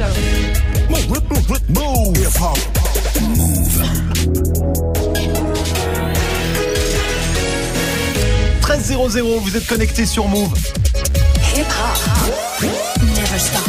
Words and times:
ciao. 0.00 0.10
13.00, 8.62 9.40
vous 9.40 9.56
êtes 9.56 9.66
connecté 9.66 10.06
sur 10.06 10.26
Move. 10.28 10.54
Hip 11.54 11.66
hop. 11.66 12.62
Never 13.02 13.38
stop. 13.38 13.68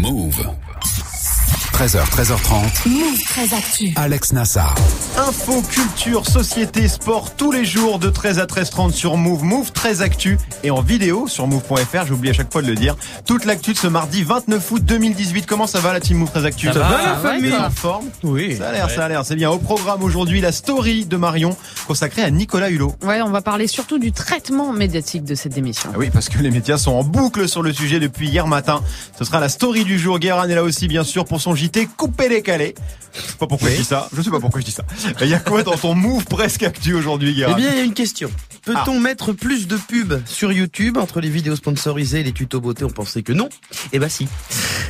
Move. 0.00 0.63
13h, 1.74 2.08
13h30. 2.08 2.88
Move 2.88 3.24
très 3.24 3.52
actu. 3.52 3.92
Alex 3.96 4.32
Nassar. 4.32 4.76
Info, 5.18 5.60
culture, 5.60 6.24
société, 6.24 6.86
sport, 6.86 7.34
tous 7.34 7.50
les 7.50 7.64
jours 7.64 7.98
de 7.98 8.10
13 8.10 8.38
à 8.38 8.46
13h30 8.46 8.92
sur 8.92 9.16
Move. 9.16 9.42
Move 9.42 9.72
très 9.72 10.00
actu 10.00 10.38
et 10.62 10.70
en 10.70 10.82
vidéo 10.82 11.26
sur 11.26 11.48
move.fr, 11.48 12.06
j'oublie 12.06 12.30
à 12.30 12.32
chaque 12.32 12.52
fois 12.52 12.62
de 12.62 12.68
le 12.68 12.76
dire. 12.76 12.94
Toute 13.26 13.44
l'actu 13.44 13.72
de 13.72 13.76
ce 13.76 13.88
mardi 13.88 14.22
29 14.22 14.70
août 14.70 14.84
2018. 14.84 15.46
Comment 15.46 15.66
ça 15.66 15.80
va 15.80 15.92
la 15.92 15.98
team 15.98 16.18
Move 16.18 16.30
très 16.30 16.44
actu? 16.44 16.68
Ça 16.68 16.74
va, 16.74 16.88
va, 16.88 17.02
la 17.02 17.16
famille 17.16 17.52
en 17.52 17.70
forme? 17.70 18.06
Oui. 18.22 18.56
Ça 18.56 18.68
a 18.68 18.72
l'air, 18.72 18.88
ça 18.88 19.04
a 19.06 19.08
l'air, 19.08 19.24
c'est 19.24 19.34
bien. 19.34 19.50
Au 19.50 19.58
programme 19.58 20.04
aujourd'hui, 20.04 20.40
la 20.40 20.52
story 20.52 21.06
de 21.06 21.16
Marion 21.16 21.56
consacrée 21.88 22.22
à 22.22 22.30
Nicolas 22.30 22.70
Hulot. 22.70 22.94
Ouais, 23.02 23.20
on 23.20 23.30
va 23.30 23.42
parler 23.42 23.66
surtout 23.66 23.98
du 23.98 24.12
traitement 24.12 24.72
médiatique 24.72 25.24
de 25.24 25.34
cette 25.34 25.54
démission. 25.54 25.90
Ah 25.92 25.98
oui, 25.98 26.10
parce 26.12 26.28
que 26.28 26.38
les 26.38 26.52
médias 26.52 26.78
sont 26.78 26.92
en 26.92 27.02
boucle 27.02 27.48
sur 27.48 27.62
le 27.62 27.72
sujet 27.72 27.98
depuis 27.98 28.28
hier 28.28 28.46
matin. 28.46 28.80
Ce 29.18 29.24
sera 29.24 29.40
la 29.40 29.48
story 29.48 29.84
du 29.84 29.98
jour. 29.98 30.20
Guérin 30.20 30.48
est 30.48 30.54
là 30.54 30.62
aussi, 30.62 30.86
bien 30.86 31.02
sûr, 31.02 31.24
pour 31.24 31.40
son 31.40 31.63
JT 31.64 31.88
Coupé 31.96 32.28
les 32.28 32.42
calés. 32.42 32.74
Je 33.14 33.20
sais 33.20 33.36
pas 33.38 33.46
pourquoi 33.46 33.70
je 33.70 33.76
dis 33.76 33.84
ça. 33.84 34.08
Je 34.14 34.20
sais 34.22 34.30
pas 34.30 34.40
pourquoi 34.40 34.60
je 34.60 34.66
dis 34.66 34.72
ça. 34.72 34.82
Il 35.20 35.28
y 35.28 35.34
a 35.34 35.38
quoi 35.38 35.62
dans 35.62 35.76
ton 35.76 35.94
move 35.94 36.24
presque 36.24 36.64
actu 36.64 36.94
aujourd'hui, 36.94 37.32
Guérin 37.32 37.54
Eh 37.56 37.60
bien, 37.60 37.70
il 37.70 37.76
y 37.76 37.80
a 37.80 37.84
une 37.84 37.94
question. 37.94 38.28
Peut-on 38.64 38.98
mettre 38.98 39.32
plus 39.32 39.68
de 39.68 39.76
pubs 39.76 40.20
sur 40.26 40.50
YouTube 40.50 40.96
entre 40.96 41.20
les 41.20 41.28
vidéos 41.28 41.54
sponsorisées 41.54 42.20
et 42.20 42.22
les 42.24 42.32
tutos 42.32 42.60
beauté? 42.60 42.82
On 42.84 42.88
pensait 42.90 43.22
que 43.22 43.32
non. 43.32 43.48
Eh 43.92 43.98
ben 44.00 44.08
si. 44.08 44.26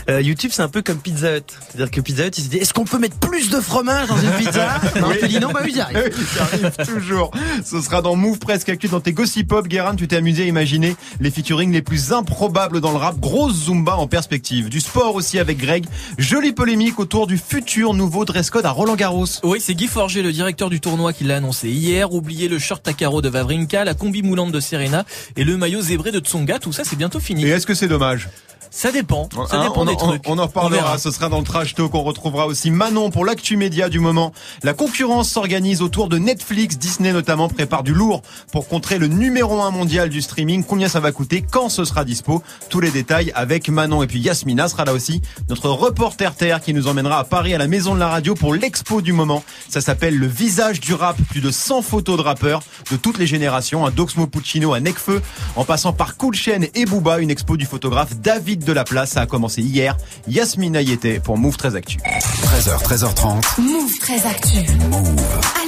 Euh, 0.09 0.23
YouTube, 0.23 0.52
c'est 0.55 0.62
un 0.62 0.68
peu 0.68 0.80
comme 0.80 0.98
Pizza 0.98 1.37
Hut. 1.37 1.42
C'est-à-dire 1.68 1.91
que 1.91 2.01
Pizza 2.01 2.27
Hut, 2.27 2.30
il 2.38 2.45
se 2.45 2.48
dit, 2.48 2.56
est-ce 2.59 2.73
qu'on 2.73 2.85
peut 2.85 2.98
mettre 2.98 3.16
plus 3.18 3.51
de 3.51 3.60
fromage 3.60 4.09
dans 4.09 4.16
une 4.18 4.30
pizza? 4.32 4.80
Non, 5.01 5.09
Oui. 5.09 5.16
tu 5.20 5.29
dis 5.29 5.41
non, 5.41 5.51
bah 5.52 5.60
oui, 5.65 5.73
j'y 5.74 5.80
arrive. 5.80 5.98
Oui, 6.16 6.24
ça 6.35 6.45
arrive 6.45 6.70
toujours. 6.87 7.30
Ce 7.65 7.80
sera 7.82 8.01
dans 8.01 8.15
Move 8.16 8.38
Presque 8.38 8.68
Actu 8.70 8.88
dans 8.88 9.01
tes 9.01 9.13
Gossip 9.13 9.48
Pop. 9.48 9.66
Guérin, 9.66 9.96
tu 9.96 10.07
t'es 10.09 10.16
amusé 10.16 10.45
à 10.45 10.46
imaginer 10.46 10.96
les 11.20 11.30
featuring 11.30 11.73
les 11.73 11.82
plus 11.82 12.13
improbables 12.13 12.80
dans 12.80 12.93
le 12.93 12.98
rap. 12.98 13.18
Grosse 13.18 13.65
Zumba 13.66 13.96
en 13.96 14.07
perspective. 14.07 14.68
Du 14.70 14.80
sport 14.80 15.15
aussi 15.16 15.38
avec 15.38 15.59
Greg. 15.59 15.85
Jolie 16.16 16.52
polémique 16.65 16.98
autour 16.98 17.26
du 17.26 17.37
futur 17.37 17.93
nouveau 17.93 18.24
dress 18.24 18.48
code 18.48 18.65
à 18.65 18.70
Roland 18.70 18.95
Garros. 18.95 19.26
Oui, 19.43 19.59
c'est 19.60 19.74
Guy 19.74 19.87
Forger, 19.87 20.23
le 20.23 20.32
directeur 20.32 20.70
du 20.70 20.80
tournoi, 20.80 21.12
qui 21.12 21.24
l'a 21.24 21.37
annoncé 21.37 21.68
hier. 21.68 22.15
Oubliez 22.15 22.48
le 22.48 22.59
short 22.59 22.88
à 22.88 22.95
carreaux 22.95 23.20
de 23.20 23.29
Vavrinka, 23.29 23.84
la 23.84 23.93
combi 23.93 24.23
moulante 24.23 24.51
de 24.51 24.60
Serena 24.60 25.04
et 25.37 25.45
le 25.45 25.59
maillot 25.59 25.82
zébré 25.82 26.10
de 26.10 26.20
Tsonga. 26.20 26.59
Tout 26.59 26.73
ça, 26.73 26.82
c'est 26.82 26.96
bientôt 26.96 27.20
fini. 27.20 27.45
Et 27.45 27.51
est-ce 27.51 27.66
que 27.66 27.74
c'est 27.74 27.87
dommage? 27.87 28.30
Ça 28.76 28.90
dépend. 28.90 29.28
Ça 29.48 29.56
Hein, 29.60 29.68
dépend 29.68 29.82
on, 29.82 29.84
des 29.84 29.92
en- 29.92 29.96
trucs. 29.96 30.22
on 30.26 30.36
en 30.36 30.46
reparlera, 30.46 30.98
ce 30.98 31.12
sera 31.12 31.28
dans 31.28 31.38
le 31.38 31.44
trash 31.44 31.76
talk. 31.76 31.94
On 31.94 32.02
retrouvera 32.02 32.46
aussi 32.48 32.72
Manon 32.72 33.10
pour 33.10 33.24
l'actu 33.24 33.56
média 33.56 33.88
du 33.88 34.00
moment. 34.00 34.32
La 34.64 34.74
concurrence 34.74 35.30
s'organise 35.30 35.80
autour 35.80 36.08
de 36.08 36.18
Netflix. 36.18 36.76
Disney 36.76 37.12
notamment 37.12 37.48
prépare 37.48 37.84
du 37.84 37.95
lourd 37.95 38.22
pour 38.50 38.66
contrer 38.66 38.98
le 38.98 39.06
numéro 39.06 39.62
un 39.62 39.70
mondial 39.70 40.08
du 40.08 40.20
streaming. 40.20 40.64
Combien 40.64 40.88
ça 40.88 40.98
va 40.98 41.12
coûter? 41.12 41.40
Quand 41.48 41.68
ce 41.68 41.84
sera 41.84 42.04
dispo? 42.04 42.42
Tous 42.68 42.80
les 42.80 42.90
détails 42.90 43.30
avec 43.36 43.68
Manon. 43.68 44.02
Et 44.02 44.08
puis 44.08 44.18
Yasmina 44.18 44.66
sera 44.68 44.84
là 44.84 44.92
aussi, 44.92 45.22
notre 45.48 45.70
reporter 45.70 46.34
terre 46.34 46.60
qui 46.60 46.74
nous 46.74 46.88
emmènera 46.88 47.20
à 47.20 47.24
Paris 47.24 47.54
à 47.54 47.58
la 47.58 47.68
maison 47.68 47.95
de 47.95 48.00
la 48.00 48.08
radio 48.08 48.34
pour 48.34 48.54
l'expo 48.54 49.00
du 49.00 49.12
moment. 49.12 49.45
Ça 49.68 49.80
s'appelle 49.82 50.18
le 50.18 50.26
visage 50.26 50.80
du 50.80 50.95
rap. 50.95 51.16
Plus 51.30 51.40
de 51.40 51.52
100 51.52 51.80
photos 51.82 52.16
de 52.16 52.22
rappeurs 52.22 52.62
de 52.90 52.96
toutes 52.96 53.18
les 53.18 53.26
générations. 53.28 53.86
Un 53.86 53.92
Doxmo 53.92 54.26
Puccino 54.26 54.74
à 54.74 54.80
Necfeu 54.80 55.22
en 55.54 55.64
passant 55.64 55.92
par 55.92 56.16
Cool 56.16 56.34
Chain 56.34 56.62
et 56.74 56.86
Booba. 56.86 57.20
Une 57.20 57.30
expo 57.30 57.56
du 57.56 57.66
photographe 57.66 58.16
David 58.16 58.63
Delaplace. 58.65 59.10
Ça 59.10 59.23
a 59.23 59.26
commencé 59.26 59.62
hier. 59.62 59.96
Yasmina 60.29 60.82
y 60.82 60.93
était 60.93 61.20
pour 61.20 61.38
Move 61.38 61.57
très 61.57 61.76
Actu. 61.76 61.98
13h, 61.98 62.82
13h30. 62.82 63.60
Move 63.60 63.98
très 64.00 64.26
actu. 64.26 64.59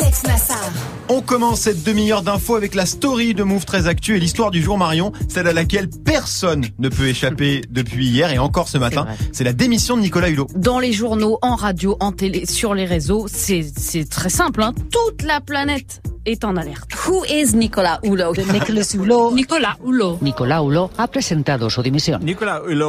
Alex 0.00 0.22
Nassar. 0.24 0.70
On 1.08 1.20
commence 1.20 1.60
cette 1.60 1.82
demi-heure 1.82 2.22
d'infos 2.22 2.56
avec 2.56 2.74
la 2.74 2.86
story 2.86 3.34
de 3.34 3.42
Move 3.42 3.64
très 3.64 3.86
Actu 3.86 4.16
et 4.16 4.20
l'histoire 4.20 4.50
du 4.50 4.62
jour 4.62 4.78
Marion, 4.78 5.12
celle 5.28 5.46
à 5.46 5.52
laquelle 5.52 5.88
personne 5.88 6.64
ne 6.78 6.88
peut 6.88 7.08
échapper 7.08 7.62
depuis 7.70 8.06
hier 8.06 8.30
et 8.30 8.38
encore 8.38 8.68
ce 8.68 8.78
matin. 8.78 9.06
C'est 9.32 9.44
la 9.44 9.52
démission 9.52 9.96
de 9.96 10.02
Nicolas 10.02 10.28
Hulot. 10.28 10.46
Dans 10.56 10.78
les 10.78 10.92
journaux, 10.92 11.38
en 11.42 11.54
radio, 11.54 11.96
en 12.00 12.12
télé, 12.12 12.46
sur 12.46 12.74
les 12.74 12.84
réseaux, 12.84 13.26
c'est 13.28 13.64
c'est 13.76 14.08
très 14.08 14.30
simple. 14.30 14.62
Hein. 14.62 14.74
Toute 14.90 15.22
la 15.22 15.40
planète 15.40 16.00
est 16.24 16.44
en 16.44 16.56
alerte. 16.56 16.90
Who 17.06 17.24
is 17.24 17.54
Nicolas 17.54 18.00
Hulot? 18.02 18.34
Nicolas 18.52 18.94
Hulot. 18.94 19.32
Nicolas 19.34 19.76
Hulot. 19.84 20.18
Nicolas 20.22 20.60
Hulot 20.62 20.90
ha 20.96 21.06
presentato 21.06 21.68
su 21.68 21.82
dimissioni. 21.82 22.24
Nicolas 22.24 22.60
Hulot. 22.62 22.85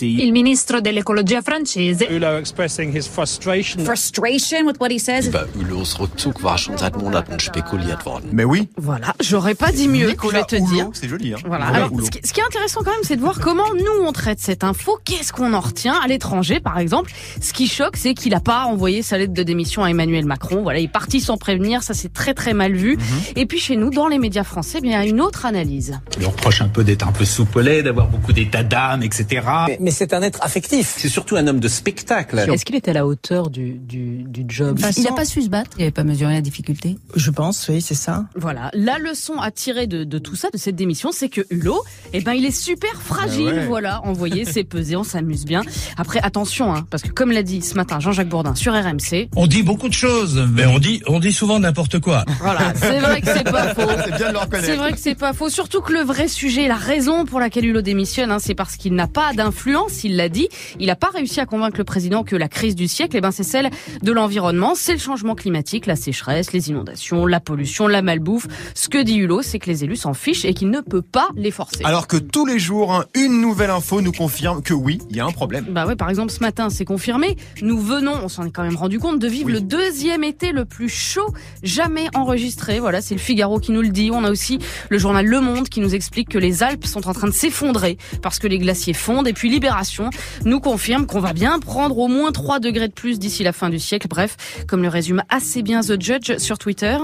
Il 0.00 0.32
ministro 0.32 0.80
dell'ecologia 0.80 1.42
francese 1.42 2.04
Hulot 2.08 2.38
expressing 2.38 2.94
his 2.96 3.06
frustration. 3.06 3.84
Frustration 3.84 4.66
with 4.66 4.76
what 4.80 4.90
he 4.90 4.98
says. 4.98 5.26
Über 5.28 5.46
Ülos 5.58 5.98
Rückzug 5.98 6.42
war 6.42 6.58
schon 6.58 6.76
seit 6.78 6.96
Monaten 6.96 7.38
spekuliert 7.38 8.04
worden. 8.06 8.30
Mais 8.32 8.44
oui, 8.44 8.68
Voilà, 8.76 9.14
j'aurais 9.20 9.54
pas 9.54 9.72
dit 9.72 9.88
mieux, 9.88 10.08
Nicolas 10.10 10.44
je 10.50 10.56
vais 10.56 10.60
te 10.60 10.64
Hulot, 10.64 10.74
dire. 10.74 10.88
c'est 10.92 11.08
joli. 11.08 11.34
Hein 11.34 11.38
Voilà. 11.46 11.66
Alors, 11.66 11.90
ce 12.04 12.10
qui, 12.10 12.20
ce 12.26 12.32
qui 12.32 12.40
est 12.40 12.44
intéressant 12.44 12.80
quand 12.84 12.90
même, 12.92 13.00
c'est 13.04 13.16
de 13.16 13.20
voir 13.20 13.38
comment 13.40 13.72
nous 13.74 14.04
on 14.06 14.12
traite 14.12 14.40
cette 14.40 14.64
info. 14.64 14.98
Qu'est-ce 15.04 15.32
qu'on 15.32 15.52
en 15.54 15.60
retient 15.60 15.94
à 16.02 16.06
l'étranger, 16.06 16.60
par 16.60 16.78
exemple? 16.78 17.10
Ce 17.40 17.52
qui 17.52 17.66
choque, 17.68 17.96
c'est 17.96 18.14
qu'il 18.14 18.34
a 18.34 18.40
pas 18.40 18.64
envoyé 18.64 19.02
sa 19.02 19.18
lettre 19.18 19.32
de 19.34 19.42
démission 19.42 19.84
à 19.84 19.88
Emmanuel 19.90 20.24
Macron. 20.26 20.62
Voilà, 20.62 20.78
il 20.78 20.84
est 20.84 20.88
parti 20.88 21.20
sans 21.20 21.36
prévenir. 21.36 21.82
Ça, 21.82 21.94
c'est 21.94 22.12
très 22.12 22.34
très 22.34 22.54
mal 22.54 22.72
vu. 22.74 22.96
Mhm. 22.96 23.02
Et 23.36 23.46
puis 23.46 23.58
chez 23.58 23.76
nous, 23.76 23.90
dans 23.90 24.08
les 24.08 24.18
médias 24.18 24.44
français, 24.44 24.78
eh 24.78 24.80
bien, 24.82 25.00
il 25.02 25.04
y 25.04 25.06
a 25.06 25.10
une 25.10 25.20
autre 25.20 25.46
analyse. 25.46 25.98
On 26.16 26.20
lui 26.20 26.26
reproche 26.26 26.60
un 26.60 26.68
peu 26.68 26.84
d'être 26.84 27.06
un 27.06 27.12
peu 27.12 27.24
soupolé, 27.24 27.82
d'avoir 27.82 28.08
beaucoup 28.08 28.32
d'état 28.32 28.62
d'âme, 28.62 28.95
etc. 29.00 29.46
Mais 29.80 29.90
c'est 29.90 30.12
un 30.12 30.22
être 30.22 30.42
affectif. 30.42 30.94
C'est 30.98 31.08
surtout 31.08 31.36
un 31.36 31.46
homme 31.46 31.60
de 31.60 31.68
spectacle. 31.68 32.38
Est-ce 32.38 32.64
qu'il 32.64 32.74
est 32.76 32.88
à 32.88 32.92
la 32.92 33.06
hauteur 33.06 33.50
du, 33.50 33.72
du, 33.74 34.24
du 34.24 34.44
job 34.48 34.78
Il 34.96 35.02
n'a 35.04 35.12
pas 35.12 35.24
su 35.24 35.42
se 35.42 35.48
battre. 35.48 35.70
Il 35.76 35.80
n'avait 35.80 35.90
pas 35.90 36.04
mesuré 36.04 36.34
la 36.34 36.40
difficulté. 36.40 36.96
Je 37.14 37.30
pense, 37.30 37.68
oui, 37.68 37.80
c'est 37.80 37.94
ça. 37.94 38.24
Voilà, 38.34 38.70
la 38.74 38.98
leçon 38.98 39.38
à 39.40 39.50
tirer 39.50 39.86
de, 39.86 40.04
de 40.04 40.18
tout 40.18 40.36
ça, 40.36 40.48
de 40.52 40.58
cette 40.58 40.76
démission, 40.76 41.10
c'est 41.12 41.28
que 41.28 41.42
Hulot, 41.50 41.82
eh 42.12 42.20
ben, 42.20 42.32
il 42.32 42.44
est 42.44 42.50
super 42.50 43.00
fragile. 43.02 43.48
Ah 43.52 43.54
ouais. 43.56 43.66
Voilà, 43.66 44.04
envoyé, 44.04 44.44
c'est 44.44 44.64
pesé, 44.76 44.96
on 44.96 45.04
s'amuse 45.04 45.44
bien. 45.44 45.62
Après, 45.96 46.20
attention, 46.22 46.74
hein, 46.74 46.86
parce 46.90 47.02
que 47.02 47.10
comme 47.10 47.32
l'a 47.32 47.42
dit 47.42 47.62
ce 47.62 47.74
matin 47.74 48.00
Jean-Jacques 48.00 48.28
Bourdin 48.28 48.54
sur 48.54 48.72
RMC, 48.72 49.28
On 49.36 49.46
dit 49.46 49.62
beaucoup 49.62 49.88
de 49.88 49.94
choses, 49.94 50.46
mais 50.52 50.66
on 50.66 50.78
dit, 50.78 51.02
on 51.06 51.18
dit 51.20 51.32
souvent 51.32 51.58
n'importe 51.58 51.98
quoi. 52.00 52.24
voilà, 52.40 52.72
c'est 52.76 52.98
vrai 52.98 53.20
que 53.20 53.26
c'est 53.32 53.44
pas 53.44 53.74
faux. 53.74 53.82
C'est 54.04 54.16
bien 54.16 54.28
de 54.28 54.32
le 54.32 54.38
reconnaître. 54.38 54.66
C'est 54.66 54.76
vrai 54.76 54.92
que 54.92 54.98
c'est 54.98 55.14
pas 55.14 55.32
faux. 55.32 55.48
Surtout 55.48 55.80
que 55.80 55.92
le 55.92 56.00
vrai 56.00 56.28
sujet, 56.28 56.68
la 56.68 56.76
raison 56.76 57.24
pour 57.24 57.40
laquelle 57.40 57.66
Hulot 57.66 57.82
démissionne, 57.82 58.30
hein, 58.30 58.38
c'est 58.38 58.54
parce 58.54 58.75
qu'il 58.76 58.94
n'a 58.94 59.06
pas 59.06 59.32
d'influence. 59.32 60.04
Il 60.04 60.16
l'a 60.16 60.28
dit. 60.28 60.48
Il 60.78 60.86
n'a 60.86 60.96
pas 60.96 61.08
réussi 61.08 61.40
à 61.40 61.46
convaincre 61.46 61.78
le 61.78 61.84
président 61.84 62.22
que 62.24 62.36
la 62.36 62.48
crise 62.48 62.74
du 62.74 62.88
siècle, 62.88 63.16
eh 63.16 63.20
ben, 63.20 63.30
c'est 63.30 63.42
celle 63.42 63.70
de 64.02 64.12
l'environnement, 64.12 64.74
c'est 64.74 64.92
le 64.92 64.98
changement 64.98 65.34
climatique, 65.34 65.86
la 65.86 65.96
sécheresse, 65.96 66.52
les 66.52 66.68
inondations, 66.70 67.26
la 67.26 67.40
pollution, 67.40 67.86
la 67.88 68.02
malbouffe. 68.02 68.46
Ce 68.74 68.88
que 68.88 69.02
dit 69.02 69.16
Hulot, 69.16 69.42
c'est 69.42 69.58
que 69.58 69.66
les 69.70 69.84
élus 69.84 69.96
s'en 69.96 70.14
fichent 70.14 70.44
et 70.44 70.54
qu'il 70.54 70.70
ne 70.70 70.80
peut 70.80 71.02
pas 71.02 71.28
les 71.36 71.50
forcer. 71.50 71.84
Alors 71.84 72.06
que 72.06 72.16
tous 72.16 72.46
les 72.46 72.58
jours, 72.58 72.94
hein, 72.94 73.04
une 73.14 73.40
nouvelle 73.40 73.70
info 73.70 74.00
nous 74.00 74.12
confirme 74.12 74.62
que 74.62 74.74
oui, 74.74 74.98
il 75.10 75.16
y 75.16 75.20
a 75.20 75.26
un 75.26 75.32
problème. 75.32 75.66
Bah 75.70 75.86
ouais, 75.86 75.96
par 75.96 76.10
exemple, 76.10 76.32
ce 76.32 76.40
matin, 76.40 76.70
c'est 76.70 76.84
confirmé. 76.84 77.36
Nous 77.62 77.80
venons, 77.80 78.14
on 78.22 78.28
s'en 78.28 78.44
est 78.46 78.50
quand 78.50 78.62
même 78.62 78.76
rendu 78.76 78.98
compte, 78.98 79.18
de 79.18 79.28
vivre 79.28 79.46
Oui. 79.46 79.52
le 79.52 79.60
deuxième 79.60 80.24
été 80.24 80.52
le 80.52 80.64
plus 80.64 80.88
chaud 80.88 81.32
jamais 81.62 82.06
enregistré. 82.14 82.80
Voilà, 82.80 83.00
c'est 83.00 83.14
le 83.14 83.20
Figaro 83.20 83.58
qui 83.58 83.72
nous 83.72 83.82
le 83.82 83.88
dit. 83.90 84.10
On 84.12 84.24
a 84.24 84.30
aussi 84.30 84.58
le 84.90 84.98
journal 84.98 85.26
Le 85.26 85.40
Monde 85.40 85.68
qui 85.68 85.80
nous 85.80 85.94
explique 85.94 86.28
que 86.28 86.38
les 86.38 86.62
Alpes 86.62 86.86
sont 86.86 87.08
en 87.08 87.12
train 87.12 87.26
de 87.28 87.32
s'effondrer 87.32 87.96
parce 88.22 88.38
que 88.38 88.46
les 88.46 88.58
glaciers 88.66 88.94
fondent. 88.94 89.28
Et 89.28 89.32
puis 89.32 89.48
Libération 89.48 90.10
nous 90.44 90.60
confirme 90.60 91.06
qu'on 91.06 91.20
va 91.20 91.32
bien 91.32 91.58
prendre 91.60 91.96
au 91.98 92.08
moins 92.08 92.32
3 92.32 92.58
degrés 92.60 92.88
de 92.88 92.92
plus 92.92 93.18
d'ici 93.18 93.42
la 93.44 93.52
fin 93.52 93.70
du 93.70 93.78
siècle. 93.78 94.08
Bref, 94.08 94.36
comme 94.68 94.82
le 94.82 94.88
résume 94.88 95.22
assez 95.28 95.62
bien 95.62 95.80
The 95.80 96.00
Judge 96.02 96.36
sur 96.38 96.58
Twitter. 96.58 96.96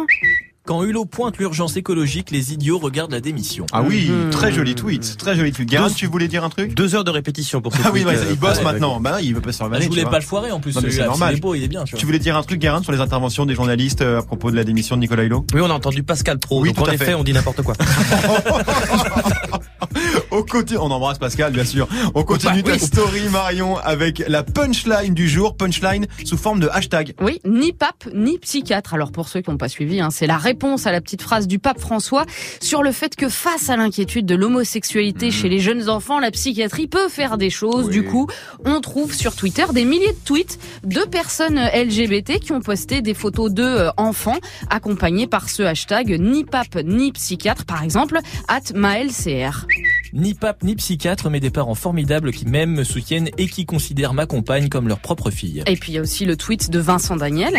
Quand 0.65 0.85
Hulot 0.85 1.07
pointe 1.07 1.39
l'urgence 1.39 1.77
écologique, 1.77 2.31
les 2.31 2.53
idiots 2.53 2.79
regardent 2.79 3.11
la 3.11 3.21
démission. 3.21 3.67
Ah 3.73 3.83
oui, 3.83 4.09
Mhm. 4.09 4.31
très 4.31 4.53
joli 4.53 4.77
tweet, 4.77 5.17
très 5.19 5.35
joli 5.35 5.51
tweet. 5.51 5.69
Tu 5.97 6.07
voulais 6.07 6.29
dire 6.29 6.45
un 6.45 6.51
truc 6.51 6.77
Deux 6.77 6.95
heures 6.95 7.03
de 7.03 7.11
répétition 7.11 7.61
pour 7.61 7.75
ce 7.75 7.81
Ah 7.85 7.91
oui, 7.93 8.03
tweet, 8.05 8.15
ouais, 8.17 8.23
euh, 8.23 8.27
il 8.31 8.39
bosse 8.39 8.59
ouais, 8.59 8.63
maintenant. 8.65 9.01
Bah, 9.01 9.21
il 9.21 9.35
veut 9.35 9.41
pas 9.41 9.51
se 9.51 9.57
faire 9.57 9.67
Ah, 9.67 9.71
vanner, 9.71 9.87
je 9.87 9.91
voulais 9.91 10.05
pas 10.05 10.11
vois. 10.11 10.19
le 10.21 10.25
foirer 10.25 10.53
en 10.53 10.61
plus. 10.61 10.81
Mais 10.81 10.89
c'est 10.93 11.05
normal. 11.05 11.35
Il 11.35 11.39
est 11.39 11.41
beau, 11.41 11.57
il 11.57 11.65
est 11.65 11.69
bien. 11.69 11.83
Tu 11.83 11.91
vois. 11.91 11.99
Tu 11.99 12.07
voulais 12.07 12.21
dire 12.21 12.37
un 12.37 12.45
truc, 12.45 12.61
Guérin, 12.61 12.81
sur 12.81 12.93
les 12.93 13.01
interventions 13.01 13.45
des 13.45 13.57
journalistes 13.57 14.03
euh, 14.03 14.21
à 14.21 14.23
propos 14.23 14.53
de 14.53 14.57
la 14.57 14.63
démission 14.63 14.95
de 14.95 15.01
Nicolas 15.01 15.25
Hulot? 15.25 15.45
Oui, 15.53 15.61
on 15.65 15.69
a 15.69 15.75
entendu 15.75 16.05
Pascal 16.05 16.39
Pro. 16.39 16.61
Oui, 16.63 16.69
donc 16.69 16.77
tout 16.77 16.83
en 16.85 16.93
à 16.93 16.95
effet, 16.95 17.07
fait. 17.07 17.15
on 17.15 17.25
dit 17.25 17.33
n'importe 17.33 17.63
quoi. 17.63 17.75
On 20.35 20.91
embrasse 20.91 21.19
Pascal, 21.19 21.53
bien 21.53 21.65
sûr. 21.65 21.87
On 22.15 22.23
continue 22.25 22.63
Bah, 22.63 22.71
ta 22.71 22.77
oui. 22.77 22.81
story, 22.81 23.29
Marion, 23.31 23.77
avec 23.77 24.23
la 24.29 24.43
punchline 24.43 25.13
du 25.13 25.29
jour. 25.29 25.57
Punchline 25.57 26.07
sous 26.25 26.39
forme 26.39 26.59
de 26.59 26.69
hashtag. 26.73 27.15
Oui, 27.21 27.41
ni 27.45 27.73
pape 27.73 28.09
ni 28.15 28.39
psychiatre. 28.39 28.95
Alors 28.95 29.13
pour 29.13 29.29
ceux 29.29 29.43
qui 29.43 29.51
n'ont 29.51 29.59
pas 29.59 29.69
suivi, 29.69 30.01
hein, 30.01 30.09
c'est 30.11 30.27
la 30.27 30.39
réponse 30.39 30.87
à 30.87 30.93
la 30.93 31.01
petite 31.03 31.21
phrase 31.21 31.47
du 31.47 31.59
pape 31.59 31.79
François 31.79 32.25
sur 32.61 32.83
le 32.83 32.93
fait 32.93 33.15
que 33.15 33.29
face 33.29 33.69
à 33.69 33.77
l'inquiétude 33.77 34.25
de 34.25 34.35
l'homosexualité 34.35 35.31
chez 35.31 35.51
les 35.51 35.59
jeunes 35.59 35.91
enfants, 35.91 36.19
la 36.19 36.31
psychiatrie 36.31 36.87
peut 36.87 37.09
faire 37.09 37.37
des 37.37 37.51
choses. 37.51 37.87
Oui. 37.87 37.93
Du 37.93 38.05
coup, 38.05 38.27
on 38.65 38.81
trouve 38.81 39.13
sur 39.15 39.37
Twitter 39.37 39.65
des 39.75 39.85
milliers 39.85 40.13
de 40.13 40.25
tweets 40.25 40.59
de 40.85 41.01
personnes 41.11 41.59
LGBT 41.59 42.41
qui 42.41 42.53
ont 42.53 42.61
posté 42.61 43.03
des 43.03 43.15
photos 43.15 43.53
de 43.53 43.63
euh, 43.63 43.91
enfants 43.99 44.39
accompagnés 44.71 45.27
par 45.27 45.51
ce 45.51 45.63
hashtag 45.63 46.17
ni 46.19 46.45
pape 46.45 46.77
ni 46.85 47.13
psychiatre, 47.13 47.65
par 47.67 47.83
exemple, 47.83 48.19
at 48.49 48.73
MaëlCR. 48.75 49.67
Ni 50.15 50.35
pape 50.35 50.63
ni 50.63 50.77
psychiatre, 50.77 51.31
mais 51.31 51.41
des 51.41 51.51
parents 51.51 51.75
formidables 51.75 52.33
qui 52.33 52.45
m'aiment, 52.45 52.75
me 52.75 52.85
soutiennent 52.85 53.31
et 53.39 53.47
qui 53.47 53.65
considèrent 53.65 54.13
ma 54.13 54.27
compagne 54.27 54.69
comme 54.69 54.87
leur 54.87 54.99
propre 54.99 55.31
fille. 55.31 55.63
Et 55.67 55.77
puis 55.77 55.93
il 55.93 55.95
y 55.95 55.99
a 55.99 56.03
aussi 56.03 56.27
le 56.27 56.37
tweet 56.37 56.71
de 56.71 56.79
Vincent 56.79 57.17
Daniel. 57.17 57.55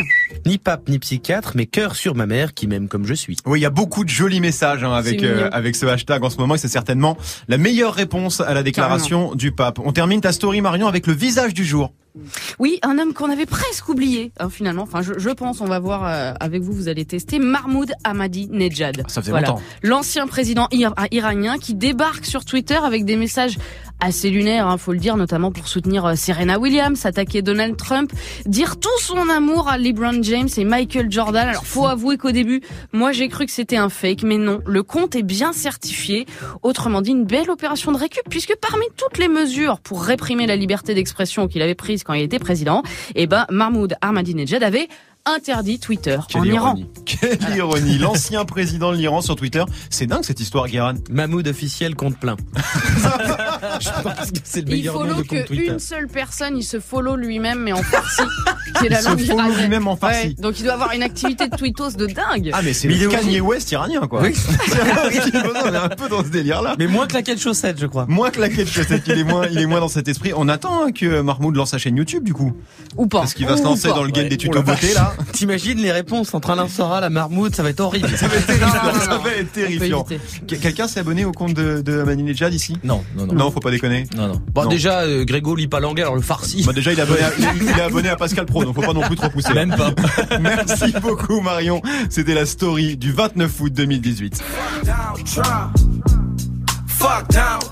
Ni 0.45 0.59
pape 0.59 0.87
ni 0.87 0.99
psychiatre, 0.99 1.53
mais 1.55 1.65
cœur 1.65 1.95
sur 1.95 2.13
ma 2.13 2.27
mère 2.27 2.53
qui 2.53 2.67
m'aime 2.67 2.87
comme 2.87 3.07
je 3.07 3.15
suis. 3.15 3.37
Oui, 3.47 3.59
il 3.59 3.63
y 3.63 3.65
a 3.65 3.71
beaucoup 3.71 4.03
de 4.03 4.09
jolis 4.09 4.39
messages 4.39 4.83
hein, 4.83 4.93
avec 4.93 5.23
euh, 5.23 5.49
avec 5.51 5.75
ce 5.75 5.87
hashtag 5.87 6.23
en 6.23 6.29
ce 6.29 6.37
moment 6.37 6.53
et 6.53 6.59
c'est 6.59 6.67
certainement 6.67 7.17
la 7.47 7.57
meilleure 7.57 7.95
réponse 7.95 8.39
à 8.39 8.53
la 8.53 8.61
déclaration 8.61 9.33
du 9.33 9.51
pape. 9.51 9.79
On 9.79 9.91
termine 9.91 10.21
ta 10.21 10.31
story 10.31 10.61
Marion 10.61 10.87
avec 10.87 11.07
le 11.07 11.13
visage 11.13 11.55
du 11.55 11.65
jour. 11.65 11.91
Oui, 12.59 12.79
un 12.83 12.99
homme 12.99 13.13
qu'on 13.13 13.29
avait 13.31 13.45
presque 13.47 13.89
oublié, 13.89 14.31
hein, 14.39 14.49
finalement. 14.49 14.83
Enfin, 14.83 15.01
je, 15.01 15.13
je 15.17 15.29
pense, 15.31 15.61
on 15.61 15.65
va 15.65 15.79
voir 15.79 16.05
euh, 16.05 16.33
avec 16.39 16.61
vous, 16.61 16.71
vous 16.71 16.87
allez 16.87 17.05
tester 17.05 17.39
Mahmoud 17.39 17.91
Ahmadinejad. 18.03 19.03
Ça 19.07 19.21
faisait 19.21 19.31
longtemps. 19.47 19.61
L'ancien 19.81 20.27
président 20.27 20.67
ir- 20.71 20.93
iranien 21.11 21.57
qui 21.57 21.73
débarque 21.73 22.25
sur 22.25 22.45
Twitter 22.45 22.75
avec 22.75 23.05
des 23.05 23.15
messages 23.15 23.57
assez 23.99 24.29
lunaires, 24.29 24.67
hein, 24.67 24.77
faut 24.77 24.93
le 24.93 24.99
dire, 24.99 25.17
notamment 25.17 25.51
pour 25.51 25.67
soutenir 25.67 26.05
euh, 26.05 26.15
Serena 26.15 26.59
Williams, 26.59 27.05
attaquer 27.05 27.41
Donald 27.41 27.77
Trump, 27.77 28.11
dire 28.45 28.77
tout 28.79 28.89
son 28.99 29.29
amour 29.29 29.69
à 29.69 29.77
LeBron 29.77 30.21
James 30.23 30.49
et 30.57 30.65
Michael 30.65 31.11
Jordan. 31.11 31.47
Alors, 31.47 31.65
faut 31.65 31.87
avouer 31.87 32.17
qu'au 32.17 32.31
début, 32.31 32.61
moi 32.91 33.11
j'ai 33.11 33.29
cru 33.29 33.45
que 33.45 33.51
c'était 33.51 33.77
un 33.77 33.89
fake, 33.89 34.23
mais 34.23 34.37
non, 34.37 34.59
le 34.65 34.83
compte 34.83 35.15
est 35.15 35.23
bien 35.23 35.53
certifié. 35.53 36.25
Autrement 36.61 37.01
dit, 37.01 37.11
une 37.11 37.25
belle 37.25 37.49
opération 37.49 37.91
de 37.91 37.97
récup, 37.97 38.23
puisque 38.29 38.55
parmi 38.55 38.85
toutes 38.97 39.17
les 39.17 39.27
mesures 39.27 39.79
pour 39.79 40.03
réprimer 40.03 40.47
la 40.47 40.55
liberté 40.55 40.93
d'expression 40.93 41.47
qu'il 41.47 41.61
avait 41.61 41.75
prise 41.75 42.03
quand 42.03 42.13
il 42.13 42.23
était 42.23 42.39
président, 42.39 42.83
eh 43.15 43.27
ben, 43.27 43.45
Mahmoud 43.49 43.95
Ahmadinejad 44.01 44.63
avait 44.63 44.87
interdit 45.25 45.79
Twitter 45.79 46.17
en 46.17 46.41
Quelle 46.41 46.45
Iran. 46.47 46.75
ironie. 46.75 46.87
Quelle 47.05 47.55
ironie. 47.55 47.97
L'ancien 47.99 48.43
président 48.45 48.91
de 48.91 48.97
l'Iran 48.97 49.21
sur 49.21 49.35
Twitter. 49.35 49.63
C'est 49.89 50.05
dingue 50.05 50.23
cette 50.23 50.39
histoire, 50.41 50.67
Guéran. 50.67 50.95
Mahmoud 51.09 51.47
officiel 51.47 51.95
compte 51.95 52.17
plein. 52.19 52.35
je 53.79 53.89
pense 54.03 54.31
que 54.31 54.37
c'est 54.43 54.61
le 54.61 54.67
Il 54.67 54.77
meilleur 54.77 54.99
de 55.05 55.23
follow 55.23 55.45
qu'une 55.45 55.79
seule 55.79 56.07
personne, 56.07 56.57
il 56.57 56.63
se 56.63 56.79
follow 56.79 57.15
lui-même, 57.15 57.59
mais 57.59 57.71
en 57.71 57.81
farci. 57.83 58.21
C'est 58.81 58.89
la 58.89 58.99
Il 58.99 59.03
se 59.03 59.09
langue 59.09 59.19
follow 59.19 59.37
iranienne. 59.39 59.59
lui-même 59.61 59.87
en 59.87 59.95
farci. 59.95 60.27
Ouais, 60.27 60.33
donc 60.33 60.59
il 60.59 60.63
doit 60.63 60.73
avoir 60.73 60.91
une 60.93 61.03
activité 61.03 61.47
de 61.47 61.55
tweetos 61.55 61.91
de 61.91 62.07
dingue. 62.07 62.49
Ah 62.53 62.61
mais 62.61 62.73
c'est 62.73 62.87
il 62.89 62.99
le 63.01 63.07
Kanye 63.09 63.39
West 63.39 63.71
iranien 63.71 64.01
quoi. 64.07 64.21
Oui. 64.23 64.33
On 65.65 65.73
est 65.73 65.77
un 65.77 65.89
peu 65.89 66.09
dans 66.09 66.23
ce 66.23 66.29
délire 66.29 66.61
là. 66.61 66.75
Mais 66.77 66.87
moins 66.87 67.07
claquette 67.07 67.39
chaussette, 67.39 67.79
je 67.79 67.85
crois. 67.85 68.05
Moins 68.07 68.29
que 68.31 68.41
la 68.41 68.49
quête 68.49 68.67
chaussette, 68.69 69.03
il 69.07 69.19
est 69.19 69.23
moins, 69.23 69.47
il 69.47 69.57
est 69.59 69.65
moins 69.65 69.79
dans 69.79 69.87
cet 69.87 70.07
esprit. 70.07 70.31
On 70.35 70.49
attend 70.49 70.83
hein, 70.85 70.91
que 70.91 71.21
Mahmoud 71.21 71.55
lance 71.55 71.71
sa 71.71 71.77
chaîne 71.77 71.95
YouTube 71.95 72.23
du 72.23 72.33
coup. 72.33 72.53
Ou 72.97 73.07
pas. 73.07 73.19
Parce 73.19 73.33
qu'il 73.33 73.45
va 73.45 73.55
se 73.57 73.63
lancer 73.63 73.87
dans 73.87 74.03
le 74.03 74.09
game 74.11 74.23
Ouais. 74.23 74.29
des 74.29 74.37
tutos 74.37 74.61
beauté 74.63 74.93
là. 74.93 75.12
T'imagines 75.33 75.79
les 75.79 75.91
réponses 75.91 76.33
entre 76.33 76.51
Alain 76.51 76.67
Soral, 76.67 77.01
la 77.01 77.09
marmoute, 77.09 77.55
ça 77.55 77.63
va 77.63 77.69
être 77.69 77.79
horrible. 77.79 78.09
Ça 78.17 78.27
va 78.27 78.35
être 78.35 78.45
terrible, 78.45 78.65
Non, 78.83 78.93
non, 78.93 78.99
ça 78.99 79.07
non. 79.17 79.19
va 79.23 79.29
être 79.31 79.39
On 79.39 79.43
peut 79.43 79.61
terrifiant. 79.77 80.05
Quelqu'un 80.47 80.87
s'est 80.87 80.99
abonné 80.99 81.25
au 81.25 81.31
compte 81.31 81.53
de, 81.53 81.81
de 81.81 81.99
Ahmadinejad 82.01 82.53
ici? 82.53 82.77
Non, 82.83 83.03
non, 83.17 83.25
non. 83.27 83.33
Non, 83.33 83.51
faut 83.51 83.59
pas 83.59 83.71
déconner. 83.71 84.05
Non, 84.15 84.27
non. 84.27 84.41
Bon, 84.53 84.63
Non. 84.63 84.69
déjà, 84.69 85.01
euh, 85.01 85.25
Grégo 85.25 85.55
lit 85.55 85.67
pas 85.67 85.79
l'anglais, 85.79 86.03
alors 86.03 86.15
le 86.15 86.21
farci. 86.21 86.63
Bah 86.65 86.73
déjà 86.73 86.93
il 86.93 86.99
est 86.99 87.01
abonné 87.01 87.21
à, 87.23 87.31
il 87.61 87.67
est 87.69 87.81
abonné 87.81 88.09
à 88.09 88.15
Pascal 88.15 88.45
Pro, 88.45 88.63
donc 88.63 88.75
faut 88.75 88.81
pas 88.81 88.93
non 88.93 89.01
plus 89.01 89.15
trop 89.15 89.29
pousser. 89.29 89.53
Même 89.53 89.75
pas. 89.75 89.91
Merci 90.39 90.93
beaucoup 91.01 91.41
Marion. 91.41 91.81
C'était 92.09 92.33
la 92.35 92.45
story 92.45 92.97
du 92.97 93.11
29 93.11 93.59
août 93.61 93.73
2018. 93.73 94.43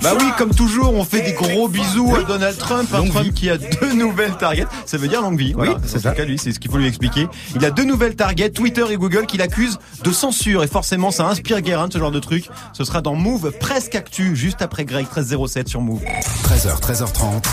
Bah 0.02 0.14
oui, 0.20 0.26
comme 0.38 0.54
toujours, 0.54 0.94
on 0.94 1.06
fait 1.06 1.22
des 1.22 1.32
gros 1.32 1.70
bisous 1.70 2.14
à 2.16 2.24
Donald 2.24 2.58
Trump, 2.58 2.90
un 2.94 3.06
Trump 3.08 3.26
vie. 3.28 3.34
qui 3.34 3.50
a 3.50 3.58
deux 3.58 3.94
nouvelles 3.94 4.36
targets. 4.36 4.66
Ça 4.86 4.98
veut 4.98 5.08
dire 5.08 5.22
longue 5.22 5.38
vie. 5.38 5.54
Voilà. 5.54 5.78
c'est 5.86 5.98
En 6.00 6.02
ça. 6.02 6.12
cas, 6.12 6.26
lui, 6.26 6.38
c'est 6.38 6.52
ce 6.52 6.60
qu'il 6.60 6.70
faut 6.70 6.78
lui 6.78 6.88
expliquer. 6.88 7.28
Il 7.56 7.64
a 7.64 7.72
deux 7.72 7.86
nouvelles 7.86 8.16
targets, 8.16 8.50
Twitter 8.50 8.84
et 8.90 8.98
Google, 8.98 9.26
qu'il 9.26 9.42
accuse 9.42 9.78
de 10.04 10.12
censure. 10.12 10.64
Et 10.64 10.68
forcément, 10.68 11.12
ça 11.12 11.28
inspire 11.28 11.62
Guérin, 11.62 11.88
ce 11.92 11.98
genre 11.98 12.12
de 12.12 12.20
truc. 12.20 12.50
Ce 12.74 12.84
sera 12.84 13.02
dans 13.02 13.16
Move 13.16 13.52
presque 13.58 13.96
actu, 13.96 14.36
juste 14.36 14.62
après 14.62 14.84
Greg 14.84 15.06
1307 15.06 15.70
sur 15.70 15.80
Move. 15.82 16.02
13h, 16.44 16.82
13h30. 16.82 17.44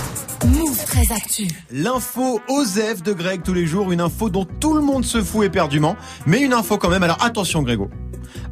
Move 0.47 0.85
très 0.85 1.15
actu. 1.15 1.47
L'info 1.73 2.41
OSEF 2.49 3.03
de 3.03 3.13
Greg 3.13 3.43
tous 3.45 3.55
les 3.55 3.67
jours, 3.67 3.93
une 3.93 4.01
info 4.01 4.31
dont 4.31 4.47
tout 4.61 4.75
le 4.75 4.81
monde 4.81 5.05
se 5.05 5.23
fout 5.23 5.45
éperdument, 5.45 5.97
mais 6.27 6.41
une 6.41 6.55
info 6.55 6.77
quand 6.79 6.89
même. 6.89 7.03
Alors 7.03 7.19
attention 7.23 7.63
Grégo. 7.63 7.89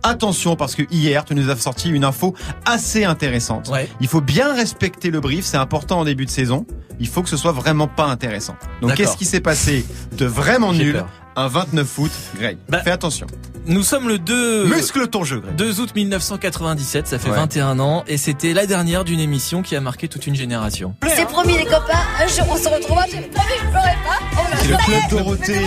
Attention 0.03 0.57
parce 0.57 0.75
que 0.75 0.83
hier 0.91 1.25
tu 1.25 1.35
nous 1.35 1.51
as 1.51 1.57
sorti 1.57 1.91
une 1.91 2.05
info 2.05 2.35
assez 2.65 3.05
intéressante. 3.05 3.69
Ouais. 3.69 3.89
Il 4.01 4.09
faut 4.09 4.21
bien 4.21 4.55
respecter 4.55 5.11
le 5.11 5.21
brief, 5.21 5.45
c'est 5.45 5.57
important 5.57 6.01
en 6.01 6.05
début 6.05 6.27
de 6.27 6.31
saison. 6.31 6.67
Il 6.99 7.09
faut 7.09 7.23
que 7.23 7.29
ce 7.29 7.37
soit 7.37 7.53
vraiment 7.53 7.89
pas 7.89 8.07
intéressant. 8.07 8.57
Donc 8.81 8.95
qu'est-ce 8.95 9.17
qui 9.17 9.25
s'est 9.27 9.41
passé 9.41 9.85
de 10.13 10.25
vraiment 10.27 10.73
nul 10.73 10.95
peur. 10.95 11.09
un 11.37 11.49
29 11.49 11.99
août, 11.99 12.11
Greg? 12.39 12.57
Bah, 12.69 12.81
Fais 12.83 12.91
attention. 12.91 13.27
Nous 13.67 13.83
sommes 13.83 14.09
le 14.09 14.19
2... 14.21 14.67
Muscle 14.67 15.09
ton 15.09 15.25
jeu, 15.25 15.41
Greg. 15.41 15.57
2 15.57 15.81
août 15.81 15.91
1997, 15.95 17.07
ça 17.09 17.19
fait 17.19 17.31
Ouais. 17.31 17.37
21 17.37 17.81
ans, 17.81 18.05
et 18.07 18.17
c'était 18.17 18.55
la 18.55 18.65
dernière 18.67 19.03
d'une 19.05 19.19
émission 19.21 19.61
qui 19.63 19.75
a 19.77 19.81
marqué 19.81 20.07
toute 20.09 20.27
une 20.27 20.37
génération. 20.37 20.95
C'est 21.15 21.27
promis 21.27 21.59
les 21.59 21.65
copains, 21.65 21.99
un 22.23 22.29
jour 22.29 22.47
on 22.49 22.57
se 22.57 22.69
retrouvera, 22.69 23.05
j'ai 23.11 23.21
promis, 23.23 23.51
je 23.59 23.71
pleurerai 23.71 23.97
pas. 24.05 24.69
Le 24.69 24.77
club 24.85 25.11
Dorothée. 25.11 25.65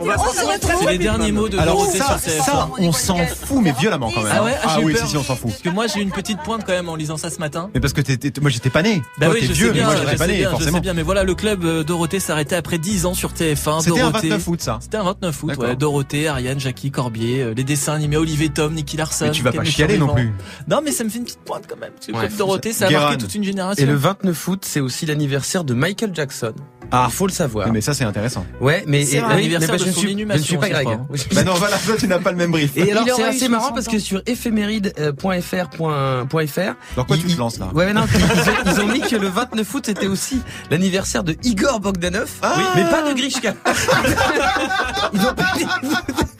On 0.00 0.04
se 0.32 0.44
retrouve. 0.44 0.74
C'est 0.80 0.90
les 0.90 0.98
derniers 0.98 1.32
mots 1.32 1.48
de 1.48 1.58
Alors 1.58 1.76
Dorothée 1.78 1.98
ça, 1.98 2.18
sur 2.18 2.32
TF1. 2.32 2.44
ça, 2.44 2.68
on 2.78 2.92
s'en 2.92 3.16
fout, 3.18 3.58
mais 3.62 3.72
violemment 3.72 4.10
quand 4.14 4.22
même. 4.22 4.32
Ah 4.34 4.44
ouais 4.44 4.54
Ah, 4.62 4.78
eu 4.80 4.84
oui, 4.84 4.92
peur. 4.94 5.04
si, 5.04 5.10
si, 5.10 5.16
on 5.16 5.22
s'en 5.22 5.36
fout. 5.36 5.50
Parce 5.50 5.62
que 5.62 5.68
moi 5.70 5.86
j'ai 5.86 6.00
eu 6.00 6.02
une 6.02 6.10
petite 6.10 6.38
pointe 6.42 6.62
quand 6.66 6.72
même 6.72 6.88
en 6.88 6.96
lisant 6.96 7.16
ça 7.16 7.30
ce 7.30 7.38
matin. 7.38 7.70
Mais 7.74 7.80
parce 7.80 7.92
que 7.92 8.00
t'es- 8.00 8.16
t'es- 8.16 8.40
moi 8.40 8.50
j'étais 8.50 8.70
pas 8.70 8.82
né. 8.82 9.02
Bah 9.18 9.26
Toi, 9.26 9.34
oui, 9.34 9.40
t'es 9.40 9.46
je 9.48 9.52
vieux, 9.52 9.66
sais 9.66 9.72
mais 9.72 9.78
bien, 9.78 9.84
moi 9.86 9.94
je 9.94 9.98
j'étais 10.00 10.10
sais 10.12 10.16
pas 10.18 10.26
né, 10.26 10.36
bien, 10.36 10.44
je 10.46 10.50
forcément. 10.50 10.76
sais 10.78 10.80
bien, 10.82 10.94
mais 10.94 11.02
voilà, 11.02 11.24
le 11.24 11.34
club 11.34 11.64
euh, 11.64 11.82
Dorothée 11.84 12.20
s'arrêtait 12.20 12.56
après 12.56 12.78
10 12.78 13.06
ans 13.06 13.14
sur 13.14 13.32
TF1. 13.32 13.80
C'était 13.82 14.00
un 14.00 14.10
Dorothée. 14.10 14.28
29 14.28 14.48
août, 14.48 14.60
ça. 14.62 14.78
C'était 14.80 14.96
un 14.98 15.04
29 15.04 15.42
août, 15.42 15.52
ouais. 15.58 15.76
Dorothée, 15.76 16.28
Ariane, 16.28 16.60
Jackie, 16.60 16.90
Corbier, 16.90 17.42
euh, 17.42 17.54
les 17.54 17.64
dessins 17.64 17.94
animés 17.94 18.16
Olivier 18.16 18.48
Tom, 18.50 18.74
Nicky 18.74 18.96
Larson. 18.96 19.26
Mais 19.26 19.30
tu 19.32 19.42
vas 19.42 19.52
pas 19.52 19.64
chialer 19.64 19.98
non 19.98 20.14
plus. 20.14 20.32
Non, 20.68 20.80
mais 20.84 20.92
ça 20.92 21.04
me 21.04 21.08
fait 21.10 21.18
une 21.18 21.24
petite 21.24 21.40
pointe 21.44 21.64
quand 21.68 21.76
même. 21.78 21.90
Parce 21.92 22.06
que 22.06 22.12
le 22.12 22.18
club 22.18 22.36
Dorothée, 22.36 22.72
ça 22.72 22.86
a 22.86 22.90
marqué 22.90 23.18
toute 23.18 23.34
une 23.34 23.44
génération. 23.44 23.82
Et 23.82 23.86
le 23.86 23.94
29 23.96 24.48
août, 24.48 24.60
c'est 24.64 24.80
aussi 24.80 25.06
l'anniversaire 25.06 25.64
de 25.64 25.74
Michael 25.74 26.10
Jackson. 26.14 26.52
Ah. 26.90 27.06
Il 27.08 27.12
faut 27.14 27.26
le 27.26 27.32
savoir. 27.32 27.70
Mais 27.72 27.80
ça 27.80 27.94
c'est 27.94 28.04
intéressant. 28.04 28.44
Ouais, 28.60 28.84
mais 28.86 29.04
C'est 29.04 29.16
et- 29.16 29.20
un 29.20 29.26
oui, 29.28 29.32
anniversaire 29.34 29.70
mais 29.72 29.78
de 29.78 29.82
je 29.84 29.88
ne 29.88 29.92
son 29.94 30.00
suis, 30.00 30.08
je 30.08 30.14
ne 30.14 30.18
inhumation, 30.20 30.44
suis 30.44 30.56
pas 30.56 30.68
Greg. 30.70 30.88
Bah 31.34 31.44
non, 31.44 31.54
voilà, 31.54 31.76
toi 31.78 31.94
tu 31.98 32.06
n'as 32.08 32.18
pas 32.18 32.30
le 32.30 32.36
même 32.38 32.50
brief. 32.50 32.76
Et 32.76 32.90
alors 32.92 33.04
c'est 33.14 33.24
assez 33.24 33.48
marrant 33.48 33.68
60 33.68 33.74
parce 33.74 33.88
que 33.88 33.98
sur 33.98 34.22
éphéméride.fr.fr 34.26 36.74
Dans 36.96 37.04
quoi 37.04 37.16
ils- 37.16 37.24
tu 37.26 37.34
te 37.34 37.38
lances 37.38 37.58
là 37.58 37.66
Ouais, 37.74 37.86
mais 37.86 37.92
non, 37.94 38.04
ils 38.14 38.22
ont, 38.22 38.72
ils 38.74 38.80
ont 38.80 38.86
mis 38.92 39.00
que 39.00 39.16
le 39.16 39.28
29 39.28 39.74
août 39.74 39.82
c'était 39.86 40.06
aussi 40.06 40.40
l'anniversaire 40.70 41.24
de 41.24 41.36
Igor 41.42 41.80
Bogdanov, 41.80 42.28
Ah 42.42 42.54
oui, 42.56 42.62
mais 42.76 42.84
pas 42.90 43.02
de 43.08 43.14
Grishka. 43.14 43.54
Ils 45.12 45.20
ont 45.20 45.34
pas 45.34 45.52
dit- 45.56 45.66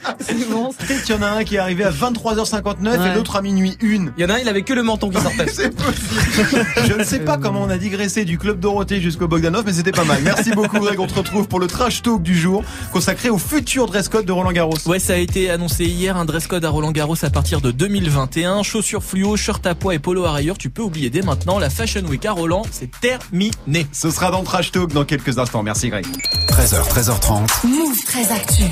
C'est 0.19 0.49
bon. 0.49 0.71
Peut-être 0.73 1.03
qu'il 1.03 1.15
y 1.15 1.17
en 1.17 1.21
a 1.21 1.27
un 1.27 1.43
qui 1.43 1.55
est 1.55 1.59
arrivé 1.59 1.83
à 1.83 1.91
23h59 1.91 3.11
et 3.11 3.15
l'autre 3.15 3.35
à 3.35 3.41
minuit 3.41 3.77
1. 3.81 3.85
Il 3.85 4.11
y 4.17 4.25
en 4.25 4.29
a 4.29 4.35
un, 4.35 4.39
il 4.39 4.47
avait 4.47 4.61
que 4.61 4.73
le 4.73 4.83
menton 4.83 5.09
qui 5.09 5.21
sortait. 5.21 5.47
C'est 5.53 5.75
possible. 5.75 6.65
Je 6.87 6.93
ne 6.93 7.03
sais 7.03 7.19
pas 7.19 7.37
comment 7.37 7.63
on 7.63 7.69
a 7.69 7.77
digressé 7.77 8.25
du 8.25 8.37
club 8.37 8.59
Dorothée 8.59 9.01
jusqu'au 9.01 9.27
Bogdanov, 9.27 9.63
mais 9.65 9.73
c'était 9.73 9.91
pas 9.91 10.03
mal. 10.03 10.21
Merci 10.23 10.51
beaucoup 10.51 10.79
Greg. 10.79 10.99
On 10.99 11.07
te 11.07 11.15
retrouve 11.15 11.47
pour 11.47 11.59
le 11.59 11.67
trash 11.67 12.01
talk 12.01 12.21
du 12.21 12.37
jour 12.37 12.63
consacré 12.91 13.29
au 13.29 13.37
futur 13.37 13.87
dress 13.87 14.09
code 14.09 14.25
de 14.25 14.31
Roland 14.31 14.51
Garros. 14.51 14.77
Ouais, 14.85 14.99
ça 14.99 15.13
a 15.13 15.17
été 15.17 15.49
annoncé 15.49 15.85
hier, 15.85 16.17
un 16.17 16.25
dress 16.25 16.47
code 16.47 16.65
à 16.65 16.69
Roland 16.69 16.91
Garros 16.91 17.23
à 17.23 17.29
partir 17.29 17.61
de 17.61 17.71
2021. 17.71 18.63
Chaussures 18.63 19.03
fluo, 19.03 19.35
shirt 19.37 19.65
à 19.65 19.75
poids 19.75 19.95
et 19.95 19.99
polo 19.99 20.25
à 20.25 20.31
rayures. 20.31 20.57
Tu 20.57 20.69
peux 20.69 20.81
oublier 20.81 21.09
dès 21.09 21.21
maintenant 21.21 21.59
la 21.59 21.69
Fashion 21.69 22.01
Week 22.05 22.25
à 22.25 22.31
Roland. 22.31 22.63
C'est 22.71 22.91
terminé. 22.99 23.87
Ce 23.91 24.09
sera 24.11 24.31
dans 24.31 24.39
le 24.39 24.45
trash 24.45 24.71
talk 24.71 24.93
dans 24.93 25.05
quelques 25.05 25.37
instants. 25.37 25.63
Merci 25.63 25.89
Greg. 25.89 26.05
13h, 26.49 26.87
13h30. 26.89 27.67
Move 27.67 27.97
très 28.05 28.31
actu. 28.31 28.63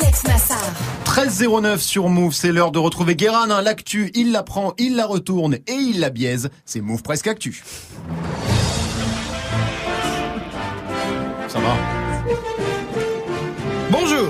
Alex 0.00 0.15
Nassar. 0.24 0.58
13.09 1.04 1.78
sur 1.78 2.08
Move, 2.08 2.32
c'est 2.32 2.50
l'heure 2.52 2.72
de 2.72 2.78
retrouver 2.78 3.16
Guérin, 3.16 3.50
hein, 3.50 3.60
l'actu, 3.60 4.10
il 4.14 4.32
la 4.32 4.42
prend, 4.42 4.72
il 4.78 4.96
la 4.96 5.04
retourne 5.04 5.54
et 5.54 5.72
il 5.72 6.00
la 6.00 6.10
biaise. 6.10 6.48
C'est 6.64 6.80
Move 6.80 7.02
presque 7.02 7.26
actu. 7.26 7.62
Ça 11.48 11.58
va 11.58 11.76
Bonjour 13.90 14.28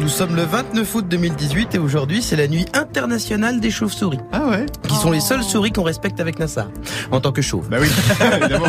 Nous 0.00 0.08
sommes 0.08 0.34
le 0.36 0.42
29 0.42 0.94
août 0.94 1.06
2018 1.08 1.74
et 1.74 1.78
aujourd'hui 1.78 2.20
c'est 2.22 2.36
la 2.36 2.48
nuit 2.48 2.66
internationale 2.74 3.60
des 3.60 3.70
chauves-souris, 3.70 4.18
Ah 4.32 4.48
ouais 4.48 4.66
qui 4.88 4.96
sont 4.96 5.10
les 5.10 5.20
seules 5.20 5.42
souris 5.44 5.70
qu'on 5.70 5.82
respecte 5.82 6.18
avec 6.20 6.38
Nassar, 6.38 6.68
en 7.12 7.20
tant 7.20 7.30
que 7.32 7.42
chauve. 7.42 7.68
Bah 7.68 7.76
oui, 7.80 7.88
évidemment. 8.40 8.66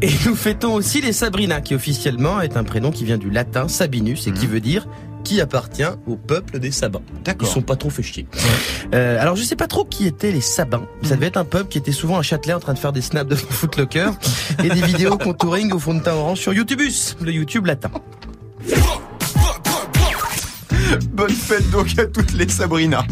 Et 0.00 0.10
nous 0.24 0.34
fêtons 0.34 0.72
aussi 0.74 1.00
les 1.00 1.12
Sabrina, 1.12 1.60
qui 1.60 1.74
officiellement 1.74 2.40
est 2.40 2.56
un 2.56 2.64
prénom 2.64 2.90
qui 2.90 3.04
vient 3.04 3.18
du 3.18 3.30
latin 3.30 3.68
Sabinus 3.68 4.26
et 4.26 4.32
qui 4.32 4.46
veut 4.46 4.60
dire 4.60 4.86
qui 5.24 5.40
appartient 5.40 5.82
au 6.06 6.16
peuple 6.16 6.58
des 6.58 6.70
Sabins. 6.70 7.02
Ils 7.14 7.22
D'accord. 7.22 7.48
sont 7.48 7.62
pas 7.62 7.76
trop 7.76 7.90
fait 7.90 8.02
chier. 8.02 8.26
Euh, 8.94 9.20
alors 9.20 9.36
je 9.36 9.42
sais 9.42 9.56
pas 9.56 9.66
trop 9.66 9.84
qui 9.84 10.06
étaient 10.06 10.32
les 10.32 10.40
Sabins. 10.40 10.86
Ça 11.02 11.16
devait 11.16 11.26
être 11.26 11.36
un 11.36 11.44
peuple 11.44 11.68
qui 11.68 11.78
était 11.78 11.92
souvent 11.92 12.18
à 12.18 12.22
Châtelet 12.22 12.52
en 12.54 12.60
train 12.60 12.74
de 12.74 12.78
faire 12.78 12.92
des 12.92 13.02
snaps 13.02 13.28
de 13.28 13.34
Footlocker 13.50 14.10
et 14.64 14.68
des 14.68 14.82
vidéos 14.82 15.16
contouring 15.16 15.72
au 15.72 15.78
fond 15.78 15.94
de 15.94 16.00
teint 16.00 16.14
orange 16.14 16.38
sur 16.40 16.52
YouTubus, 16.52 17.16
le 17.20 17.32
YouTube 17.32 17.66
latin. 17.66 17.90
Bonne 21.12 21.30
fête 21.30 21.70
donc 21.70 21.98
à 21.98 22.06
toutes 22.06 22.32
les 22.32 22.48
Sabrina. 22.48 23.04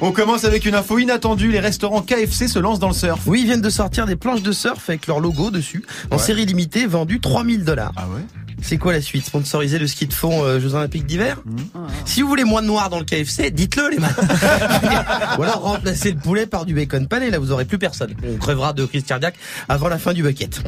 On 0.00 0.12
commence 0.12 0.44
avec 0.44 0.64
une 0.64 0.74
info 0.74 0.98
inattendue. 0.98 1.50
Les 1.50 1.60
restaurants 1.60 2.02
KFC 2.02 2.48
se 2.48 2.58
lancent 2.58 2.78
dans 2.78 2.88
le 2.88 2.94
surf. 2.94 3.20
Oui, 3.26 3.40
ils 3.42 3.46
viennent 3.46 3.60
de 3.62 3.70
sortir 3.70 4.06
des 4.06 4.16
planches 4.16 4.42
de 4.42 4.52
surf 4.52 4.88
avec 4.88 5.06
leur 5.06 5.20
logo 5.20 5.50
dessus, 5.50 5.84
en 6.10 6.16
Ouais. 6.16 6.22
série 6.22 6.46
limitée, 6.46 6.86
vendues 6.86 7.20
3000 7.20 7.64
dollars. 7.64 7.92
Ah 7.96 8.06
ouais 8.14 8.22
C'est 8.62 8.78
quoi 8.78 8.92
la 8.92 9.00
suite? 9.00 9.24
Sponsoriser 9.26 9.78
le 9.78 9.86
ski 9.86 10.06
de 10.06 10.12
fond 10.14 10.42
euh, 10.44 10.60
Jeux 10.60 10.74
Olympiques 10.74 11.06
d'hiver? 11.06 11.38
Hmm. 11.44 11.86
Si 12.04 12.22
vous 12.22 12.28
voulez 12.28 12.44
moins 12.44 12.62
de 12.62 12.66
noir 12.66 12.90
dans 12.90 12.98
le 12.98 13.04
KFC, 13.04 13.50
dites-le 13.50 13.90
les 13.90 13.98
mecs. 13.98 14.10
Ou 15.38 15.42
alors 15.42 15.62
remplacez 15.62 16.10
le 16.12 16.18
poulet 16.18 16.46
par 16.46 16.64
du 16.66 16.74
bacon 16.74 17.06
pané, 17.06 17.30
là 17.30 17.38
vous 17.38 17.52
aurez 17.52 17.64
plus 17.64 17.78
personne. 17.78 18.14
On 18.28 18.36
crevera 18.36 18.72
de 18.72 18.84
crise 18.86 19.04
cardiaque 19.04 19.36
avant 19.68 19.88
la 19.88 19.98
fin 19.98 20.12
du 20.12 20.22
bucket. 20.22 20.60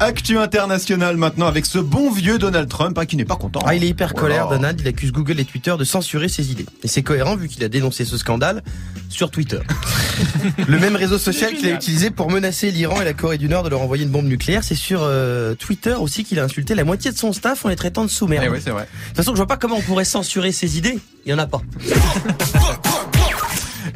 Actu 0.00 0.38
international 0.38 1.16
maintenant 1.16 1.46
avec 1.46 1.66
ce 1.66 1.78
bon 1.78 2.10
vieux 2.10 2.38
Donald 2.38 2.68
Trump 2.68 2.98
hein, 2.98 3.06
qui 3.06 3.16
n'est 3.16 3.24
pas 3.24 3.36
content. 3.36 3.60
Ah, 3.64 3.74
il 3.74 3.84
est 3.84 3.88
hyper 3.88 4.12
Oh 4.14 4.18
colère, 4.18 4.50
là. 4.50 4.56
Donald. 4.56 4.80
Il 4.80 4.88
accuse 4.88 5.12
Google 5.12 5.38
et 5.38 5.44
Twitter 5.44 5.74
de 5.78 5.84
censurer 5.84 6.28
ses 6.28 6.50
idées. 6.50 6.66
Et 6.82 6.88
c'est 6.88 7.02
cohérent 7.02 7.36
vu 7.36 7.48
qu'il 7.48 7.62
a 7.64 7.68
dénoncé 7.68 8.04
ce 8.04 8.16
scandale 8.16 8.62
sur 9.08 9.30
Twitter. 9.30 9.60
le 10.68 10.78
même 10.78 10.96
réseau 10.96 11.18
social 11.18 11.52
qu'il 11.54 11.68
a 11.68 11.72
utilisé 11.72 12.10
pour 12.10 12.30
menacer 12.30 12.70
l'Iran 12.70 13.00
et 13.00 13.04
la 13.04 13.12
Corée 13.14 13.38
du 13.38 13.48
Nord 13.48 13.62
de 13.62 13.68
leur 13.68 13.80
envoyer 13.80 14.04
une 14.04 14.10
bombe 14.10 14.26
nucléaire. 14.26 14.64
C'est 14.64 14.74
sur 14.74 15.00
euh, 15.02 15.54
Twitter 15.54 15.94
aussi 15.94 16.24
qu'il 16.24 16.40
a 16.40 16.44
insulté 16.44 16.74
la 16.74 16.84
moitié 16.84 17.12
de 17.12 17.16
son 17.16 17.32
staff 17.32 17.64
en 17.64 17.68
les 17.68 17.76
traitant 17.76 18.04
de 18.04 18.10
sous-merde. 18.10 18.44
Eh 18.44 18.48
vrai. 18.48 18.58
De 18.58 18.70
toute 18.72 19.16
façon, 19.16 19.32
je 19.32 19.36
vois 19.36 19.46
pas 19.46 19.56
comment 19.56 19.76
on 19.76 19.82
pourrait 19.82 20.04
censurer 20.04 20.52
ses 20.52 20.76
idées. 20.76 20.98
Il 21.24 21.30
y 21.30 21.34
en 21.34 21.38
a 21.38 21.46
pas. 21.46 21.62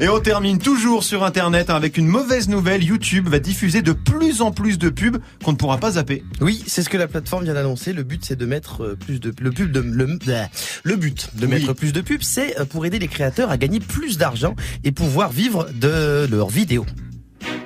Et 0.01 0.07
on 0.07 0.19
termine 0.21 0.59
toujours 0.59 1.03
sur 1.03 1.25
Internet 1.25 1.69
avec 1.69 1.97
une 1.97 2.07
mauvaise 2.07 2.47
nouvelle. 2.47 2.81
YouTube 2.83 3.27
va 3.27 3.39
diffuser 3.39 3.81
de 3.81 3.91
plus 3.91 4.41
en 4.41 4.51
plus 4.51 4.77
de 4.79 4.89
pubs 4.89 5.17
qu'on 5.43 5.51
ne 5.51 5.57
pourra 5.57 5.77
pas 5.77 5.91
zapper. 5.91 6.23
Oui, 6.39 6.63
c'est 6.67 6.83
ce 6.83 6.89
que 6.89 6.97
la 6.97 7.07
plateforme 7.07 7.43
vient 7.43 7.53
d'annoncer. 7.53 7.91
Le 7.91 8.03
but, 8.03 8.23
c'est 8.23 8.37
de 8.37 8.45
mettre 8.45 8.83
euh, 8.85 8.95
plus 8.95 9.19
de 9.19 9.33
le 9.41 9.51
pub 9.51 9.73
de 9.73 9.81
le, 9.81 10.95
but 10.95 11.29
de 11.35 11.45
Oui. 11.45 11.51
mettre 11.51 11.73
plus 11.73 11.91
de 11.91 11.99
pubs, 11.99 12.21
c'est 12.21 12.57
euh, 12.61 12.65
pour 12.65 12.85
aider 12.85 12.97
les 12.97 13.09
créateurs 13.09 13.51
à 13.51 13.57
gagner 13.57 13.81
plus 13.81 14.17
d'argent 14.17 14.55
et 14.85 14.93
pouvoir 14.93 15.31
vivre 15.31 15.67
de 15.75 16.25
leurs 16.31 16.49
vidéos. 16.49 16.85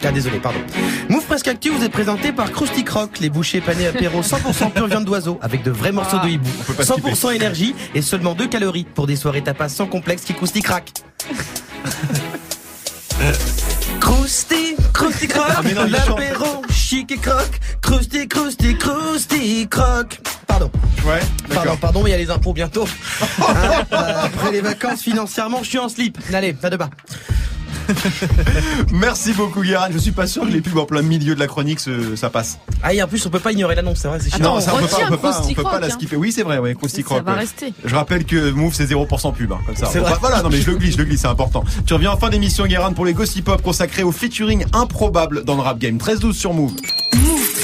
Ah 0.06 0.12
désolé, 0.12 0.40
pardon. 0.40 0.60
Move 1.08 1.24
Presque 1.26 1.48
Actu 1.48 1.70
vous 1.70 1.84
est 1.84 1.90
présenté 1.90 2.34
par 2.34 2.52
Krusty 2.52 2.84
Croc, 2.84 3.20
les 3.22 3.30
bouchées 3.30 3.62
panées 3.62 3.88
apéro 3.88 4.22
100% 4.22 4.72
pure 4.72 4.88
viande 4.88 5.06
d'oiseau 5.06 5.40
avec 5.42 5.64
de 5.64 5.72
vrais 5.72 5.94
morceaux 5.94 6.20
de 6.20 6.28
hibou. 6.28 6.50
peut 6.68 6.74
pas 6.74 6.84
100% 6.84 7.34
énergie 7.34 7.74
et 7.96 8.02
seulement 8.02 8.34
2 8.36 8.48
calories 8.48 8.86
pour 8.96 9.08
des 9.08 9.16
soirées 9.16 9.44
tapas 9.44 9.70
sans 9.70 9.86
complexe 9.86 10.24
qui 10.24 10.34
Krusty 10.34 10.62
Crack. 10.62 10.92
Krusty, 14.02 14.76
Krusty 14.94 15.28
Croc, 15.28 15.46
Ah, 15.50 15.62
l'apéro 15.88 16.62
chic 16.70 17.12
et 17.12 17.18
croc, 17.18 17.60
Krusty, 17.82 18.28
Krusty, 18.28 18.78
Krusty 18.78 19.68
Croc. 19.70 20.20
Pardon. 20.48 20.70
Ouais, 21.06 21.20
Pardon, 21.54 21.76
pardon, 21.78 22.02
mais 22.04 22.10
il 22.10 22.14
y 22.14 22.16
a 22.16 22.18
les 22.18 22.30
impôts 22.32 22.54
bientôt. 22.54 22.88
Hein, 23.40 23.84
après 24.26 24.52
les 24.52 24.62
vacances, 24.62 25.02
financièrement, 25.02 25.60
je 25.64 25.70
suis 25.70 25.80
en 25.80 25.90
slip. 25.90 26.18
Allez, 26.34 26.54
pas 26.54 26.70
de 26.70 26.78
bas. 26.78 26.90
Merci 28.92 29.34
beaucoup 29.34 29.62
Guérin. 29.62 29.88
Je 29.92 29.98
suis 29.98 30.12
pas 30.12 30.28
sûr 30.28 30.44
que 30.44 30.48
les 30.52 30.62
pubs 30.62 30.78
en 30.78 30.86
plein 30.86 31.02
milieu 31.02 31.36
de 31.36 31.40
la 31.40 31.48
chronique 31.48 31.80
ce- 31.80 32.16
ça 32.16 32.30
passe. 32.30 32.58
Ah, 32.82 32.94
et 32.94 33.02
en 33.02 33.08
plus, 33.08 33.26
on 33.26 33.30
peut 33.30 33.40
pas 33.40 33.52
ignorer 33.52 33.76
l'annonce, 33.76 34.00
c'est 34.02 34.08
vrai, 34.08 34.20
c'est 34.20 34.30
chiant. 34.30 34.40
Non, 34.40 34.60
ça 34.60 34.74
on 34.76 34.80
peut 34.80 34.88
pas, 34.88 34.98
on 35.06 35.10
peut 35.10 35.18
pas, 35.18 35.30
on 35.30 35.34
Krusty 35.34 35.56
peut 35.56 35.64
pas 35.64 35.70
Croc, 35.70 35.82
la 35.82 35.88
hein. 35.88 35.90
skipper. 35.92 36.16
Oui, 36.16 36.32
c'est 36.32 36.44
vrai, 36.44 36.58
ouais, 36.60 36.76
Krusty 36.76 37.04
Ça 37.08 37.20
va 37.22 37.34
ouais. 37.34 37.40
rester. 37.40 37.74
Je 37.84 37.96
rappelle 37.96 38.26
que 38.26 38.52
Move 38.52 38.74
c'est 38.74 38.86
0% 38.86 39.34
pub, 39.34 39.52
hein, 39.52 39.60
comme 39.66 39.76
ça. 39.76 39.88
C'est 39.92 40.00
Faut 40.00 40.06
vrai. 40.06 40.14
pas- 40.14 40.20
voilà, 40.20 40.42
non 40.42 40.50
mais 40.50 40.62
je 40.62 40.70
le 40.72 40.78
glisse, 40.78 40.94
je 40.94 40.98
le 41.00 41.06
glisse, 41.06 41.22
c'est 41.22 41.28
important. 41.28 41.64
Tu 41.86 41.94
reviens 41.94 42.12
en 42.12 42.18
fin 42.18 42.30
d'émission 42.30 42.66
Guérin 42.66 42.94
pour 42.94 43.06
les 43.06 43.14
Gossip 43.14 43.46
Pop 43.46 43.62
consacrés 43.62 44.04
au 44.04 44.12
featuring 44.12 44.66
improbable 44.74 45.44
dans 45.44 45.56
le 45.56 45.62
rap 45.62 45.78
game. 45.80 45.98
13-12 45.98 46.34
sur 46.34 46.54
Move. 46.54 46.74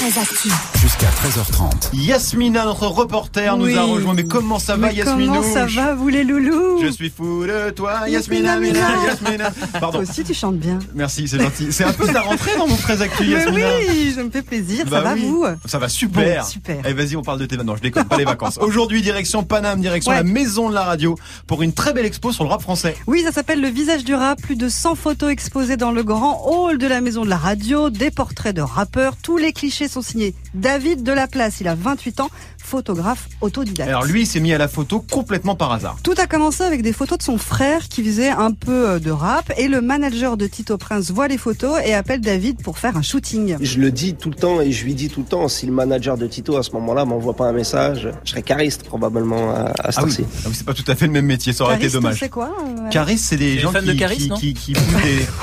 Très. 0.00 0.50
Jusqu'à 0.80 1.08
13h30. 1.08 1.90
Yasmina, 1.92 2.64
notre 2.64 2.86
reporter, 2.86 3.54
nous 3.58 3.76
a 3.76 3.82
rejoint. 3.82 4.14
Mais 4.14 4.24
comment 4.24 4.58
ça 4.58 4.76
va 4.76 4.90
Yasmina 4.92 5.34
Comment 5.34 5.42
ça 5.42 5.66
va, 5.66 5.94
vous 5.94 6.08
les 6.08 6.24
loulous? 6.24 6.80
Je 6.82 6.86
suis 6.88 7.10
fou 7.10 7.44
de 7.44 7.68
toi, 7.68 8.08
Yasmina, 8.08 8.54
Yasmina, 8.56 8.60
Mina, 8.60 8.88
Mina. 8.96 9.06
Yasmina. 9.06 9.50
Pardon. 9.78 9.98
Toi 9.98 10.08
aussi, 10.08 10.24
tu 10.24 10.32
chantes 10.32 10.56
bien. 10.56 10.78
Merci, 10.94 11.28
c'est 11.28 11.38
gentil. 11.38 11.66
C'est 11.70 11.84
un 11.84 11.92
peu 11.92 12.06
ta 12.10 12.22
rentrée 12.22 12.52
dans 12.56 12.66
mon 12.66 12.76
très 12.76 13.02
actu, 13.02 13.24
Mais 13.24 13.30
Yasmina. 13.32 13.68
oui, 13.90 14.12
ça 14.16 14.22
me 14.24 14.30
fait 14.30 14.40
plaisir. 14.40 14.86
Bah 14.86 14.96
ça 14.98 15.02
va, 15.02 15.12
oui. 15.14 15.20
vous? 15.26 15.44
Ça 15.66 15.78
va 15.78 15.90
super. 15.90 16.44
Bon, 16.44 16.48
super. 16.48 16.76
Allez, 16.82 16.94
vas-y, 16.94 17.16
on 17.16 17.22
parle 17.22 17.38
de 17.40 17.44
tes 17.44 17.58
Non, 17.58 17.76
je 17.76 17.82
déconne 17.82 18.06
pas 18.06 18.16
les 18.16 18.24
vacances. 18.24 18.56
Aujourd'hui, 18.62 19.02
direction 19.02 19.44
Paname, 19.44 19.82
direction 19.82 20.12
Ouais. 20.12 20.16
la 20.16 20.24
maison 20.24 20.70
de 20.70 20.74
la 20.74 20.84
radio 20.84 21.14
pour 21.46 21.60
une 21.62 21.74
très 21.74 21.92
belle 21.92 22.06
expo 22.06 22.32
sur 22.32 22.44
le 22.44 22.48
rap 22.50 22.62
français. 22.62 22.96
Oui, 23.06 23.22
ça 23.22 23.32
s'appelle 23.32 23.60
Le 23.60 23.68
visage 23.68 24.04
du 24.04 24.14
rap. 24.14 24.40
Plus 24.40 24.56
de 24.56 24.70
100 24.70 24.94
photos 24.94 25.30
exposées 25.30 25.76
dans 25.76 25.92
le 25.92 26.02
grand 26.02 26.40
hall 26.46 26.78
de 26.78 26.86
la 26.86 27.02
maison 27.02 27.22
de 27.22 27.28
la 27.30 27.36
radio, 27.36 27.90
des 27.90 28.10
portraits 28.10 28.56
de 28.56 28.62
rappeurs. 28.62 29.16
Tous 29.22 29.36
les 29.36 29.52
clichés 29.52 29.88
sont 29.90 30.02
signés. 30.02 30.34
David 30.54 31.02
Delaplace, 31.02 31.60
il 31.60 31.68
a 31.68 31.74
28 31.74 32.20
ans, 32.20 32.30
photographe 32.70 33.28
autodidacte. 33.40 33.88
Alors 33.88 34.04
lui, 34.04 34.22
il 34.22 34.26
s'est 34.26 34.38
mis 34.40 34.52
à 34.52 34.58
la 34.58 34.68
photo 34.68 35.04
complètement 35.10 35.56
par 35.56 35.72
hasard. 35.72 35.96
Tout 36.04 36.14
a 36.18 36.26
commencé 36.26 36.62
avec 36.62 36.82
des 36.82 36.92
photos 36.92 37.18
de 37.18 37.22
son 37.24 37.36
frère 37.36 37.88
qui 37.88 38.04
faisait 38.04 38.28
un 38.30 38.52
peu 38.52 38.88
euh, 38.90 38.98
de 39.00 39.10
rap 39.10 39.52
et 39.58 39.66
le 39.68 39.80
manager 39.80 40.36
de 40.36 40.46
Tito 40.46 40.78
Prince 40.78 41.10
voit 41.10 41.26
les 41.28 41.36
photos 41.38 41.80
et 41.84 41.94
appelle 41.94 42.20
David 42.20 42.62
pour 42.62 42.78
faire 42.78 42.96
un 42.96 43.02
shooting. 43.02 43.56
Je 43.60 43.78
le 43.80 43.90
dis 43.90 44.14
tout 44.14 44.30
le 44.30 44.36
temps 44.36 44.60
et 44.60 44.70
je 44.70 44.84
lui 44.84 44.94
dis 44.94 45.08
tout 45.08 45.20
le 45.20 45.26
temps, 45.26 45.48
si 45.48 45.66
le 45.66 45.72
manager 45.72 46.16
de 46.16 46.26
Tito 46.28 46.56
à 46.56 46.62
ce 46.62 46.70
moment-là 46.72 47.04
m'envoie 47.04 47.34
pas 47.34 47.46
un 47.46 47.52
message, 47.52 48.08
je 48.24 48.30
serais 48.30 48.42
cariste 48.42 48.84
probablement 48.84 49.50
à, 49.50 49.72
à 49.82 49.90
cette 49.92 50.04
Ah 50.04 50.06
oui. 50.06 50.16
Ah 50.20 50.48
oui, 50.48 50.52
c'est 50.54 50.66
pas 50.66 50.74
tout 50.74 50.84
à 50.86 50.94
fait 50.94 51.06
le 51.06 51.12
même 51.12 51.26
métier, 51.26 51.52
ça 51.52 51.64
aurait 51.64 51.74
été 51.74 51.82
Cariste, 51.82 51.94
dommage. 51.96 52.18
c'est 52.20 52.28
quoi 52.28 52.50
euh, 52.64 52.88
Caris, 52.90 53.18
c'est 53.18 53.36
des 53.36 53.58
gens 53.58 53.72
qui, 53.72 53.84
de 53.86 53.92
Caris, 53.94 54.16
qui, 54.16 54.28
non 54.28 54.36
qui, 54.36 54.54
qui 54.54 54.72
poussent 54.74 55.02
des... 55.02 55.26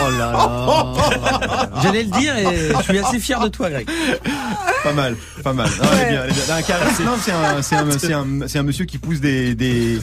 Oh 0.00 0.10
là 0.18 0.32
là. 0.32 1.70
J'allais 1.82 2.02
le 2.04 2.10
dire 2.10 2.36
et 2.36 2.72
je 2.78 2.82
suis 2.82 2.98
assez 2.98 3.18
fier 3.18 3.40
de 3.40 3.48
toi, 3.48 3.70
Greg. 3.70 3.88
Pas 4.84 4.92
mal, 4.92 5.16
pas 5.42 5.52
mal. 5.52 5.68
Non, 5.68 5.88
elle 5.92 6.06
est 6.06 6.10
bien, 6.10 6.22
elle 6.24 6.30
est 6.30 6.46
bien. 6.46 6.56
Non, 6.56 6.62
Caris, 6.62 7.04
non, 7.04 7.12
c'est 7.22 7.32
un, 7.32 7.62
c'est 7.62 7.76
un, 7.76 7.98
c'est 7.98 8.12
un, 8.12 8.26
c'est 8.46 8.58
un 8.58 8.62
monsieur 8.62 8.84
qui 8.84 8.98
pousse 8.98 9.20
des, 9.20 9.54
des... 9.54 9.98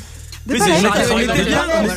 Des 0.45 0.53
Oui, 0.53 0.61
c'est. 0.63 0.81
Jacques 0.81 0.93
on 1.11 1.19
était 1.19 1.43
bien, 1.43 1.63
mais. 1.81 1.89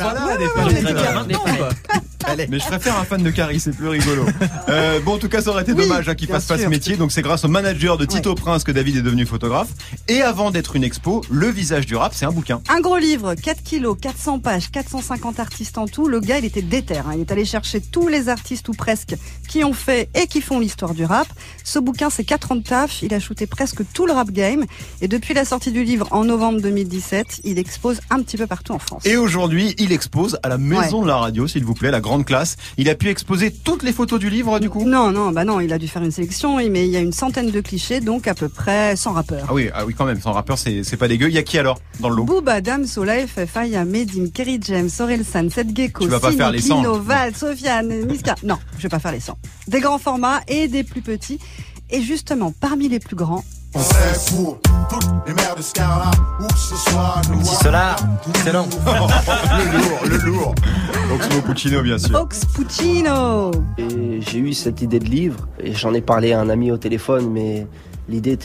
Allez. 2.29 2.47
Mais 2.49 2.59
je 2.59 2.65
préfère 2.65 2.97
un 2.97 3.03
fan 3.03 3.21
de 3.23 3.29
Caris, 3.29 3.59
c'est 3.59 3.75
plus 3.75 3.87
rigolo. 3.87 4.25
Euh, 4.69 4.99
bon, 4.99 5.13
en 5.13 5.17
tout 5.17 5.29
cas, 5.29 5.41
ça 5.41 5.49
aurait 5.51 5.63
été 5.63 5.73
Oui, 5.73 5.83
dommage 5.87 6.07
hein, 6.09 6.15
qu'il 6.15 6.27
fasse 6.27 6.45
pas 6.45 6.57
ce 6.57 6.65
métier. 6.67 6.95
Donc, 6.97 7.11
c'est 7.11 7.21
grâce 7.21 7.43
au 7.45 7.47
manager 7.47 7.97
de 7.97 8.05
Tito 8.05 8.35
Prince 8.35 8.63
que 8.63 8.71
David 8.71 8.97
est 8.97 9.01
devenu 9.01 9.25
photographe. 9.25 9.69
Et 10.07 10.21
avant 10.21 10.51
d'être 10.51 10.75
une 10.75 10.83
expo, 10.83 11.21
le 11.29 11.47
visage 11.47 11.85
du 11.85 11.95
rap, 11.95 12.13
c'est 12.15 12.25
un 12.25 12.31
bouquin. 12.31 12.61
Un 12.69 12.81
gros 12.81 12.97
livre, 12.97 13.35
4 13.35 13.63
kilos, 13.63 13.97
400 14.01 14.39
pages, 14.39 14.69
450 14.71 15.39
artistes 15.39 15.77
en 15.77 15.87
tout. 15.87 16.07
Le 16.07 16.19
gars, 16.19 16.37
il 16.39 16.45
était 16.45 16.61
déter. 16.61 16.97
hein. 16.97 17.11
Il 17.15 17.21
est 17.21 17.31
allé 17.31 17.45
chercher 17.45 17.81
tous 17.81 18.07
les 18.07 18.29
artistes 18.29 18.67
ou 18.69 18.73
presque 18.73 19.15
qui 19.47 19.63
ont 19.63 19.73
fait 19.73 20.09
et 20.15 20.27
qui 20.27 20.41
font 20.41 20.59
l'histoire 20.59 20.93
du 20.93 21.05
rap. 21.05 21.27
Ce 21.63 21.79
bouquin, 21.79 22.09
c'est 22.09 22.23
4 22.23 22.51
ans 22.51 22.55
de 22.55 22.63
taf. 22.63 23.01
Il 23.01 23.13
a 23.13 23.19
shooté 23.19 23.47
presque 23.47 23.81
tout 23.93 24.05
le 24.05 24.13
rap 24.13 24.31
game. 24.31 24.65
Et 25.01 25.07
depuis 25.07 25.33
la 25.33 25.45
sortie 25.45 25.71
du 25.71 25.83
livre 25.83 26.07
en 26.11 26.23
novembre 26.23 26.61
2017, 26.61 27.41
il 27.43 27.57
expose 27.59 27.99
un 28.09 28.21
petit 28.21 28.37
peu 28.37 28.47
partout 28.47 28.73
en 28.73 28.79
France. 28.79 29.05
Et 29.05 29.17
aujourd'hui, 29.17 29.75
il 29.77 29.91
expose 29.91 30.37
à 30.43 30.49
la 30.49 30.57
maison 30.57 31.01
de 31.01 31.07
la 31.07 31.17
radio, 31.17 31.47
s'il 31.47 31.63
vous 31.65 31.73
plaît, 31.73 31.91
la 31.91 32.01
grande 32.01 32.18
classe. 32.23 32.57
Il 32.77 32.89
a 32.89 32.95
pu 32.95 33.09
exposer 33.09 33.51
toutes 33.51 33.83
les 33.83 33.93
photos 33.93 34.19
du 34.19 34.29
livre, 34.29 34.59
du 34.59 34.69
coup 34.69 34.83
Non, 34.85 35.11
non, 35.11 35.31
bah 35.31 35.45
non, 35.45 35.59
il 35.59 35.73
a 35.73 35.77
dû 35.77 35.87
faire 35.87 36.03
une 36.03 36.11
sélection, 36.11 36.57
mais 36.57 36.85
il 36.85 36.91
y 36.91 36.97
a 36.97 36.99
une 36.99 37.13
centaine 37.13 37.51
de 37.51 37.61
clichés, 37.61 37.99
donc 37.99 38.27
à 38.27 38.33
peu 38.33 38.49
près 38.49 38.95
100 38.95 39.11
rappeurs. 39.13 39.45
Ah 39.49 39.53
oui, 39.53 39.69
ah 39.73 39.85
oui, 39.85 39.93
quand 39.97 40.05
même. 40.05 40.19
Sans 40.21 40.31
rappeur, 40.31 40.57
c'est 40.57 40.97
pas 40.97 41.07
dégueu. 41.07 41.29
Il 41.29 41.33
y 41.35 41.37
a 41.37 41.43
qui 41.43 41.57
alors 41.57 41.79
dans 41.99 42.09
le 42.09 42.15
lot 42.15 42.23
Booba, 42.25 42.61
Dam, 42.61 42.85
Sola, 42.85 43.25
FFA, 43.27 43.65
Yamé, 43.65 44.05
Dim, 44.05 44.27
Kerry 44.33 44.59
James, 44.61 44.89
Orelsan, 44.99 45.49
Seth 45.49 45.75
Gecko, 45.75 46.03
Tu 46.03 46.09
vas 46.09 46.19
pas 46.19 46.31
Sino, 46.31 46.37
faire 46.37 46.51
les 46.51 46.61
100. 46.61 46.77
Lino, 46.77 46.99
Val, 46.99 47.35
Sofiane, 47.35 48.05
Niska. 48.07 48.35
Non, 48.43 48.57
je 48.77 48.83
vais 48.83 48.89
pas 48.89 48.99
faire 48.99 49.11
les 49.11 49.19
100. 49.19 49.37
Des 49.67 49.79
grands 49.79 49.99
formats 49.99 50.41
et 50.47 50.67
des 50.67 50.83
plus 50.83 51.01
petits. 51.01 51.39
Et 51.89 52.01
justement, 52.01 52.53
parmi 52.59 52.87
les 52.87 52.99
plus 52.99 53.15
grands, 53.15 53.43
Petit 57.29 57.55
solar, 57.63 57.95
excellent. 58.29 58.67
Le 59.71 59.77
lourd, 59.77 59.99
le 60.05 60.17
lourd. 60.17 60.55
Oxmo 61.13 61.41
Puccino, 61.41 61.81
bien 61.83 61.99
sûr. 61.99 62.19
Ox 62.19 62.45
Puccino. 62.45 63.51
Et 63.77 64.21
j'ai 64.21 64.39
eu 64.39 64.53
cette 64.53 64.81
idée 64.81 64.99
de 64.99 65.05
livre 65.05 65.47
et 65.59 65.73
j'en 65.73 65.93
ai 65.93 66.01
parlé 66.01 66.33
à 66.33 66.39
un 66.39 66.49
ami 66.49 66.71
au 66.71 66.77
téléphone, 66.77 67.29
mais 67.29 67.67
l'idée, 68.09 68.37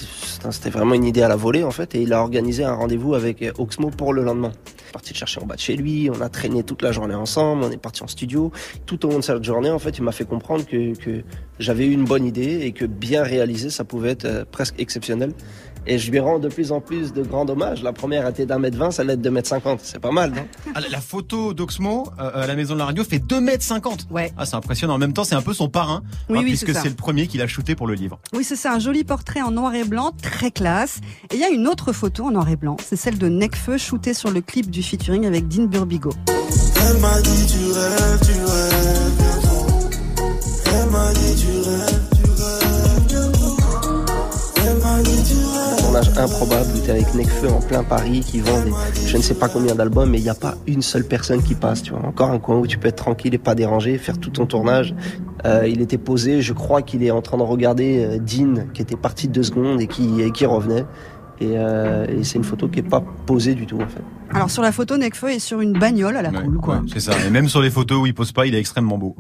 c'était 0.51 0.71
vraiment 0.71 0.95
une 0.95 1.05
idée 1.05 1.23
à 1.23 1.29
la 1.29 1.37
volée 1.37 1.65
en 1.65 1.71
fait. 1.71 1.95
Et 1.95 2.03
il 2.03 2.13
a 2.13 2.21
organisé 2.21 2.65
un 2.65 2.75
rendez-vous 2.75 3.15
avec 3.15 3.45
Oxmo 3.59 3.91
pour 3.91 4.13
le 4.13 4.23
lendemain. 4.23 4.53
Est 4.89 4.93
parti 4.93 5.15
chercher 5.15 5.41
en 5.41 5.47
bas 5.47 5.57
de 5.57 5.61
chez 5.61 5.77
lui, 5.77 6.09
on 6.15 6.21
a 6.21 6.29
traîné 6.29 6.63
toute 6.63 6.83
la 6.83 6.93
journée 6.93 7.15
ensemble, 7.15 7.65
on 7.65 7.71
est 7.71 7.77
parti 7.77 8.03
en 8.03 8.07
studio. 8.07 8.53
Tout 8.87 9.07
au 9.07 9.11
long 9.11 9.19
de 9.19 9.25
cette 9.25 9.43
journée, 9.43 9.71
en 9.71 9.79
fait, 9.79 9.99
il 9.99 10.05
m'a 10.05 10.13
fait 10.13 10.25
comprendre 10.25 10.65
que, 10.65 10.95
que 10.97 11.23
j'avais 11.59 11.87
eu 11.87 11.93
une 11.93 12.05
bonne 12.05 12.25
idée 12.25 12.61
et 12.63 12.73
que 12.73 12.85
bien 12.85 13.23
réalisé, 13.23 13.71
ça 13.71 13.85
pouvait 13.85 14.11
être 14.11 14.25
euh, 14.25 14.45
presque 14.51 14.75
exceptionnel. 14.79 15.33
Et 15.87 15.99
je 15.99 16.11
lui 16.11 16.19
rends 16.19 16.39
de 16.39 16.49
plus 16.49 16.73
en 16.73 16.81
plus 16.81 17.13
de 17.13 17.23
grands 17.23 17.47
hommages. 17.49 17.83
La 17.83 17.93
première 17.93 18.27
était 18.27 18.47
d'un 18.47 18.59
mètre 18.59 18.79
vingt, 18.79 18.91
celle-là 18.91 19.15
est 19.15 19.17
de 19.17 19.23
deux 19.23 19.31
mètres 19.31 19.49
cinquante. 19.49 19.81
C'est 19.83 19.99
pas 19.99 20.11
mal, 20.13 20.31
non? 20.33 20.47
Ah, 20.75 20.81
la- 20.91 21.01
photo 21.01 21.53
d'Oxmo 21.55 22.09
euh, 22.19 22.43
à 22.43 22.47
la 22.47 22.55
maison 22.57 22.75
de 22.75 22.79
la 22.79 22.87
radio 22.87 23.05
fait 23.05 23.19
2m50. 23.19 24.11
Ouais. 24.11 24.33
Ah, 24.39 24.47
c'est 24.47 24.55
impressionnant. 24.57 24.95
En 24.95 24.99
même 24.99 25.13
temps, 25.13 25.25
c'est 25.25 25.35
un 25.35 25.43
peu 25.43 25.53
son 25.53 25.69
parrain, 25.69 26.03
Oui, 26.29 26.39
hein, 26.39 26.41
oui, 26.43 26.49
puisque 26.49 26.75
c'est 26.75 26.89
le 26.89 26.95
premier 26.95 27.27
qu'il 27.27 27.43
a 27.43 27.47
shooté 27.47 27.75
pour 27.75 27.87
le 27.87 27.95
livre. 27.95 28.19
Oui, 28.33 28.45
c'est 28.45 28.57
ça, 28.57 28.73
un 28.73 28.79
joli 28.79 29.05
portrait 29.05 29.43
en 29.43 29.51
noir 29.51 29.75
et 29.75 29.85
blanc, 29.85 30.13
très 30.23 30.51
classe. 30.51 31.01
Et 31.31 31.35
il 31.35 31.41
y 31.41 31.45
a 31.45 31.51
une 31.51 31.67
autre 31.69 31.93
photo 31.93 32.25
en 32.25 32.31
noir 32.31 32.49
et 32.49 32.57
blanc, 32.57 32.77
c'est 32.85 32.97
celle 32.97 33.19
de 33.19 33.29
Necfeu, 33.29 33.77
shootée 33.79 34.15
sur 34.15 34.31
le 34.31 34.41
clip 34.41 34.71
du 34.71 34.83
featuring 34.83 35.27
avec 35.27 35.49
Dean 35.49 35.65
Burbigo. 35.65 36.11
Elle 36.87 36.99
m'a 37.01 37.21
dit 37.23 37.47
tu 37.47 37.73
rêves, 37.73 38.21
tu 38.25 38.33
rêves 38.45 39.17
bien 39.19 39.41
trop. 39.43 39.67
Elle 40.67 40.91
m'a 40.91 41.13
dit 41.13 41.35
tu 41.41 41.69
rêves, 41.69 42.04
tournage 45.95 46.19
improbable 46.19 46.71
où 46.75 46.79
t'es 46.81 46.91
avec 46.91 47.15
Necfeu 47.15 47.49
en 47.51 47.61
plein 47.61 47.85
Paris 47.85 48.21
qui 48.21 48.41
vend 48.41 48.61
des, 48.63 48.73
je 49.07 49.17
ne 49.17 49.23
sais 49.23 49.35
pas 49.35 49.49
combien 49.49 49.75
d'albums, 49.77 50.11
mais 50.11 50.19
il 50.19 50.25
n'y 50.25 50.29
a 50.29 50.35
pas 50.35 50.57
une 50.67 50.83
seule 50.83 51.05
personne 51.05 51.41
qui 51.43 51.55
passe, 51.55 51.83
tu 51.83 51.93
vois. 51.93 52.05
Encore 52.05 52.31
un 52.31 52.39
coin 52.39 52.57
où 52.57 52.67
tu 52.67 52.79
peux 52.79 52.89
être 52.89 52.97
tranquille 52.97 53.33
et 53.35 53.39
pas 53.39 53.55
dérangé, 53.55 53.97
faire 53.99 54.19
tout 54.19 54.31
ton 54.31 54.47
tournage. 54.47 54.95
Euh, 55.45 55.69
il 55.69 55.81
était 55.81 55.99
posé, 55.99 56.43
je 56.43 56.53
crois 56.53 56.83
qu'il 56.83 57.05
est 57.05 57.13
en 57.13 57.23
train 57.23 57.37
de 57.37 57.43
regarder 57.43 58.05
euh, 58.05 58.19
Dean 58.19 58.67
qui 58.73 58.83
était 58.83 58.97
parti 58.97 59.29
deux 59.29 59.45
secondes 59.45 59.81
et 59.81 59.87
qui, 59.87 60.21
et 60.21 60.33
qui 60.33 60.47
revenait. 60.47 60.85
Et, 61.41 61.53
euh, 61.55 62.07
et 62.09 62.25
c'est 62.25 62.39
une 62.39 62.45
photo 62.45 62.69
qui 62.69 62.81
est 62.81 62.89
pas 62.89 63.03
posée 63.27 63.55
du 63.55 63.67
tout 63.67 63.77
en 63.81 63.89
fait. 63.89 64.03
Alors 64.31 64.51
sur 64.51 64.63
la 64.63 64.73
photo, 64.73 64.97
Nekfeu 64.97 65.31
est 65.31 65.39
sur 65.39 65.61
une 65.61 65.75
bagnole 65.75 66.17
à 66.17 66.23
la 66.23 66.31
cool, 66.31 66.59
quoi. 66.59 66.77
Ouais, 66.77 66.81
c'est 66.93 67.01
ça. 67.01 67.13
Et 67.25 67.31
même 67.31 67.49
sur 67.49 67.61
les 67.61 67.71
photos 67.71 67.99
où 68.03 68.07
il 68.07 68.15
pose 68.15 68.33
pas, 68.33 68.47
il 68.47 68.55
est 68.55 68.61
extrêmement 68.61 68.99
beau. 68.99 69.15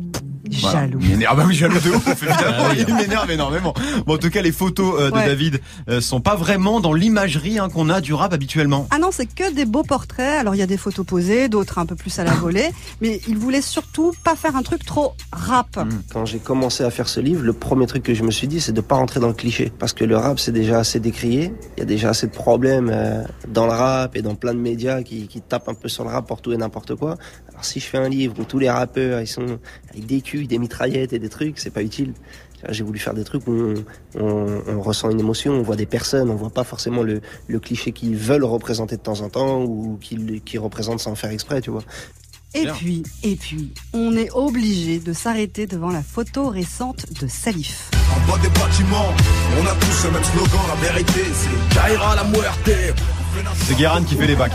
Voilà. 0.60 0.80
Jaloux. 0.80 0.98
Il 1.02 1.08
m'énerve. 1.10 1.32
Ah 1.32 1.36
bah 1.36 1.44
oui, 1.48 1.54
jaloux 1.54 1.80
de 1.80 1.90
ouf, 1.90 2.06
évidemment. 2.22 2.56
Ah 2.58 2.68
oui. 2.70 2.84
Il 2.86 2.94
m'énerve 2.94 3.30
énormément. 3.30 3.74
Bon, 4.06 4.14
en 4.14 4.18
tout 4.18 4.30
cas, 4.30 4.42
les 4.42 4.52
photos 4.52 4.94
euh, 5.00 5.10
de 5.10 5.14
Ouais. 5.14 5.26
David 5.26 5.60
euh, 5.88 6.00
sont 6.00 6.20
pas 6.20 6.34
vraiment 6.34 6.80
dans 6.80 6.92
l'imagerie 6.92 7.58
hein, 7.58 7.68
qu'on 7.68 7.88
a 7.88 8.00
du 8.00 8.12
rap 8.14 8.32
habituellement. 8.32 8.88
Ah 8.90 8.98
non, 8.98 9.10
c'est 9.12 9.26
que 9.26 9.52
des 9.54 9.64
beaux 9.64 9.82
portraits. 9.84 10.40
Alors 10.40 10.54
il 10.54 10.58
y 10.58 10.62
a 10.62 10.66
des 10.66 10.76
photos 10.76 11.06
posées, 11.06 11.48
d'autres 11.48 11.78
un 11.78 11.86
peu 11.86 11.94
plus 11.94 12.18
à 12.18 12.24
la 12.24 12.32
volée, 12.34 12.70
mais 13.00 13.20
il 13.28 13.38
voulait 13.38 13.62
surtout 13.62 14.12
pas 14.24 14.34
faire 14.34 14.56
un 14.56 14.62
truc 14.62 14.84
trop 14.84 15.14
rap. 15.32 15.78
Quand 16.12 16.26
j'ai 16.26 16.38
commencé 16.38 16.82
à 16.84 16.90
faire 16.90 17.08
ce 17.08 17.20
livre, 17.20 17.42
le 17.42 17.52
premier 17.52 17.86
truc 17.86 18.02
que 18.02 18.14
je 18.14 18.22
me 18.24 18.30
suis 18.30 18.48
dit, 18.48 18.60
c'est 18.60 18.72
de 18.72 18.80
pas 18.80 18.96
rentrer 18.96 19.20
dans 19.20 19.28
le 19.28 19.34
cliché. 19.34 19.72
Parce 19.78 19.92
que 19.92 20.04
le 20.04 20.16
rap, 20.16 20.38
c'est 20.40 20.52
déjà 20.52 20.78
assez 20.80 20.98
décrié. 21.00 21.52
Il 21.76 21.80
y 21.80 21.82
a 21.82 21.86
déjà 21.86 22.10
assez 22.10 22.26
de 22.26 22.32
problèmes 22.32 22.90
euh, 22.92 23.22
dans 23.48 23.66
le 23.66 23.72
rap 23.72 24.16
et 24.16 24.22
dans 24.22 24.34
plein 24.34 24.54
de 24.54 24.58
médias 24.60 25.02
qui, 25.02 25.28
qui 25.28 25.40
tapent 25.40 25.68
un 25.68 25.74
peu 25.74 25.88
sur 25.88 26.04
le 26.04 26.10
rap 26.10 26.26
pour 26.26 26.40
tout 26.42 26.52
et 26.52 26.56
n'importe 26.56 26.94
quoi. 26.96 27.16
Alors 27.50 27.64
si 27.64 27.78
je 27.80 27.86
fais 27.86 27.98
un 27.98 28.08
livre 28.08 28.34
où 28.40 28.44
tous 28.44 28.58
les 28.58 28.70
rappeurs, 28.70 29.20
ils 29.20 29.26
sont 29.26 29.58
avec 29.90 30.06
des 30.06 30.20
des 30.46 30.58
mitraillettes 30.58 31.12
et 31.12 31.18
des 31.18 31.28
trucs, 31.28 31.58
c'est 31.58 31.70
pas 31.70 31.82
utile. 31.82 32.14
J'ai 32.70 32.82
voulu 32.82 32.98
faire 32.98 33.14
des 33.14 33.24
trucs 33.24 33.46
où 33.46 33.74
on, 34.14 34.80
ressent 34.80 35.10
une 35.10 35.20
émotion, 35.20 35.52
on 35.52 35.62
voit 35.62 35.76
des 35.76 35.86
personnes, 35.86 36.30
on 36.30 36.34
voit 36.34 36.50
pas 36.50 36.64
forcément 36.64 37.02
le, 37.02 37.20
cliché 37.60 37.92
qu'ils 37.92 38.16
veulent 38.16 38.44
représenter 38.44 38.96
de 38.96 39.02
temps 39.02 39.20
en 39.20 39.28
temps 39.28 39.62
ou 39.62 39.98
qu'ils 40.00 40.42
qu'ils 40.42 40.60
représentent 40.60 41.00
sans 41.00 41.14
faire 41.14 41.30
exprès, 41.30 41.60
tu 41.60 41.70
vois. 41.70 41.82
Et 42.54 42.66
puis, 42.66 43.02
et 43.24 43.34
puis, 43.34 43.72
on 43.92 44.16
est 44.16 44.30
obligé 44.30 45.00
de 45.00 45.12
s'arrêter 45.12 45.66
devant 45.66 45.90
la 45.90 46.02
photo 46.02 46.48
récente 46.48 47.06
de 47.20 47.26
Salif. 47.26 47.90
En 48.12 48.30
bas 48.30 48.38
des 48.40 48.48
bâtiments, 48.48 49.12
on 49.60 49.66
a 49.66 49.74
tous 49.74 50.04
le 50.04 50.10
même 50.12 50.24
slogan, 50.24 50.60
la 50.68 50.88
vérité 50.88 51.22
c'est 51.32 51.74
Jaira 51.74 52.14
la 52.14 52.24
muerte. 52.24 52.70
C'est 53.66 53.76
Guérin 53.76 54.02
qui 54.04 54.14
fait 54.14 54.28
les 54.28 54.36
bacs. 54.36 54.52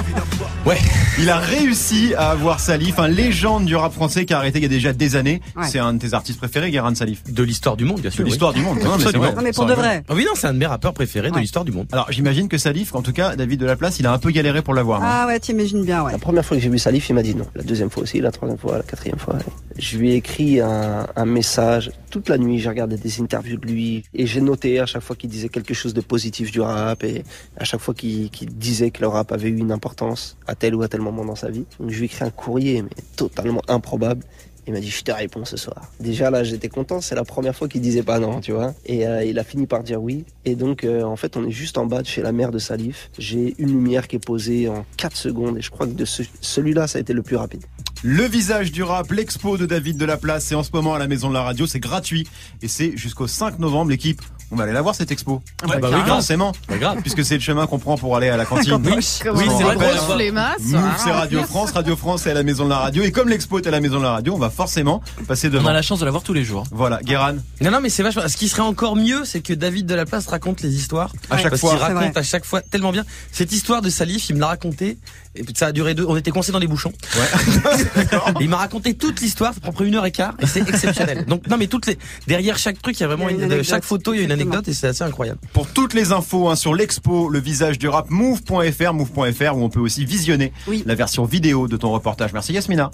Ouais. 0.65 0.77
Il 1.17 1.29
a 1.29 1.37
réussi 1.37 2.13
à 2.17 2.31
avoir 2.31 2.61
Salif, 2.61 2.97
un 2.99 3.09
légende 3.09 3.65
du 3.65 3.75
rap 3.75 3.91
français 3.91 4.25
qui 4.25 4.33
a 4.33 4.37
arrêté 4.37 4.59
il 4.59 4.61
y 4.61 4.65
a 4.65 4.69
déjà 4.69 4.93
des 4.93 5.17
années. 5.17 5.41
Ouais. 5.57 5.67
C'est 5.67 5.79
un 5.79 5.93
de 5.93 5.99
tes 5.99 6.13
artistes 6.13 6.39
préférés, 6.39 6.71
Guérin 6.71 6.95
Salif. 6.95 7.23
De 7.29 7.43
l'histoire 7.43 7.75
du 7.75 7.83
monde, 7.83 7.99
bien 7.99 8.09
sûr. 8.09 8.23
De 8.23 8.29
l'histoire 8.29 8.53
oui. 8.53 8.59
du 8.59 8.65
monde. 8.65 8.79
Non, 8.81 8.97
mais 8.97 9.03
vrai. 9.03 9.33
Non, 9.35 9.41
mais 9.41 9.51
pour 9.51 9.65
de 9.65 9.73
vrai. 9.73 10.03
Ah 10.07 10.13
oui, 10.15 10.23
non, 10.25 10.31
c'est 10.35 10.47
un 10.47 10.53
de 10.53 10.59
mes 10.59 10.65
rappeurs 10.65 10.93
préférés 10.93 11.31
de 11.31 11.37
l'histoire 11.39 11.65
du 11.65 11.71
monde. 11.73 11.87
Alors 11.91 12.09
j'imagine 12.09 12.47
que 12.47 12.57
Salif, 12.57 12.95
en 12.95 13.01
tout 13.01 13.11
cas 13.11 13.35
David 13.35 13.59
de 13.59 13.65
la 13.65 13.75
Place, 13.75 13.99
il 13.99 14.07
a 14.07 14.13
un 14.13 14.17
peu 14.17 14.31
galéré 14.31 14.61
pour 14.61 14.73
l'avoir. 14.73 15.01
non 15.01 15.07
Ah 15.09 15.27
ouais, 15.27 15.39
t'imagines 15.39 15.83
bien, 15.83 16.03
ouais. 16.03 16.13
La 16.13 16.17
première 16.17 16.45
fois 16.45 16.55
que 16.55 16.63
j'ai 16.63 16.69
vu 16.69 16.79
Salif, 16.79 17.09
il 17.09 17.13
m'a 17.15 17.23
dit 17.23 17.35
non. 17.35 17.47
La 17.55 17.63
deuxième 17.63 17.88
fois 17.89 18.03
aussi, 18.03 18.19
la 18.19 18.31
troisième 18.31 18.57
fois, 18.57 18.77
la 18.77 18.83
quatrième 18.83 19.17
fois. 19.19 19.35
Je 19.77 19.97
lui 19.97 20.11
ai 20.11 20.15
écrit 20.15 20.59
un, 20.59 21.07
message 21.25 21.91
toute 22.09 22.27
la 22.29 22.37
nuit. 22.37 22.59
J'ai 22.59 22.69
regardé 22.69 22.97
des 22.97 23.21
interviews 23.21 23.57
de 23.57 23.65
lui 23.67 24.03
et 24.13 24.25
j'ai 24.25 24.41
noté 24.41 24.79
à 24.79 24.85
chaque 24.85 25.03
fois 25.03 25.15
qu'il 25.15 25.29
disait 25.29 25.49
quelque 25.49 25.73
chose 25.73 25.93
de 25.93 26.01
positif 26.01 26.51
du 26.51 26.59
rap 26.61 27.03
et 27.03 27.23
à 27.57 27.63
chaque 27.63 27.79
fois 27.79 27.93
qu'il 27.93 28.29
disait 28.31 28.91
que 28.91 29.01
le 29.01 29.07
rap 29.07 29.31
avait 29.31 29.49
eu 29.49 29.57
une 29.57 29.71
importance 29.71 30.37
à 30.47 30.55
tel 30.55 30.75
ou 30.75 30.81
à 30.81 30.87
tel 30.87 31.01
moment 31.01 31.23
dans 31.25 31.35
sa 31.35 31.49
vie. 31.49 31.65
Donc 31.79 31.89
je 31.91 31.95
lui 31.97 32.03
ai 32.03 32.05
écrit 32.05 32.25
un 32.25 32.29
courrier, 32.31 32.81
mais 32.81 32.89
totalement 33.15 33.61
improbable. 33.67 34.23
Il 34.67 34.73
m'a 34.73 34.81
dit 34.81 34.89
je 34.91 35.01
te 35.03 35.11
réponds 35.11 35.45
ce 35.45 35.57
soir. 35.57 35.89
Déjà 35.99 36.29
là 36.29 36.43
j'étais 36.43 36.69
content, 36.69 37.01
c'est 37.01 37.15
la 37.15 37.23
première 37.23 37.55
fois 37.55 37.67
qu'il 37.67 37.81
disait 37.81 38.03
pas 38.03 38.19
non, 38.19 38.39
tu 38.39 38.51
vois. 38.51 38.75
Et 38.85 39.07
euh, 39.07 39.23
il 39.23 39.39
a 39.39 39.43
fini 39.43 39.65
par 39.65 39.81
dire 39.83 39.99
oui. 39.99 40.25
Et 40.45 40.53
donc 40.55 40.83
euh, 40.83 41.01
en 41.01 41.15
fait 41.15 41.37
on 41.37 41.47
est 41.47 41.51
juste 41.51 41.79
en 41.79 41.87
bas 41.87 42.03
de 42.03 42.07
chez 42.07 42.21
la 42.21 42.31
mère 42.31 42.51
de 42.51 42.59
Salif. 42.59 43.09
J'ai 43.17 43.55
une 43.57 43.69
lumière 43.69 44.07
qui 44.07 44.17
est 44.17 44.23
posée 44.23 44.69
en 44.69 44.85
4 44.97 45.15
secondes 45.17 45.57
et 45.57 45.61
je 45.61 45.71
crois 45.71 45.87
que 45.87 45.93
de 45.93 46.05
ce- 46.05 46.21
celui-là 46.41 46.85
ça 46.85 46.99
a 46.99 47.01
été 47.01 47.13
le 47.13 47.23
plus 47.23 47.35
rapide. 47.35 47.63
Le 48.01 48.23
visage 48.23 48.71
du 48.71 48.81
rap, 48.81 49.11
l'expo 49.11 49.57
de 49.57 49.65
David 49.65 49.97
de 49.97 50.05
la 50.05 50.15
Place, 50.15 50.45
c'est 50.45 50.55
en 50.55 50.63
ce 50.63 50.69
moment 50.71 50.93
à 50.93 50.99
la 50.99 51.07
Maison 51.07 51.27
de 51.27 51.33
la 51.33 51.43
Radio, 51.43 51.67
c'est 51.67 51.81
gratuit 51.81 52.25
et 52.61 52.69
c'est 52.69 52.95
jusqu'au 52.95 53.27
5 53.27 53.59
novembre. 53.59 53.91
L'équipe, 53.91 54.21
on 54.51 54.55
va 54.55 54.63
aller 54.63 54.73
la 54.73 54.81
voir 54.81 54.95
cette 54.95 55.11
expo. 55.11 55.41
Ouais, 55.67 55.79
bah 55.79 55.89
oui, 55.93 55.99
forcément, 56.07 56.51
Bah 56.67 56.77
grave. 56.77 56.97
puisque 57.01 57.23
c'est 57.23 57.35
le 57.35 57.41
chemin 57.41 57.67
qu'on 57.67 57.79
prend 57.79 57.97
pour 57.97 58.15
aller 58.15 58.29
à 58.29 58.37
la 58.37 58.45
cantine. 58.45 58.81
Oui, 58.83 58.93
oui, 58.95 59.03
c'est 59.03 59.27
hein. 59.27 60.95
c'est 60.97 61.11
Radio 61.11 61.43
France, 61.43 61.71
Radio 61.71 61.95
France 61.95 62.21
c'est 62.23 62.31
à 62.31 62.33
la 62.33 62.43
Maison 62.43 62.65
de 62.65 62.69
la 62.69 62.79
Radio 62.79 63.03
et 63.03 63.11
comme 63.11 63.29
l'expo 63.29 63.59
est 63.59 63.67
à 63.67 63.71
la 63.71 63.79
Maison 63.79 63.97
de 63.97 64.03
la 64.03 64.11
Radio, 64.11 64.33
on 64.35 64.39
va 64.39 64.49
forcément 64.49 65.01
passer 65.27 65.49
devant. 65.49 65.65
On 65.65 65.69
a 65.69 65.73
la 65.73 65.81
chance 65.81 65.99
de 65.99 66.05
la 66.05 66.11
voir 66.11 66.23
tous 66.23 66.33
les 66.33 66.43
jours. 66.43 66.63
Voilà, 66.71 66.99
Guéran. 67.03 67.35
Non, 67.61 67.71
non, 67.71 67.81
mais 67.81 67.89
c'est 67.89 68.03
vachement. 68.03 68.27
Ce 68.27 68.37
qui 68.37 68.47
serait 68.47 68.61
encore 68.61 68.95
mieux, 68.95 69.25
c'est 69.25 69.41
que 69.41 69.53
David 69.53 69.85
de 69.85 69.95
la 69.95 70.05
Place 70.05 70.27
raconte 70.27 70.61
les 70.61 70.75
histoires. 70.75 71.13
À 71.29 71.37
chaque 71.37 71.51
Parce 71.51 71.61
fois. 71.61 71.71
qu'il 71.71 71.79
C'est 71.79 71.93
raconte 71.93 72.17
à 72.17 72.23
chaque 72.23 72.45
fois 72.45 72.61
tellement 72.61 72.91
bien. 72.91 73.05
Cette 73.31 73.51
histoire 73.51 73.81
de 73.81 73.89
Salif, 73.89 74.29
il 74.29 74.35
me 74.35 74.39
l'a 74.39 74.47
raconté. 74.47 74.97
Et 75.35 75.43
puis 75.43 75.53
ça 75.55 75.67
a 75.67 75.71
duré 75.71 75.93
deux. 75.93 76.05
On 76.07 76.15
était 76.17 76.31
coincés 76.31 76.51
dans 76.51 76.59
des 76.59 76.67
bouchons. 76.67 76.91
Et 76.91 78.41
il 78.41 78.49
m'a 78.49 78.57
raconté 78.57 78.95
toute 78.95 79.21
l'histoire. 79.21 79.53
Ça 79.53 79.59
prend 79.59 79.71
près 79.71 79.85
une 79.85 79.95
heure 79.95 80.05
et 80.05 80.11
quart. 80.11 80.33
Et 80.39 80.47
c'est 80.47 80.67
exceptionnel. 80.67 81.25
Donc, 81.25 81.47
non, 81.47 81.57
mais 81.57 81.67
toutes 81.67 81.85
les, 81.85 81.97
derrière 82.27 82.57
chaque 82.57 82.81
truc, 82.81 82.99
il 82.99 83.01
y 83.01 83.03
a 83.03 83.07
vraiment 83.07 83.29
Il 83.29 83.41
une 83.41 83.63
chaque 83.63 83.83
photo, 83.83 84.13
il 84.13 84.17
y 84.17 84.21
a 84.21 84.23
une 84.23 84.31
anecdote 84.41 84.67
et 84.67 84.73
c'est 84.73 84.87
assez 84.87 85.03
incroyable. 85.03 85.39
Pour 85.53 85.67
toutes 85.67 85.93
les 85.93 86.11
infos 86.11 86.49
hein, 86.49 86.55
sur 86.55 86.73
l'expo, 86.73 87.29
le 87.29 87.39
visage 87.39 87.77
du 87.77 87.87
rap, 87.87 88.09
move.fr, 88.09 88.93
move.fr, 88.93 89.55
où 89.55 89.63
on 89.63 89.69
peut 89.69 89.79
aussi 89.79 90.05
visionner 90.05 90.51
la 90.85 90.95
version 90.95 91.25
vidéo 91.25 91.67
de 91.67 91.77
ton 91.77 91.91
reportage. 91.91 92.33
Merci 92.33 92.53
Yasmina. 92.53 92.91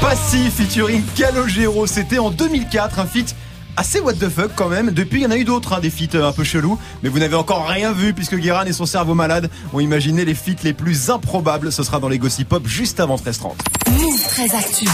Passy 0.00 0.50
featuring 0.50 1.02
Calogero, 1.14 1.86
c'était 1.86 2.18
en 2.18 2.30
2004, 2.30 2.98
un 2.98 3.06
feat 3.06 3.34
assez 3.76 4.00
what 4.00 4.14
the 4.14 4.28
fuck 4.28 4.50
quand 4.54 4.68
même. 4.68 4.90
Depuis, 4.90 5.20
il 5.20 5.22
y 5.22 5.26
en 5.26 5.30
a 5.30 5.36
eu 5.36 5.44
d'autres, 5.44 5.72
hein, 5.72 5.80
des 5.80 5.90
feats 5.90 6.14
euh, 6.14 6.28
un 6.28 6.32
peu 6.32 6.44
chelous, 6.44 6.78
mais 7.02 7.08
vous 7.08 7.18
n'avez 7.18 7.36
encore 7.36 7.66
rien 7.66 7.92
vu 7.92 8.12
puisque 8.12 8.36
Guérin 8.36 8.64
et 8.64 8.72
son 8.72 8.86
cerveau 8.86 9.14
malade 9.14 9.50
ont 9.72 9.80
imaginé 9.80 10.24
les 10.24 10.34
feats 10.34 10.62
les 10.64 10.72
plus 10.72 11.10
improbables. 11.10 11.72
Ce 11.72 11.82
sera 11.82 12.00
dans 12.00 12.08
les 12.08 12.18
Gossip 12.18 12.48
Pop 12.48 12.66
juste 12.66 13.00
avant 13.00 13.16
13h30. 13.16 13.52
Move 13.90 14.22
très 14.28 14.54
actu. 14.54 14.86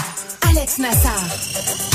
Alex 0.51 0.79
Nassar. 0.79 1.13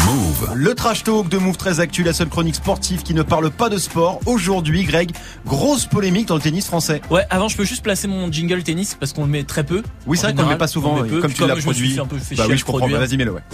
Move. 0.06 0.52
Le 0.54 0.76
trash 0.76 1.04
talk 1.04 1.30
de 1.30 1.38
Move 1.38 1.58
très 1.58 1.80
Actu, 1.80 2.04
la 2.04 2.14
seule 2.14 2.28
chronique 2.30 2.56
sportive 2.56 3.02
qui 3.04 3.14
ne 3.14 3.22
parle 3.24 3.50
pas 3.50 3.70
de 3.70 3.78
sport. 3.78 4.20
Aujourd'hui, 4.26 4.84
Greg, 4.84 5.12
grosse 5.46 5.86
polémique 5.86 6.28
dans 6.28 6.36
le 6.36 6.42
tennis 6.42 6.66
français. 6.68 7.02
Ouais, 7.10 7.26
avant 7.30 7.48
je 7.48 7.58
peux 7.58 7.64
juste 7.66 7.84
placer 7.84 8.08
mon 8.08 8.32
jingle 8.32 8.64
tennis 8.64 8.96
parce 9.00 9.14
qu'on 9.14 9.24
le 9.26 9.32
met 9.32 9.44
très 9.44 9.64
peu. 9.64 9.82
Oui, 10.08 10.18
c'est 10.18 10.28
vrai 10.28 10.36
qu'on 10.36 10.44
le 10.44 10.50
met 10.50 10.58
pas 10.58 10.68
souvent, 10.68 11.02
met 11.02 11.10
peu. 11.10 11.22
comme 11.22 11.34
tu 11.34 11.42
l'as 11.48 11.56
je 11.60 11.68
me 11.68 11.74
suis 11.74 11.94
produit. 11.94 11.94
fait 11.94 12.00
un 12.02 12.06
peu 12.06 12.18
fait 12.18 12.36
Bah 12.36 12.46
oui, 12.50 12.58
je 12.58 12.66
comprends. 12.66 12.88
Bah, 12.90 13.00
Vas-y, 13.00 13.18
mets-le, 13.18 13.32
ouais. 13.34 13.42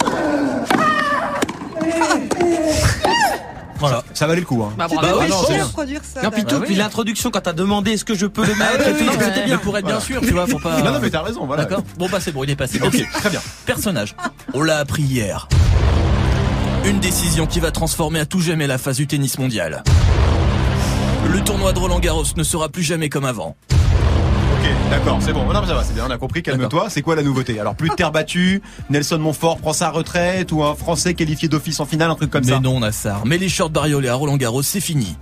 Voilà. 3.80 4.04
Ça 4.12 4.26
valait 4.26 4.40
le 4.40 4.46
coup, 4.46 4.62
hein. 4.62 4.74
Bah, 4.76 4.86
Bah 4.90 5.14
oui, 5.20 5.26
Ah 5.58 5.64
produire 5.72 6.02
ça. 6.04 6.20
Non, 6.22 6.30
puis 6.30 6.44
tout, 6.44 6.56
Bah 6.56 6.60
oui. 6.60 6.66
puis 6.66 6.74
l'introduction 6.74 7.30
quand 7.30 7.40
t'as 7.40 7.54
demandé 7.54 7.92
est-ce 7.92 8.04
que 8.04 8.14
je 8.14 8.26
peux 8.26 8.44
le 8.44 8.54
mettre 8.54 8.84
Ah 8.86 8.90
oui, 8.92 9.06
c'était 9.18 9.44
bien. 9.46 9.56
Mais 9.56 9.62
pour 9.62 9.78
être 9.78 9.86
bien 9.86 10.00
sûr, 10.00 10.20
tu 10.20 10.32
vois, 10.32 10.46
faut 10.46 10.58
pas. 10.58 10.82
Non, 10.82 10.92
non, 10.92 10.98
mais 11.00 11.08
t'as 11.08 11.22
raison, 11.22 11.46
voilà. 11.46 11.64
D'accord. 11.64 11.82
Bon, 11.96 12.06
bah 12.12 12.18
c'est 12.20 12.30
bon, 12.30 12.44
il 12.44 12.50
est 12.50 12.56
passé. 12.56 12.78
Ok, 12.82 13.02
très 13.14 13.30
bien. 13.30 13.40
Personnage. 13.64 14.14
On 14.54 14.62
l'a 14.62 14.78
appris 14.78 15.02
hier. 15.02 15.48
Une 16.84 16.98
décision 17.00 17.46
qui 17.46 17.60
va 17.60 17.70
transformer 17.70 18.20
à 18.20 18.26
tout 18.26 18.40
jamais 18.40 18.66
la 18.66 18.78
phase 18.78 18.96
du 18.96 19.06
tennis 19.06 19.38
mondial. 19.38 19.82
Le 21.30 21.40
tournoi 21.42 21.72
de 21.72 21.78
Roland 21.78 22.00
Garros 22.00 22.24
ne 22.36 22.42
sera 22.42 22.68
plus 22.68 22.82
jamais 22.82 23.08
comme 23.08 23.24
avant. 23.24 23.56
Ok, 23.70 24.68
d'accord, 24.90 25.18
c'est 25.20 25.32
bon. 25.32 25.44
Non, 25.52 25.60
mais 25.60 25.66
ça 25.68 25.74
va, 25.74 25.84
c'est 25.84 25.94
bien, 25.94 26.04
on 26.08 26.10
a 26.10 26.18
compris, 26.18 26.42
calme-toi. 26.42 26.86
C'est 26.88 27.02
quoi 27.02 27.14
la 27.16 27.22
nouveauté? 27.22 27.60
Alors, 27.60 27.74
plus 27.74 27.90
de 27.90 27.94
terre 27.94 28.10
battue, 28.12 28.60
Nelson 28.88 29.18
Montfort 29.18 29.58
prend 29.58 29.72
sa 29.72 29.90
retraite, 29.90 30.52
ou 30.52 30.62
un 30.64 30.74
Français 30.74 31.14
qualifié 31.14 31.48
d'office 31.48 31.78
en 31.80 31.86
finale, 31.86 32.10
un 32.10 32.14
truc 32.14 32.30
comme 32.30 32.44
Mais 32.44 32.52
ça? 32.52 32.60
non, 32.60 32.80
Nassar. 32.80 33.22
Mais 33.26 33.38
les 33.38 33.48
shorts 33.48 33.70
bariolés 33.70 34.08
à 34.08 34.14
Roland 34.14 34.36
Garros, 34.36 34.62
c'est 34.62 34.80
fini. 34.80 35.16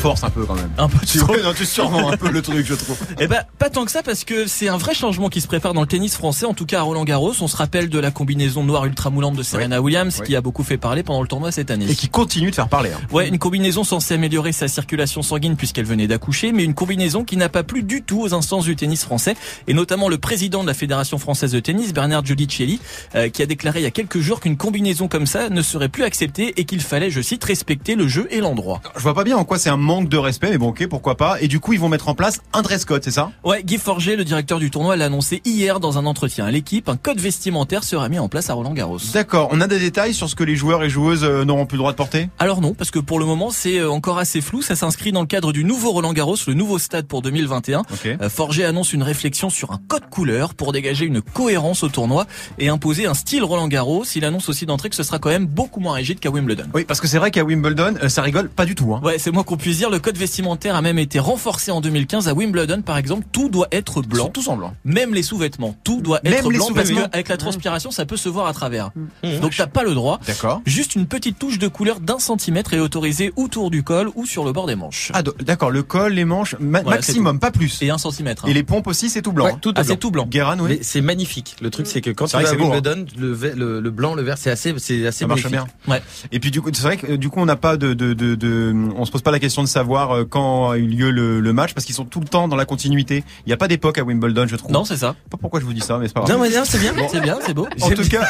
Forces 0.00 0.24
un 0.24 0.30
peu 0.30 0.44
quand 0.46 0.54
même. 0.54 0.70
Un 0.78 0.88
peu 0.88 0.98
Tu, 1.06 1.18
trop. 1.18 1.36
non, 1.36 1.52
tu 1.54 1.64
survends 1.66 2.10
un 2.10 2.16
peu 2.16 2.30
le 2.30 2.40
truc, 2.42 2.66
je 2.66 2.74
trouve. 2.74 2.96
Eh 3.20 3.26
ben, 3.26 3.42
pas 3.58 3.68
tant 3.70 3.84
que 3.84 3.90
ça 3.90 4.02
parce 4.02 4.24
que 4.24 4.46
c'est 4.46 4.68
un 4.68 4.78
vrai 4.78 4.94
changement 4.94 5.28
qui 5.28 5.40
se 5.40 5.46
prépare 5.46 5.74
dans 5.74 5.82
le 5.82 5.86
tennis 5.86 6.14
français, 6.16 6.46
en 6.46 6.54
tout 6.54 6.66
cas 6.66 6.78
à 6.80 6.82
Roland 6.82 7.04
Garros. 7.04 7.34
On 7.40 7.48
se 7.48 7.56
rappelle 7.56 7.88
de 7.90 7.98
la 7.98 8.10
combinaison 8.10 8.64
noire 8.64 8.86
ultra 8.86 9.10
moulante 9.10 9.36
de 9.36 9.42
Serena 9.42 9.80
Williams 9.80 10.22
qui 10.24 10.34
a 10.36 10.40
beaucoup 10.40 10.62
fait 10.64 10.78
parler 10.78 11.02
pendant 11.02 11.20
le 11.22 11.28
tournoi 11.28 11.52
cette 11.52 11.70
année. 11.70 11.86
Et 11.90 11.94
qui 11.94 12.08
continue 12.08 12.50
de 12.50 12.54
faire 12.54 12.68
parler. 12.68 12.90
hein. 12.92 13.00
Ouais, 13.12 13.28
une 13.28 13.38
combinaison 13.38 13.84
censée 13.84 14.14
améliorer 14.14 14.52
sa 14.52 14.68
circulation 14.68 15.22
sanguine 15.22 15.56
puisqu'elle 15.56 15.84
venait 15.84 16.06
d'accoucher, 16.06 16.52
mais 16.52 16.64
une 16.64 16.74
combinaison 16.74 17.24
qui 17.24 17.36
n'a 17.36 17.48
pas 17.50 17.62
plu 17.62 17.82
du 17.82 18.02
tout 18.02 18.20
aux 18.22 18.32
instances 18.34 18.64
du 18.64 18.76
tennis 18.76 19.04
français, 19.04 19.34
et 19.66 19.74
notamment 19.74 20.08
le 20.08 20.18
président 20.18 20.62
de 20.62 20.66
la 20.66 20.74
Fédération 20.74 21.18
française 21.18 21.52
de 21.52 21.60
tennis, 21.60 21.92
Bernard 21.92 22.24
Giudicelli, 22.24 22.80
euh, 23.14 23.28
qui 23.28 23.42
a 23.42 23.46
déclaré 23.46 23.80
il 23.80 23.82
y 23.82 23.86
a 23.86 23.90
quelques 23.90 24.20
jours 24.20 24.40
qu'une 24.40 24.56
combinaison 24.56 25.08
comme 25.08 25.26
ça 25.26 25.48
ne 25.50 25.60
serait 25.62 25.88
plus 25.88 26.04
acceptée 26.04 26.54
et 26.58 26.64
qu'il 26.64 26.80
fallait, 26.80 27.10
je 27.10 27.20
cite, 27.20 27.44
respecter 27.44 27.94
le 27.96 28.08
jeu 28.08 28.26
et 28.30 28.40
l'endroit. 28.40 28.80
Je 28.96 29.00
vois 29.02 29.14
pas 29.14 29.24
bien 29.24 29.36
en 29.36 29.44
quoi 29.44 29.58
c'est 29.58 29.68
un 29.70 29.76
manque 29.90 30.08
de 30.08 30.18
respect, 30.18 30.50
mais 30.50 30.58
bon, 30.58 30.68
ok, 30.68 30.86
pourquoi 30.86 31.16
pas. 31.16 31.40
Et 31.40 31.48
du 31.48 31.58
coup, 31.58 31.72
ils 31.72 31.80
vont 31.80 31.88
mettre 31.88 32.08
en 32.08 32.14
place 32.14 32.40
un 32.52 32.62
dress 32.62 32.84
code, 32.84 33.02
c'est 33.02 33.10
ça? 33.10 33.32
Ouais, 33.42 33.64
Guy 33.64 33.76
Forger, 33.76 34.14
le 34.14 34.24
directeur 34.24 34.60
du 34.60 34.70
tournoi, 34.70 34.94
l'a 34.94 35.06
annoncé 35.06 35.42
hier 35.44 35.80
dans 35.80 35.98
un 35.98 36.06
entretien 36.06 36.46
à 36.46 36.50
l'équipe. 36.52 36.88
Un 36.88 36.96
code 36.96 37.18
vestimentaire 37.18 37.82
sera 37.82 38.08
mis 38.08 38.20
en 38.20 38.28
place 38.28 38.50
à 38.50 38.54
Roland 38.54 38.72
Garros. 38.72 38.98
D'accord. 39.12 39.48
On 39.50 39.60
a 39.60 39.66
des 39.66 39.80
détails 39.80 40.14
sur 40.14 40.30
ce 40.30 40.36
que 40.36 40.44
les 40.44 40.54
joueurs 40.54 40.84
et 40.84 40.90
joueuses 40.90 41.24
euh, 41.24 41.44
n'auront 41.44 41.66
plus 41.66 41.74
le 41.74 41.80
droit 41.80 41.90
de 41.90 41.96
porter? 41.96 42.28
Alors 42.38 42.60
non, 42.60 42.72
parce 42.72 42.92
que 42.92 43.00
pour 43.00 43.18
le 43.18 43.26
moment, 43.26 43.50
c'est 43.50 43.78
euh, 43.78 43.90
encore 43.90 44.18
assez 44.18 44.40
flou. 44.40 44.62
Ça 44.62 44.76
s'inscrit 44.76 45.10
dans 45.10 45.22
le 45.22 45.26
cadre 45.26 45.52
du 45.52 45.64
nouveau 45.64 45.90
Roland 45.90 46.12
Garros, 46.12 46.36
le 46.46 46.54
nouveau 46.54 46.78
stade 46.78 47.08
pour 47.08 47.20
2021. 47.20 47.80
Ok. 47.80 48.06
Euh, 48.06 48.28
Forger 48.30 48.64
annonce 48.64 48.92
une 48.92 49.02
réflexion 49.02 49.50
sur 49.50 49.72
un 49.72 49.80
code 49.88 50.08
couleur 50.08 50.54
pour 50.54 50.72
dégager 50.72 51.04
une 51.04 51.20
cohérence 51.20 51.82
au 51.82 51.88
tournoi 51.88 52.26
et 52.60 52.68
imposer 52.68 53.06
un 53.06 53.14
style 53.14 53.42
Roland 53.42 53.66
Garros. 53.66 54.04
Il 54.14 54.24
annonce 54.24 54.48
aussi 54.48 54.66
d'entrée 54.66 54.88
que 54.88 54.96
ce 54.96 55.02
sera 55.02 55.18
quand 55.18 55.30
même 55.30 55.46
beaucoup 55.46 55.80
moins 55.80 55.94
rigide 55.94 56.20
qu'à 56.20 56.30
Wimbledon. 56.30 56.66
Oui, 56.74 56.84
parce 56.84 57.00
que 57.00 57.08
c'est 57.08 57.18
vrai 57.18 57.32
qu'à 57.32 57.42
Wimbledon, 57.42 57.94
ça 58.08 58.22
rigole 58.22 58.48
pas 58.48 58.66
du 58.66 58.76
tout. 58.76 58.94
Hein. 58.94 59.00
Ouais, 59.02 59.18
c'est 59.18 59.32
moi 59.32 59.42
qu'on 59.42 59.56
puisse 59.56 59.79
dire. 59.80 59.90
Le 59.90 59.98
code 59.98 60.16
vestimentaire 60.16 60.74
a 60.76 60.82
même 60.82 60.98
été 60.98 61.18
renforcé 61.18 61.70
en 61.70 61.80
2015 61.80 62.28
à 62.28 62.34
Wimbledon, 62.34 62.82
par 62.82 62.96
exemple. 62.96 63.24
Tout 63.32 63.48
doit 63.48 63.68
être 63.72 64.00
Ils 64.02 64.08
blanc. 64.08 64.24
sont 64.24 64.30
tous 64.30 64.48
en 64.48 64.56
blanc. 64.56 64.74
Même 64.84 65.14
les 65.14 65.22
sous-vêtements, 65.22 65.74
tout 65.84 66.00
doit 66.00 66.20
Même 66.24 66.34
être 66.34 66.50
les 66.50 66.56
blanc 66.58 66.68
parce 66.74 66.88
sous-vêtements. 66.88 67.08
qu'avec 67.10 67.28
la 67.28 67.36
transpiration, 67.36 67.90
ça 67.90 68.06
peut 68.06 68.16
se 68.16 68.28
voir 68.28 68.46
à 68.46 68.52
travers. 68.52 68.90
Mmh. 69.24 69.40
Donc 69.40 69.54
t'as 69.56 69.66
pas 69.66 69.82
le 69.82 69.94
droit. 69.94 70.20
D'accord. 70.26 70.62
Juste 70.66 70.94
une 70.94 71.06
petite 71.06 71.38
touche 71.38 71.58
de 71.58 71.68
couleur 71.68 72.00
d'un 72.00 72.18
centimètre 72.18 72.74
est 72.74 72.78
autorisée 72.78 73.32
autour 73.36 73.70
du 73.70 73.82
col 73.82 74.10
ou 74.14 74.26
sur 74.26 74.44
le 74.44 74.52
bord 74.52 74.66
des 74.66 74.76
manches. 74.76 75.10
Ah, 75.14 75.22
d'accord. 75.22 75.70
Le 75.70 75.82
col, 75.82 76.12
les 76.12 76.24
manches, 76.24 76.54
ma- 76.60 76.82
Voilà, 76.82 76.98
maximum, 76.98 77.38
pas 77.38 77.50
plus. 77.50 77.80
Et 77.82 77.90
un 77.90 77.98
centimètre. 77.98 78.44
hein. 78.44 78.48
Et 78.48 78.54
les 78.54 78.62
pompes 78.62 78.86
aussi, 78.86 79.08
c'est 79.10 79.22
tout 79.22 79.32
blanc. 79.32 79.46
Ouais, 79.46 79.54
tout 79.60 79.72
ah, 79.76 79.80
est 79.80 79.84
c'est 79.84 79.96
tout 79.96 80.10
blanc. 80.10 80.26
Guérin, 80.28 80.58
oui. 80.60 80.78
C'est 80.82 81.00
magnifique. 81.00 81.56
Le 81.60 81.70
truc, 81.70 81.86
c'est 81.86 82.00
que 82.00 82.10
quand 82.10 82.26
C'est 82.26 82.38
tu 82.38 82.44
vrai 82.44 82.56
vas 82.56 82.62
à 82.62 82.66
hein. 82.66 82.70
Wimbledon, 82.70 83.06
le, 83.18 83.34
le, 83.54 83.80
le 83.80 83.90
blanc, 83.90 84.14
le 84.14 84.22
vert, 84.22 84.36
c'est 84.38 84.50
assez, 84.50 84.74
c'est 84.78 85.06
assez 85.06 85.20
Ça 85.20 85.26
marche 85.26 85.46
bien. 85.48 85.66
Ouais. 85.88 86.02
Et 86.32 86.40
puis 86.40 86.50
du 86.50 86.60
coup, 86.60 86.70
c'est 86.72 86.82
vrai 86.82 86.96
que 86.96 87.12
euh, 87.12 87.16
du 87.18 87.28
coup, 87.30 87.40
on 87.40 87.46
n'a 87.46 87.56
pas 87.56 87.76
de, 87.76 87.94
de, 87.94 88.12
de, 88.14 88.34
de- 88.34 88.74
on 88.96 89.04
se 89.04 89.10
pose 89.10 89.22
pas 89.22 89.30
la 89.30 89.38
question 89.38 89.62
de 89.62 89.68
savoir 89.70 90.10
euh, 90.14 90.24
quand 90.24 90.70
a 90.70 90.76
eu 90.76 90.86
lieu 90.86 91.10
le, 91.10 91.40
le 91.40 91.52
match 91.52 91.72
parce 91.74 91.86
qu'ils 91.86 91.94
sont 91.94 92.04
tout 92.04 92.20
le 92.20 92.26
temps 92.26 92.48
dans 92.48 92.56
la 92.56 92.64
continuité. 92.66 93.24
Il 93.46 93.48
n'y 93.48 93.52
a 93.52 93.56
pas 93.56 93.68
d'époque 93.68 93.96
à 93.98 94.02
Wimbledon, 94.02 94.46
je 94.46 94.56
trouve. 94.56 94.70
Non, 94.72 94.84
c'est 94.84 94.96
ça. 94.98 95.16
Pas 95.30 95.38
pourquoi 95.38 95.60
je 95.60 95.64
vous 95.64 95.72
dis 95.72 95.80
ça, 95.80 95.98
mais 95.98 96.08
c'est 96.08 96.14
pas 96.14 96.20
grave. 96.22 96.36
Non, 96.36 96.42
mais 96.42 96.50
non, 96.50 96.62
c'est 96.64 96.78
bien. 96.78 96.92
C'est 97.10 97.20
bien, 97.20 97.38
c'est 97.44 97.54
beau. 97.54 97.66
En 97.80 97.90
tout 97.90 98.08
cas, 98.08 98.26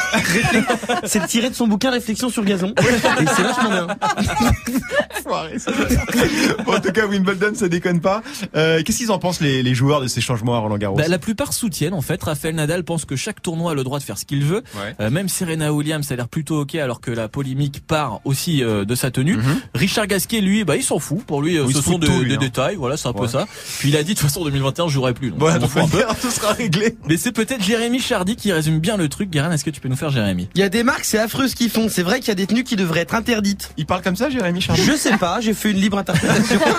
C'est 1.03 1.25
tiré 1.27 1.49
de 1.49 1.55
son 1.55 1.67
bouquin 1.67 1.91
Réflexion 1.91 2.29
sur 2.29 2.43
gazon. 2.45 2.73
Et 2.79 3.25
c'est 3.35 3.41
vachement 3.43 3.69
bien. 3.69 3.87
Foiré, 5.23 5.59
ça. 5.59 5.71
Bon, 6.65 6.75
en 6.75 6.79
tout 6.79 6.91
cas, 6.91 7.05
Wimbledon, 7.07 7.51
ça 7.55 7.67
déconne 7.67 7.99
pas. 8.01 8.21
Euh, 8.55 8.81
Qu'est-ce 8.83 8.97
qu'ils 8.99 9.11
en 9.11 9.19
pensent 9.19 9.41
les, 9.41 9.63
les 9.63 9.73
joueurs 9.75 10.01
de 10.01 10.07
ces 10.07 10.21
changements 10.21 10.55
à 10.55 10.59
Roland 10.59 10.77
Garros 10.77 10.95
Bah, 10.97 11.07
la 11.07 11.19
plupart 11.19 11.53
soutiennent 11.53 11.93
en 11.93 12.01
fait. 12.01 12.21
Raphaël 12.23 12.55
Nadal 12.55 12.83
pense 12.83 13.05
que 13.05 13.15
chaque 13.15 13.41
tournoi 13.41 13.71
a 13.71 13.73
le 13.75 13.83
droit 13.83 13.99
de 13.99 14.03
faire 14.03 14.17
ce 14.17 14.25
qu'il 14.25 14.43
veut. 14.45 14.63
Ouais. 14.75 14.95
Euh, 14.99 15.09
même 15.09 15.29
Serena 15.29 15.73
Williams 15.73 16.09
a 16.11 16.15
l'air 16.15 16.27
plutôt 16.27 16.61
ok 16.61 16.75
alors 16.75 17.01
que 17.01 17.11
la 17.11 17.27
polémique 17.27 17.85
part 17.85 18.21
aussi 18.25 18.63
euh, 18.63 18.85
de 18.85 18.95
sa 18.95 19.11
tenue. 19.11 19.37
Mhm. 19.37 19.61
Richard 19.75 20.07
Gasquet 20.07 20.41
lui, 20.41 20.63
bah 20.63 20.75
il 20.75 20.83
s'en 20.83 20.99
fout. 20.99 21.23
Pour 21.31 21.41
lui, 21.41 21.55
euh, 21.57 21.63
Oui, 21.63 21.71
ce 21.73 21.79
se 21.79 21.85
sont 21.85 21.91
fout 21.93 22.01
de 22.01 22.07
des, 22.07 22.13
tout, 22.13 22.19
lui, 22.19 22.27
des 22.29 22.35
hein. 22.35 22.39
détails. 22.39 22.75
Voilà, 22.75 22.97
c'est 22.97 23.07
un 23.07 23.13
peu 23.13 23.21
Ouais. 23.21 23.27
ça. 23.29 23.47
Puis 23.79 23.87
il 23.87 23.95
a 23.95 24.03
dit 24.03 24.15
de 24.15 24.19
toute 24.19 24.27
façon 24.27 24.43
2021 24.43 24.89
je 24.89 24.93
jouerai 24.93 25.13
plus. 25.13 25.29
Donc, 25.29 25.39
Voilà, 25.39 25.59
manière, 25.59 26.13
tout 26.21 26.29
sera 26.29 26.51
réglé. 26.51 26.97
Mais 27.07 27.15
c'est 27.15 27.31
peut-être 27.31 27.63
Jérémy 27.63 27.99
Chardy 28.01 28.35
qui 28.35 28.51
résume 28.51 28.79
bien 28.79 28.97
le 28.97 29.07
truc. 29.07 29.29
Guérin, 29.29 29.49
est-ce 29.53 29.63
que 29.63 29.69
tu 29.69 29.79
peux 29.79 29.87
nous 29.87 29.95
faire 29.95 30.09
Jérémy? 30.09 30.49
Il 30.55 30.59
y 30.59 30.63
a 30.63 30.67
des 30.67 30.83
marques, 30.83 31.05
c'est 31.05 31.19
affreux 31.19 31.47
ce 31.47 31.55
qu'ils 31.55 31.69
font. 31.69 31.87
C'est 31.89 32.03
vrai 32.03 32.19
qu'il 32.19 32.27
y 32.27 32.31
a 32.31 32.35
des 32.35 32.47
tenues 32.47 32.65
qui 32.65 32.75
devraient 32.75 32.99
être 32.99 33.15
interdites. 33.15 33.71
Il 33.77 33.85
parle 33.85 34.01
comme 34.01 34.17
ça, 34.17 34.29
Jérémy 34.29 34.59
Chardin 34.59 34.83
Je 34.83 34.91
sais 34.91 35.15
pas, 35.17 35.39
j'ai 35.39 35.53
fait 35.53 35.71
une 35.71 35.77
libre 35.77 35.97
interprétation. 35.99 36.59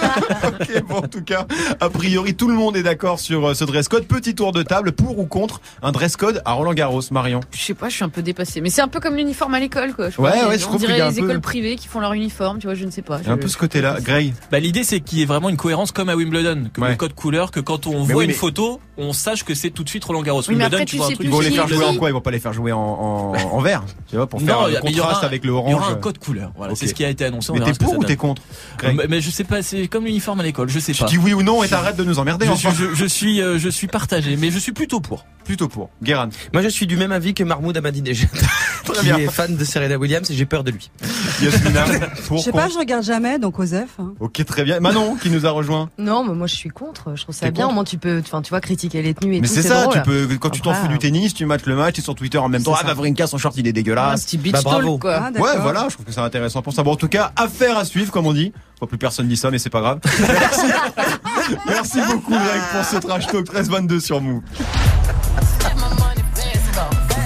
Ok, 0.44 0.82
bon, 0.88 0.96
en 0.96 1.02
tout 1.08 1.22
cas, 1.22 1.46
a 1.80 1.88
priori, 1.88 2.34
tout 2.34 2.48
le 2.48 2.54
monde 2.54 2.76
est 2.76 2.82
d'accord 2.82 3.20
sur 3.20 3.48
euh, 3.50 3.54
ce 3.54 3.64
dress 3.64 3.88
code. 3.88 4.04
Petit 4.04 4.34
tour 4.34 4.52
de 4.52 4.62
table, 4.62 4.92
pour 4.92 5.18
ou 5.18 5.24
contre 5.26 5.60
un 5.82 5.92
dress 5.92 6.16
code 6.16 6.42
à 6.44 6.52
Roland 6.52 6.74
Garros, 6.74 7.00
Marion? 7.10 7.40
Je 7.52 7.62
sais 7.62 7.74
pas, 7.74 7.88
je 7.88 7.94
suis 7.94 8.04
un 8.04 8.08
peu 8.08 8.22
dépassée. 8.22 8.60
Mais 8.60 8.68
c'est 8.70 8.82
un 8.82 8.88
peu 8.88 9.00
comme 9.00 9.14
l'uniforme 9.16 9.54
à 9.54 9.60
l'école, 9.60 9.94
quoi. 9.94 10.10
Je 10.10 10.20
Ouais, 10.20 10.30
crois. 10.30 10.48
ouais, 10.48 10.58
je 10.58 10.66
On 10.66 10.74
dirait 10.76 10.98
les 11.10 11.14
peu- 11.20 11.24
écoles 11.24 11.40
privées 11.40 11.76
qui 11.76 11.88
font 11.88 12.00
leur 12.00 12.12
uniforme, 12.12 12.58
tu 12.58 12.66
vois, 12.66 12.74
je 12.74 12.84
ne 12.84 12.90
sais 12.90 13.02
pas. 13.02 13.20
Un 13.26 13.36
peu 13.36 13.48
ce 13.48 13.56
côté-là. 13.56 13.98
Grey. 14.00 14.32
Bah 14.50 14.59
l'idée 14.61 14.85
c'est 14.85 15.00
qu'il 15.00 15.18
y 15.18 15.22
ait 15.22 15.26
vraiment 15.26 15.48
une 15.48 15.57
cohérence 15.57 15.92
comme 15.92 16.09
à 16.09 16.16
Wimbledon, 16.16 16.64
que 16.72 16.81
Ouais. 16.81 16.90
le 16.90 16.96
code 16.96 17.14
couleur, 17.14 17.50
que 17.50 17.61
quand 17.61 17.87
on 17.87 18.05
Mais 18.05 18.12
voit 18.12 18.22
oui, 18.24 18.28
une 18.28 18.35
photo, 18.35 18.81
on 18.98 19.12
sache 19.14 19.44
que 19.44 19.55
c'est 19.55 19.70
tout 19.70 19.83
de 19.85 19.88
suite 19.88 20.05
Roland 20.05 20.22
Garros. 20.22 20.40
Oui, 20.42 20.48
Wimbledon, 20.55 20.66
après, 20.72 20.85
tu 20.85 20.90
tu 20.92 20.96
vois 20.98 21.07
un 21.07 21.11
truc. 21.12 21.24
Ils 21.26 21.31
vont 21.31 21.40
les 21.40 21.50
faire 21.50 21.68
jouer 21.68 21.85
en 21.85 21.96
quoi? 21.96 22.11
Ils 22.11 22.12
vont 22.12 22.20
pas 22.20 22.31
les 22.31 22.38
faire 22.40 22.52
jouer 22.52 22.72
en, 22.72 22.78
en, 22.78 23.33
en 23.35 23.61
vert. 23.61 23.83
Tu 24.09 24.16
vois, 24.16 24.26
pour 24.26 24.40
faire 24.42 24.61
Non, 24.61 24.66
le 24.66 24.72
aura 24.72 24.81
contraste 24.83 25.22
un- 25.22 25.26
avec 25.26 25.44
le 25.44 25.50
Il 25.50 25.55
y 25.55 25.57
orange. 25.57 25.74
aura 25.74 25.90
un 25.90 25.94
code 25.94 26.18
couleur. 26.18 26.52
Voilà, 26.57 26.74
c'est 26.74 26.87
ce 26.87 26.94
qui 26.94 27.05
a 27.05 27.09
été 27.09 27.24
annoncé. 27.24 27.50
On 27.50 27.55
Mais 27.55 27.61
t'es 27.64 27.72
pour 27.85 27.96
ou 27.98 28.05
t'es 28.05 28.16
contre 28.16 28.42
Greg 28.78 28.96
mais, 28.96 29.05
mais 29.09 29.20
je 29.20 29.31
sais 29.31 29.44
pas, 29.44 29.62
c'est 29.62 29.88
comme 29.88 30.05
l'uniforme 30.05 30.40
à 30.40 30.42
l'école, 30.42 30.68
je 30.68 30.78
sais 30.78 30.92
Tu 30.92 31.02
pas. 31.02 31.09
dis 31.09 31.16
oui 31.18 31.33
ou 31.33 31.42
non 31.42 31.62
et 31.62 31.68
t'arrêtes 31.68 31.96
de 31.96 32.05
nous 32.05 32.18
emmerder. 32.18 32.46
Je 32.46 32.52
suis, 32.52 32.68
enfin. 32.68 32.76
je, 32.78 32.94
je 32.94 33.07
suis, 33.07 33.40
euh, 33.40 33.59
je 33.59 33.68
suis 33.68 33.87
partagé, 33.87 34.37
mais 34.37 34.50
je 34.50 34.59
suis 34.59 34.72
plutôt 34.72 35.00
pour. 35.00 35.24
Plutôt 35.44 35.68
pour. 35.68 35.88
Guérin. 36.02 36.28
Moi, 36.52 36.62
je 36.62 36.68
suis 36.68 36.87
du 36.87 36.96
même 36.96 37.11
avis 37.11 37.35
que 37.35 37.42
Mahmoud 37.42 37.76
Ahmadinejad, 37.76 38.28
qui 39.00 39.09
est 39.09 39.26
fan 39.28 39.57
de 39.57 39.64
Serena 39.64 39.96
Williams 39.96 40.31
et 40.31 40.35
j'ai 40.35 40.46
peur 40.46 40.62
de 40.62 40.70
lui. 40.70 40.90
Yasmina. 41.42 41.85
Pour. 42.28 42.38
Je 42.38 42.44
sais 42.44 42.52
pas, 42.52 42.68
je 42.68 42.78
regarde 42.78 43.05
jamais, 43.05 43.38
donc 43.38 43.59
Osef. 43.59 43.88
hein. 43.98 44.12
Ok, 44.38 44.45
très 44.47 44.62
bien. 44.64 44.81
Manon 44.81 45.16
qui 45.16 45.29
nous 45.29 45.45
a 45.45 45.51
rejoint. 45.51 45.90
Non, 45.99 46.25
mais 46.25 46.33
moi 46.35 46.47
je 46.47 46.55
suis 46.55 46.71
contre. 46.71 47.12
Je 47.14 47.23
trouve 47.23 47.35
ça 47.35 47.51
bien. 47.51 47.68
Au 47.68 47.73
moins 47.73 47.85
tu 47.85 47.99
peux, 47.99 48.21
enfin 48.25 48.40
tu 48.40 48.49
vois, 48.51 48.61
critiquer 48.62 49.03
les 49.03 49.12
tenues 49.12 49.37
et 49.37 49.40
Mais 49.42 49.49
tout. 49.49 49.53
c'est 49.55 49.62
ça, 49.62 49.83
drôle. 49.83 49.95
tu 49.95 50.01
peux, 50.03 50.27
quand 50.40 50.49
tu 50.51 50.61
t'en 50.62 50.71
Après, 50.71 50.83
fous 50.85 50.88
du 50.88 50.99
tennis, 50.99 51.35
tu 51.35 51.45
matches 51.45 51.66
le 51.66 51.77
match, 51.77 51.99
es 51.99 52.03
sur 52.03 52.14
Twitter 52.14 52.38
en 52.38 52.49
même 52.49 52.62
temps. 52.62 52.75
Ah. 52.79 52.87
Vavrinka, 52.87 53.27
son 53.27 53.37
short, 53.37 53.55
il 53.59 53.66
est 53.66 53.71
Un 53.71 53.73
dégueulasse. 53.73 54.25
petit 54.25 54.38
beach 54.38 54.53
Bah, 54.55 54.61
bravo. 54.64 54.88
talk, 54.92 55.01
quoi. 55.01 55.21
Ah. 55.37 55.40
Ouais, 55.40 55.59
voilà, 55.61 55.87
je 55.88 55.95
trouve 55.95 56.07
que 56.07 56.12
c'est 56.12 56.21
intéressant 56.21 56.62
pour 56.62 56.73
ça. 56.73 56.83
Bon, 56.83 56.92
en 56.92 56.97
tout 56.97 57.09
cas, 57.09 57.33
affaire 57.37 57.77
à 57.77 57.85
suivre, 57.85 58.11
comme 58.11 58.27
on 58.27 58.33
dit. 58.33 58.53
Bon, 58.81 58.87
plus 58.87 58.97
personne 58.99 59.29
dit 59.29 59.37
ça, 59.37 59.51
mais 59.51 59.59
c'est 59.59 59.71
pas 59.71 59.81
grave. 59.81 59.99
Merci, 60.18 60.66
Merci 61.66 61.99
beaucoup, 62.07 62.31
Greg, 62.33 62.62
pour 62.73 62.85
ce 62.85 62.97
trash 63.07 63.27
talk 63.27 63.47
13-22 63.53 64.01
sur 64.01 64.21
Mou. 64.23 64.42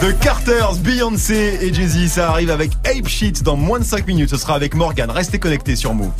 The 0.00 0.18
Carters, 0.20 0.74
Beyoncé 0.82 1.58
et 1.62 1.72
Jay-Z, 1.72 2.08
ça 2.12 2.30
arrive 2.30 2.50
avec 2.50 2.72
Ape 2.84 3.08
Shit 3.08 3.42
dans 3.42 3.56
moins 3.56 3.78
de 3.78 3.84
5 3.84 4.06
minutes. 4.06 4.28
Ce 4.30 4.36
sera 4.36 4.54
avec 4.54 4.74
Morgan. 4.74 5.10
Restez 5.10 5.38
connectés 5.38 5.74
sur 5.76 5.94
Mou. 5.94 6.12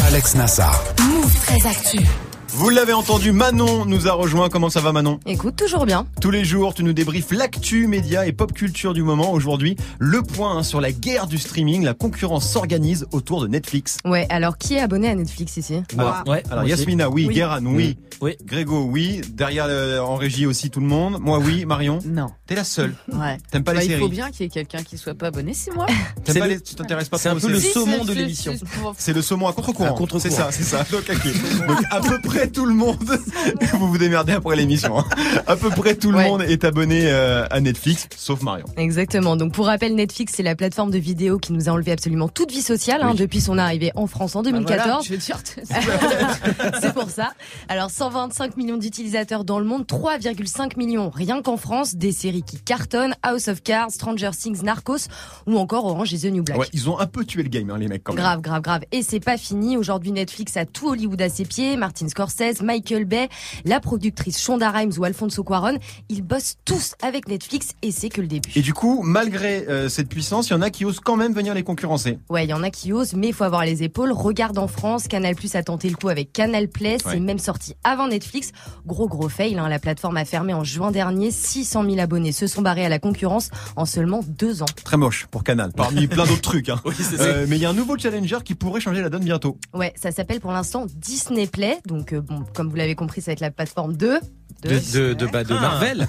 Alex 0.00 0.34
Nassar. 0.34 0.82
Move 1.00 1.32
très 1.44 1.66
actu. 1.68 2.06
Vous 2.54 2.68
l'avez 2.68 2.92
entendu, 2.92 3.32
Manon 3.32 3.86
nous 3.86 4.08
a 4.08 4.12
rejoint. 4.12 4.50
Comment 4.50 4.68
ça 4.68 4.80
va, 4.80 4.92
Manon? 4.92 5.18
Écoute, 5.24 5.56
toujours 5.56 5.86
bien. 5.86 6.06
Tous 6.20 6.30
les 6.30 6.44
jours, 6.44 6.74
tu 6.74 6.84
nous 6.84 6.92
débriefes 6.92 7.30
l'actu, 7.32 7.86
média 7.86 8.26
et 8.26 8.32
pop 8.32 8.52
culture 8.52 8.92
du 8.92 9.02
moment. 9.02 9.32
Aujourd'hui, 9.32 9.74
le 9.98 10.20
point 10.22 10.58
hein, 10.58 10.62
sur 10.62 10.80
la 10.80 10.92
guerre 10.92 11.26
du 11.26 11.38
streaming. 11.38 11.82
La 11.82 11.94
concurrence 11.94 12.46
s'organise 12.48 13.06
autour 13.10 13.40
de 13.40 13.48
Netflix. 13.48 13.96
Ouais. 14.04 14.26
Alors 14.28 14.58
qui 14.58 14.74
est 14.74 14.80
abonné 14.80 15.08
à 15.08 15.14
Netflix 15.14 15.56
ici? 15.56 15.82
Alors, 15.96 16.22
Ouais. 16.26 16.42
alors. 16.50 16.64
Yasmina, 16.64 17.08
oui. 17.08 17.24
Oui. 17.26 17.34
Guéran, 17.34 17.64
oui. 17.64 17.96
Oui. 18.20 18.36
Grégo, 18.44 18.84
oui. 18.84 19.22
Derrière, 19.30 19.66
euh, 19.68 19.98
en 20.00 20.16
régie 20.16 20.44
aussi, 20.46 20.68
tout 20.70 20.80
le 20.80 20.86
monde. 20.86 21.18
Moi, 21.20 21.38
oui. 21.38 21.64
Marion, 21.64 22.00
Non. 22.04 22.28
t'es 22.46 22.54
la 22.54 22.64
seule. 22.64 22.94
Ouais. 23.12 23.38
T'aimes 23.50 23.64
pas 23.64 23.72
Bah, 23.72 23.80
les 23.80 23.86
il 23.86 23.92
faut 23.92 23.98
séries 24.00 24.10
bien 24.10 24.30
qu'il 24.30 24.42
y 24.42 24.46
ait 24.46 24.50
quelqu'un 24.50 24.82
qui 24.82 24.98
soit 24.98 25.14
pas 25.14 25.28
abonné, 25.28 25.54
c'est 25.54 25.74
moi. 25.74 25.86
T'aimes 26.24 26.34
C'est 26.34 26.38
pas 26.38 26.46
le- 26.46 26.54
les- 26.54 26.60
Tu 26.60 26.74
t'intéresses 26.74 27.08
pas 27.08 27.16
c'est 27.18 27.30
un 27.30 27.36
peu 27.36 27.48
le 27.48 27.58
séries? 27.58 27.72
saumon 27.72 28.04
de 28.04 28.12
l'émission. 28.12 28.52
c'est 28.98 29.14
le 29.14 29.22
saumon 29.22 29.48
à 29.48 29.52
contre-courant. 29.54 29.96
C'est 30.20 30.30
ça, 30.30 30.50
c'est 30.52 30.62
ça. 30.64 30.84
Donc, 30.92 31.78
à 31.90 32.00
peu 32.00 32.20
près 32.20 32.41
tout 32.50 32.64
le 32.66 32.74
monde, 32.74 33.18
vous 33.74 33.88
vous 33.88 33.98
démerdez 33.98 34.32
après 34.32 34.56
l'émission. 34.56 34.98
hein. 34.98 35.04
À 35.46 35.56
peu 35.56 35.70
près 35.70 35.94
tout 35.94 36.10
le 36.10 36.18
Ouais. 36.18 36.28
monde 36.28 36.42
est 36.42 36.64
abonné 36.64 37.02
euh, 37.06 37.46
à 37.50 37.60
Netflix, 37.60 38.08
sauf 38.16 38.42
Marion. 38.42 38.64
Exactement. 38.76 39.36
Donc 39.36 39.52
pour 39.52 39.66
rappel, 39.66 39.94
Netflix 39.94 40.34
c'est 40.36 40.42
la 40.42 40.54
plateforme 40.54 40.90
de 40.90 40.98
vidéo 40.98 41.38
qui 41.38 41.52
nous 41.52 41.68
a 41.68 41.72
enlevé 41.72 41.92
absolument 41.92 42.28
toute 42.28 42.50
vie 42.52 42.62
sociale 42.62 43.00
hein, 43.02 43.10
Oui. 43.12 43.16
depuis 43.16 43.40
son 43.40 43.58
arrivée 43.58 43.92
en 43.94 44.06
France 44.06 44.36
en 44.36 44.42
Bah, 44.42 44.50
voilà, 44.50 44.64
2014. 44.66 45.06
je 45.06 45.12
veux 45.12 45.18
dire, 45.18 45.38
c'est 46.80 46.92
pour 46.94 47.10
ça. 47.10 47.32
Alors 47.68 47.90
125 47.90 48.56
millions 48.56 48.76
d'utilisateurs 48.76 49.44
dans 49.44 49.58
le 49.58 49.64
monde, 49.64 49.84
3,5 49.86 50.76
millions 50.78 51.10
rien 51.10 51.42
qu'en 51.42 51.56
France, 51.56 51.94
des 51.94 52.12
séries 52.12 52.42
qui 52.42 52.58
cartonnent, 52.58 53.14
House 53.22 53.48
of 53.48 53.62
Cards, 53.62 53.90
Stranger 53.90 54.30
Things, 54.38 54.62
Narcos 54.62 55.08
ou 55.46 55.58
encore 55.58 55.84
Orange 55.86 56.12
is 56.12 56.20
the 56.20 56.26
New 56.32 56.42
Black. 56.42 56.58
Ouais, 56.58 56.66
ils 56.72 56.88
ont 56.88 56.98
un 56.98 57.06
peu 57.06 57.24
tué 57.24 57.42
le 57.42 57.48
game, 57.48 57.70
hein, 57.70 57.78
les 57.78 57.88
mecs, 57.88 58.02
quand 58.04 58.12
même. 58.14 58.22
Grave, 58.22 58.40
grave, 58.40 58.62
grave. 58.62 58.80
Et 58.92 59.02
c'est 59.02 59.20
pas 59.20 59.36
fini. 59.36 59.76
Aujourd'hui, 59.76 60.12
Netflix 60.12 60.56
a 60.56 60.64
tout 60.64 60.88
Hollywood 60.90 61.20
à 61.22 61.28
ses 61.28 61.44
pieds. 61.44 61.76
Martin 61.76 62.08
Scorsese, 62.08 62.31
Michael 62.62 63.04
Bay, 63.04 63.28
la 63.64 63.80
productrice 63.80 64.40
Shonda 64.40 64.70
Rhimes 64.70 64.92
ou 64.98 65.04
Alfonso 65.04 65.42
Cuaron. 65.44 65.78
Ils 66.08 66.22
bossent 66.22 66.56
tous 66.64 66.94
avec 67.02 67.28
Netflix 67.28 67.70
et 67.82 67.90
c'est 67.92 68.08
que 68.08 68.20
le 68.20 68.26
début. 68.26 68.50
Et 68.56 68.62
du 68.62 68.72
coup, 68.74 69.02
malgré 69.02 69.66
euh, 69.68 69.88
cette 69.88 70.08
puissance, 70.08 70.48
il 70.48 70.52
y 70.52 70.56
en 70.56 70.62
a 70.62 70.70
qui 70.70 70.84
osent 70.84 71.00
quand 71.00 71.16
même 71.16 71.32
venir 71.32 71.54
les 71.54 71.62
concurrencer. 71.62 72.18
Ouais, 72.30 72.44
il 72.44 72.50
y 72.50 72.54
en 72.54 72.62
a 72.62 72.70
qui 72.70 72.92
osent, 72.92 73.14
mais 73.14 73.28
il 73.28 73.34
faut 73.34 73.44
avoir 73.44 73.64
les 73.64 73.82
épaules. 73.82 74.12
Regarde 74.12 74.58
en 74.58 74.68
France, 74.68 75.08
Canal 75.08 75.34
Plus 75.34 75.54
a 75.54 75.62
tenté 75.62 75.88
le 75.88 75.96
coup 75.96 76.08
avec 76.08 76.32
Canal 76.32 76.68
Play. 76.68 76.96
C'est 77.02 77.08
Ouais. 77.12 77.20
même 77.20 77.38
sorti 77.38 77.74
avant 77.84 78.08
Netflix. 78.08 78.52
Gros, 78.86 79.06
gros 79.08 79.28
fail. 79.28 79.58
Hein. 79.58 79.68
La 79.68 79.78
plateforme 79.78 80.16
a 80.16 80.24
fermé 80.24 80.54
en 80.54 80.64
juin 80.64 80.90
dernier. 80.90 81.30
600 81.30 81.84
000 81.84 81.98
abonnés 81.98 82.32
se 82.32 82.46
sont 82.46 82.62
barrés 82.62 82.84
à 82.84 82.88
la 82.88 82.98
concurrence 82.98 83.50
en 83.76 83.84
seulement 83.84 84.20
deux 84.26 84.62
ans. 84.62 84.66
Très 84.84 84.96
moche 84.96 85.26
pour 85.30 85.44
Canal, 85.44 85.72
parmi 85.76 86.06
plein 86.08 86.24
d'autres 86.24 86.40
trucs. 86.40 86.68
Hein. 86.68 86.80
Oui. 86.84 86.94
Euh, 87.18 87.46
mais 87.48 87.56
il 87.56 87.62
y 87.62 87.66
a 87.66 87.70
un 87.70 87.74
nouveau 87.74 87.98
challenger 87.98 88.38
qui 88.44 88.54
pourrait 88.54 88.80
changer 88.80 89.02
la 89.02 89.10
donne 89.10 89.24
bientôt. 89.24 89.58
Ouais, 89.74 89.92
ça 90.00 90.10
s'appelle 90.10 90.40
pour 90.40 90.52
l'instant 90.52 90.86
Disney 90.96 91.46
Play. 91.46 91.78
Donc, 91.86 92.12
euh, 92.14 92.20
bon, 92.22 92.44
comme 92.54 92.68
vous 92.70 92.76
l'avez 92.76 92.94
compris, 92.94 93.20
ça 93.20 93.30
va 93.30 93.32
être 93.32 93.40
la 93.40 93.50
plateforme 93.50 93.96
2. 93.96 94.18
De, 94.62 94.68
de, 94.92 95.14
de, 95.14 95.26
bah, 95.26 95.42
de 95.42 95.54
Ah. 95.54 95.60
Marvel. 95.60 96.06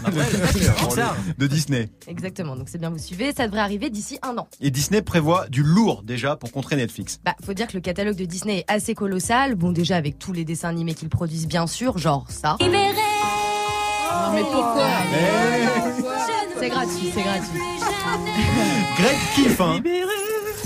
Pixar. 0.54 1.16
de 1.40 1.48
Disney. 1.48 1.90
Exactement, 2.08 2.56
donc 2.56 2.70
c'est 2.70 2.78
bien 2.78 2.92
vous 2.92 3.00
suivez, 3.00 3.34
ça 3.36 3.46
devrait 3.48 3.62
arriver 3.62 3.90
d'ici 3.90 4.20
un 4.22 4.38
an. 4.38 4.48
Et 4.62 4.70
Disney 4.70 5.02
prévoit 5.02 5.48
du 5.50 5.64
lourd 5.64 6.04
déjà 6.04 6.36
pour 6.36 6.52
contrer 6.52 6.76
Netflix. 6.76 7.20
Bah, 7.26 7.34
faut 7.44 7.54
dire 7.54 7.66
que 7.68 7.74
le 7.74 7.82
catalogue 7.82 8.16
de 8.16 8.26
Disney 8.26 8.60
est 8.60 8.72
assez 8.72 8.94
colossal. 8.94 9.56
Bon, 9.56 9.72
déjà 9.72 9.96
avec 9.96 10.20
tous 10.20 10.34
les 10.34 10.46
dessins 10.46 10.70
animés 10.70 10.94
qu'ils 10.94 11.10
produisent, 11.10 11.48
bien 11.48 11.66
sûr, 11.66 11.98
genre 11.98 12.26
ça. 12.30 12.58
Non, 12.62 12.68
mais 14.34 14.42
pourquoi? 14.42 14.88
C'est 16.60 16.70
gratuit, 16.70 17.10
c'est 17.14 17.22
gratuit. 17.24 17.60
Greg 18.98 19.18
kiffe, 19.36 19.62
hein 19.62 19.82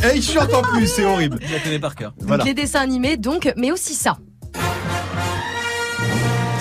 Et 0.03 0.17
il 0.17 0.21
chante 0.21 0.53
en 0.53 0.61
plus, 0.61 0.87
c'est 0.87 1.05
horrible. 1.05 1.39
Je 1.41 1.53
la 1.53 1.59
connais 1.59 1.79
par 1.79 1.95
cœur. 1.95 2.13
Voilà. 2.19 2.43
Donc 2.43 2.47
les 2.47 2.53
dessins 2.53 2.81
animés, 2.81 3.17
donc, 3.17 3.51
mais 3.57 3.71
aussi 3.71 3.93
ça. 3.93 4.17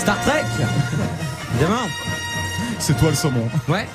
Star 0.06 0.20
Trek 0.22 0.44
Évidemment. 1.54 1.88
C'est 2.78 2.96
toi 2.96 3.10
le 3.10 3.16
saumon. 3.16 3.48
Ouais. 3.68 3.86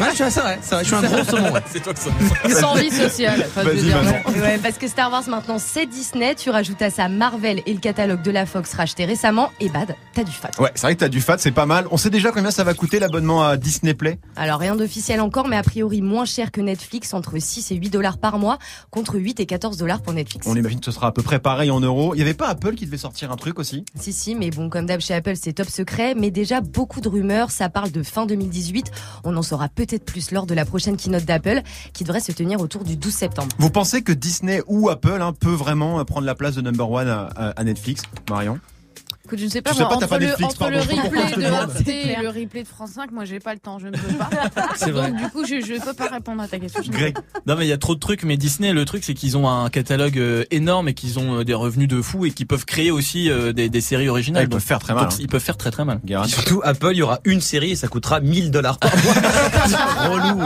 Ouais, 0.00 0.06
je 0.10 0.22
suis, 0.22 0.30
c'est 0.30 0.40
vrai, 0.40 0.58
c'est 0.62 0.74
vrai, 0.76 0.84
je 0.84 0.94
suis 0.94 0.96
un 0.96 1.02
gros 1.02 1.24
saumon. 1.24 1.52
ouais. 1.52 1.62
C'est 1.70 1.82
toi 1.82 1.92
que 1.92 1.98
ça. 1.98 2.10
Sans 2.60 2.74
vie 2.76 2.90
sociale. 2.90 3.46
Vas-y, 3.54 3.82
dire. 3.82 3.98
Ouais, 4.42 4.58
parce 4.62 4.78
que 4.78 4.86
Star 4.88 5.10
Wars 5.10 5.24
maintenant 5.28 5.58
c'est 5.58 5.86
Disney, 5.86 6.34
tu 6.34 6.50
rajoutes 6.50 6.80
à 6.82 6.90
ça 6.90 7.08
Marvel 7.08 7.62
et 7.66 7.72
le 7.74 7.80
catalogue 7.80 8.22
de 8.22 8.30
la 8.30 8.46
Fox 8.46 8.72
racheté 8.74 9.04
récemment, 9.04 9.50
et 9.60 9.68
bad, 9.68 9.94
t'as 10.14 10.24
du 10.24 10.30
fat. 10.32 10.50
Ouais, 10.58 10.70
c'est 10.74 10.82
vrai 10.82 10.94
que 10.94 11.00
t'as 11.00 11.08
du 11.08 11.20
fat, 11.20 11.36
c'est 11.38 11.50
pas 11.50 11.66
mal. 11.66 11.86
On 11.90 11.96
sait 11.96 12.10
déjà 12.10 12.30
combien 12.30 12.50
ça 12.50 12.64
va 12.64 12.74
coûter 12.74 13.00
l'abonnement 13.00 13.42
à 13.42 13.56
Disney 13.56 13.94
Play? 13.94 14.18
Alors 14.36 14.60
rien 14.60 14.76
d'officiel 14.76 15.20
encore, 15.20 15.48
mais 15.48 15.56
a 15.56 15.62
priori 15.62 16.00
moins 16.00 16.24
cher 16.24 16.52
que 16.52 16.60
Netflix, 16.60 17.12
entre 17.12 17.38
6 17.38 17.72
et 17.72 17.74
8 17.74 17.90
dollars 17.90 18.18
par 18.18 18.38
mois, 18.38 18.58
contre 18.90 19.16
8 19.16 19.40
et 19.40 19.46
14 19.46 19.76
dollars 19.76 20.00
pour 20.00 20.12
Netflix. 20.12 20.46
On 20.48 20.56
imagine 20.56 20.78
que 20.78 20.86
ce 20.86 20.92
sera 20.92 21.08
à 21.08 21.12
peu 21.12 21.22
près 21.22 21.40
pareil 21.40 21.70
en 21.70 21.80
euros. 21.80 22.14
Il 22.14 22.18
y 22.18 22.22
avait 22.22 22.34
pas 22.34 22.48
Apple 22.48 22.74
qui 22.74 22.86
devait 22.86 22.98
sortir 22.98 23.32
un 23.32 23.36
truc 23.36 23.58
aussi? 23.58 23.84
Si, 23.98 24.12
si, 24.12 24.34
mais 24.36 24.50
bon, 24.50 24.70
comme 24.70 24.86
d'hab 24.86 25.00
chez 25.00 25.14
Apple, 25.14 25.34
c'est 25.34 25.54
top 25.54 25.68
secret, 25.68 26.14
mais 26.16 26.30
déjà 26.30 26.60
beaucoup 26.60 27.00
de 27.00 27.08
rumeurs, 27.08 27.50
ça 27.50 27.68
parle 27.68 27.90
de 27.90 28.02
fin 28.02 28.26
2018. 28.28 28.92
On 29.24 29.36
en 29.36 29.42
saura 29.42 29.68
peut-être 29.68 30.04
plus 30.04 30.30
lors 30.30 30.46
de 30.46 30.54
la 30.54 30.64
prochaine 30.64 30.96
keynote 30.96 31.24
d'Apple, 31.24 31.62
qui 31.92 32.04
devrait 32.04 32.20
se 32.20 32.30
tenir 32.30 32.60
autour 32.60 32.84
du 32.84 32.96
12 32.96 33.12
septembre. 33.12 33.48
Vous 33.58 33.70
pensez 33.70 34.02
que 34.02 34.12
Disney 34.12 34.62
ou 34.68 34.88
Apple 34.88 35.20
hein, 35.20 35.32
peut 35.32 35.48
vraiment 35.48 36.04
prendre 36.04 36.26
la 36.26 36.36
place 36.36 36.54
de 36.54 36.60
number 36.60 36.88
one 36.88 37.08
à 37.08 37.64
Netflix, 37.64 38.02
Marion? 38.30 38.60
Écoute, 39.28 39.40
je 39.40 39.44
ne 39.44 39.50
sais 39.50 39.60
pas, 39.60 39.72
Tu 39.72 39.76
sais 39.76 39.82
moi, 39.82 39.90
pas, 39.90 39.96
t'as 39.96 40.04
entre, 40.06 40.08
pas 40.08 40.18
le, 40.20 40.26
Netflix, 40.26 40.54
entre 40.54 40.70
le 40.70 40.80
sais 40.80 40.86
pas 40.96 41.02
replay 41.02 41.36
de. 41.36 41.52
Arte 41.52 41.86
et 41.86 42.16
le 42.22 42.28
replay 42.28 42.62
de 42.62 42.66
France 42.68 42.92
5, 42.92 43.10
moi 43.12 43.26
j'ai 43.26 43.40
pas 43.40 43.52
le 43.52 43.60
temps, 43.60 43.78
je 43.78 43.88
ne 43.88 43.92
peux 43.92 44.14
pas. 44.14 44.30
C'est 44.76 44.90
vrai. 44.90 45.10
Donc 45.10 45.20
du 45.20 45.28
coup, 45.28 45.44
je 45.44 45.56
ne 45.56 45.84
peux 45.84 45.92
pas 45.92 46.06
répondre 46.06 46.40
à 46.40 46.48
ta 46.48 46.58
question. 46.58 46.82
ne 46.82 46.88
Greg 46.88 47.12
pas. 47.12 47.20
Non 47.46 47.54
mais 47.54 47.66
il 47.66 47.68
y 47.68 47.72
a 47.72 47.76
trop 47.76 47.94
de 47.94 48.00
trucs, 48.00 48.22
mais 48.22 48.38
Disney, 48.38 48.72
le 48.72 48.86
truc 48.86 49.04
c'est 49.04 49.12
qu'ils 49.12 49.36
ont 49.36 49.46
un 49.46 49.68
catalogue 49.68 50.18
euh, 50.18 50.44
énorme 50.50 50.88
et 50.88 50.94
qu'ils 50.94 51.18
ont 51.18 51.40
euh, 51.40 51.44
des 51.44 51.52
revenus 51.52 51.88
de 51.88 52.00
fou 52.00 52.24
et 52.24 52.30
qu'ils 52.30 52.46
peuvent 52.46 52.64
créer 52.64 52.90
aussi 52.90 53.28
euh, 53.30 53.52
des, 53.52 53.68
des 53.68 53.80
séries 53.82 54.08
originales. 54.08 54.44
Ah, 54.44 54.44
ils 54.44 54.48
peuvent 54.48 54.64
faire 54.64 54.78
très 54.78 54.94
mal, 54.94 55.04
donc, 55.04 55.12
hein. 55.12 55.16
Ils 55.20 55.28
peuvent 55.28 55.42
faire 55.42 55.58
très 55.58 55.70
très 55.70 55.84
mal. 55.84 56.00
Surtout, 56.26 56.62
Apple, 56.64 56.92
il 56.92 56.98
y 56.98 57.02
aura 57.02 57.20
une 57.24 57.42
série 57.42 57.72
et 57.72 57.76
ça 57.76 57.88
coûtera 57.88 58.20
1000 58.20 58.50
dollars 58.50 58.78
par 58.78 58.96
mois. 58.96 59.14
C'est 59.66 60.08
relou. 60.08 60.42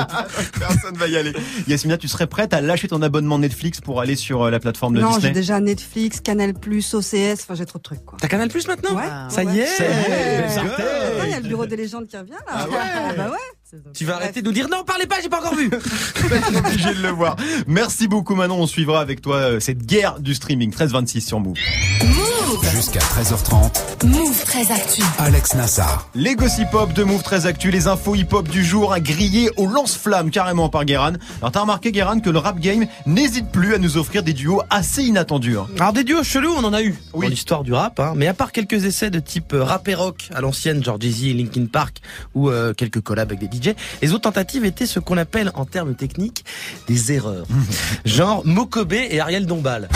Personne 0.58 0.96
va 0.96 1.06
y 1.06 1.16
aller. 1.16 1.32
Yasmina, 1.68 1.98
tu 1.98 2.08
serais 2.08 2.26
prête 2.26 2.52
à 2.52 2.60
lâcher 2.60 2.88
ton 2.88 3.00
abonnement 3.00 3.38
Netflix 3.38 3.80
pour 3.80 4.00
aller 4.00 4.16
sur 4.16 4.50
la 4.50 4.58
plateforme 4.58 4.96
de 4.96 5.02
Non, 5.02 5.12
j'ai 5.12 5.16
Disney 5.18 5.34
déjà 5.34 5.60
Netflix, 5.60 6.20
Canal+, 6.20 6.52
OCS, 6.52 7.42
enfin 7.42 7.54
j'ai 7.54 7.66
trop 7.66 7.78
de 7.78 7.82
trucs 7.84 8.04
quoi. 8.04 8.18
T'as 8.20 8.28
Canal 8.28 8.48
Plus 8.48 8.66
maintenant 8.76 8.96
Ouais. 8.96 9.08
Ça 9.30 9.44
y 9.44 9.60
est. 9.60 9.66
Ça 9.66 9.84
y 9.84 9.88
est, 9.88 10.46
Il 11.24 11.30
y 11.30 11.34
a 11.34 11.40
le 11.40 11.48
bureau 11.48 11.66
des 11.66 11.76
légendes 11.76 12.06
qui 12.06 12.16
revient 12.16 12.32
là. 12.32 12.38
Ah 12.46 12.68
ouais. 12.68 12.76
Ah 13.10 13.12
bah 13.16 13.30
ouais. 13.30 13.78
Tu 13.94 14.04
vas 14.04 14.16
arrêter 14.16 14.42
de 14.42 14.46
nous 14.46 14.52
dire 14.52 14.68
non, 14.68 14.84
parlez 14.84 15.06
pas, 15.06 15.16
j'ai 15.22 15.30
pas 15.30 15.38
encore 15.38 15.54
vu. 15.54 15.70
Obligé 16.56 16.94
de 16.94 17.02
le 17.02 17.08
voir. 17.08 17.36
Merci 17.66 18.06
beaucoup 18.06 18.34
Manon, 18.34 18.56
on 18.60 18.66
suivra 18.66 19.00
avec 19.00 19.22
toi 19.22 19.36
euh, 19.36 19.60
cette 19.60 19.86
guerre 19.86 20.20
du 20.20 20.34
streaming. 20.34 20.70
13-26 20.74 21.20
sur 21.20 21.40
Move. 21.40 21.56
Jusqu'à 22.70 23.00
13h30, 23.00 24.06
Move 24.06 24.44
très 24.44 24.70
actu. 24.72 25.02
Alex 25.18 25.54
Nassar. 25.54 26.08
Les 26.14 26.34
gossip 26.34 26.72
hop 26.72 26.92
de 26.92 27.02
Move 27.02 27.22
très 27.22 27.46
actu, 27.46 27.70
les 27.70 27.86
infos 27.88 28.14
hip 28.14 28.28
hop 28.32 28.48
du 28.48 28.64
jour 28.64 28.92
à 28.92 29.00
griller 29.00 29.50
au 29.56 29.66
lance-flamme 29.66 30.30
carrément 30.30 30.68
par 30.68 30.84
Guéran. 30.84 31.12
Alors 31.40 31.52
t'as 31.52 31.60
remarqué 31.60 31.92
Guéran 31.92 32.20
que 32.20 32.30
le 32.30 32.38
rap 32.38 32.58
game 32.60 32.86
n'hésite 33.06 33.50
plus 33.50 33.74
à 33.74 33.78
nous 33.78 33.96
offrir 33.96 34.22
des 34.22 34.32
duos 34.32 34.62
assez 34.70 35.02
inattendus. 35.02 35.58
hein. 35.58 35.66
Alors 35.78 35.92
des 35.92 36.04
duos 36.04 36.22
chelous, 36.22 36.54
on 36.56 36.64
en 36.64 36.72
a 36.72 36.82
eu 36.82 36.94
Oui. 37.12 37.26
dans 37.26 37.30
l'histoire 37.30 37.62
du 37.64 37.72
rap, 37.72 37.98
hein. 38.00 38.12
mais 38.16 38.26
à 38.28 38.34
part 38.34 38.52
quelques 38.52 38.84
essais 38.84 39.10
de 39.10 39.18
type 39.18 39.52
euh, 39.54 39.64
rap 39.64 39.86
et 39.88 39.94
rock 39.94 40.28
à 40.34 40.40
l'ancienne, 40.40 40.82
genre 40.84 40.98
Jay-Z 41.00 41.24
et 41.24 41.34
Linkin 41.34 41.66
Park, 41.66 41.98
ou 42.34 42.48
euh, 42.48 42.72
quelques 42.74 43.00
collabs 43.00 43.30
avec 43.32 43.48
des 43.50 43.56
DJ, 43.70 43.74
les 44.02 44.12
autres 44.12 44.22
tentatives 44.22 44.64
étaient 44.64 44.86
ce 44.86 44.98
qu'on 45.00 45.18
appelle 45.18 45.50
en 45.54 45.64
termes 45.64 45.94
techniques 45.94 46.44
des 46.88 47.12
erreurs. 47.12 47.46
genre 48.04 48.42
Mokobé 48.44 49.08
et 49.10 49.20
Ariel 49.20 49.46
Dombal. 49.46 49.88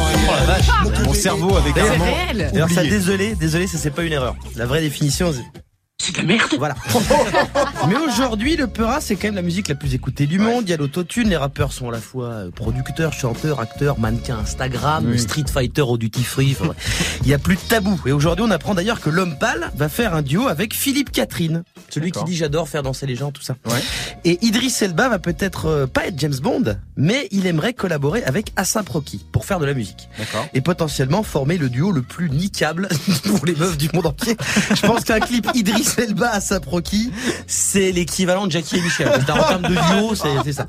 Oh 0.00 0.32
la 0.38 0.46
vache, 0.46 0.66
mon 1.04 1.14
cerveau 1.14 1.56
avait 1.56 1.72
D'ailleurs, 1.72 1.96
carrément 1.96 2.16
réel. 2.16 2.50
Alors 2.54 2.70
ça, 2.70 2.82
désolé, 2.82 3.34
désolé, 3.34 3.66
ça 3.66 3.78
c'est 3.78 3.90
pas 3.90 4.02
une 4.02 4.12
erreur. 4.12 4.34
La 4.56 4.66
vraie 4.66 4.80
définition, 4.80 5.32
c'est... 6.00 6.12
De 6.12 6.16
la 6.18 6.24
merde 6.24 6.50
Voilà. 6.58 6.74
Mais 7.88 7.96
aujourd'hui, 7.96 8.56
le 8.56 8.66
Peura, 8.66 9.00
c'est 9.00 9.16
quand 9.16 9.28
même 9.28 9.34
la 9.34 9.42
musique 9.42 9.68
la 9.68 9.74
plus 9.74 9.94
écoutée 9.94 10.26
du 10.26 10.38
monde. 10.38 10.64
Il 10.66 10.70
y 10.70 10.72
a 10.72 10.76
l'autotune, 10.76 11.28
les 11.28 11.36
rappeurs 11.36 11.72
sont 11.72 11.88
à 11.88 11.92
la 11.92 11.98
fois 12.00 12.26
euh, 12.26 12.50
producteurs, 12.50 13.12
chanteurs, 13.12 13.60
acteurs, 13.60 13.98
mannequins 13.98 14.38
Instagram, 14.38 15.04
Oui. 15.08 15.18
Street 15.18 15.44
Fighter 15.52 15.82
au 15.82 15.98
duty 15.98 16.22
free. 16.24 16.56
enfin. 16.58 16.72
Il 17.22 17.28
y 17.28 17.34
a 17.34 17.38
plus 17.38 17.56
de 17.56 17.60
tabou. 17.60 18.00
Et 18.06 18.12
aujourd'hui, 18.12 18.44
on 18.46 18.50
apprend 18.50 18.74
d'ailleurs 18.74 19.00
que 19.00 19.10
l'homme 19.10 19.36
pâle 19.38 19.70
va 19.76 19.88
faire 19.88 20.14
un 20.14 20.22
duo 20.22 20.48
avec 20.48 20.74
Philippe 20.74 21.12
Catherine. 21.12 21.62
Celui 21.88 22.12
qui 22.12 22.24
dit 22.24 22.36
j'adore 22.36 22.68
faire 22.68 22.82
danser 22.82 23.06
les 23.06 23.16
gens, 23.16 23.30
tout 23.30 23.42
ça. 23.42 23.56
Ouais. 23.66 23.80
Et 24.24 24.38
Idris 24.44 24.74
Elba 24.80 25.08
va 25.08 25.18
peut-être 25.18 25.66
euh, 25.66 25.86
pas 25.86 26.06
être 26.06 26.18
James 26.18 26.36
Bond, 26.42 26.76
mais 26.96 27.28
il 27.30 27.46
aimerait 27.46 27.74
collaborer 27.74 28.22
avec 28.24 28.52
Assa 28.56 28.82
Proki 28.82 29.24
pour 29.32 29.44
faire 29.44 29.58
de 29.60 29.66
la 29.66 29.74
musique 29.74 30.08
D'accord. 30.18 30.46
et 30.54 30.60
potentiellement 30.60 31.22
former 31.22 31.58
le 31.58 31.68
duo 31.68 31.92
le 31.92 32.02
plus 32.02 32.30
niquable 32.30 32.88
pour 33.24 33.44
les 33.46 33.54
meufs 33.54 33.76
du 33.78 33.88
monde 33.92 34.06
entier. 34.06 34.36
Je 34.74 34.86
pense 34.86 35.04
qu'un 35.04 35.20
clip 35.20 35.46
Idris 35.54 35.89
Elba 35.98 36.30
à 36.32 36.40
Saproki, 36.40 37.10
c'est 37.46 37.92
l'équivalent 37.92 38.46
de 38.46 38.52
Jackie 38.52 38.76
et 38.78 38.80
Michel. 38.80 39.08
En 39.08 39.18
termes 39.24 39.62
de 39.62 39.68
duo, 39.98 40.14
c'est 40.14 40.52
ça. 40.52 40.66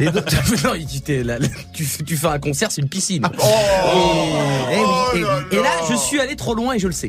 Et 0.00 0.06
donc, 0.06 0.24
non, 0.64 0.72
tu, 0.90 1.00
t'es 1.00 1.22
là- 1.22 1.38
tu, 1.72 1.86
tu 2.04 2.16
fais 2.16 2.26
un 2.28 2.38
concert, 2.38 2.70
c'est 2.72 2.80
une 2.82 2.88
piscine. 2.88 3.24
et, 3.24 4.74
et 4.74 4.80
oui, 4.80 5.20
et, 5.20 5.24
oui. 5.24 5.30
Et 5.52 5.56
là, 5.56 5.70
je 5.90 5.94
suis 5.96 6.20
allé 6.20 6.36
trop 6.36 6.54
loin 6.54 6.74
et 6.74 6.78
je 6.78 6.86
le 6.86 6.92
sais. 6.92 7.08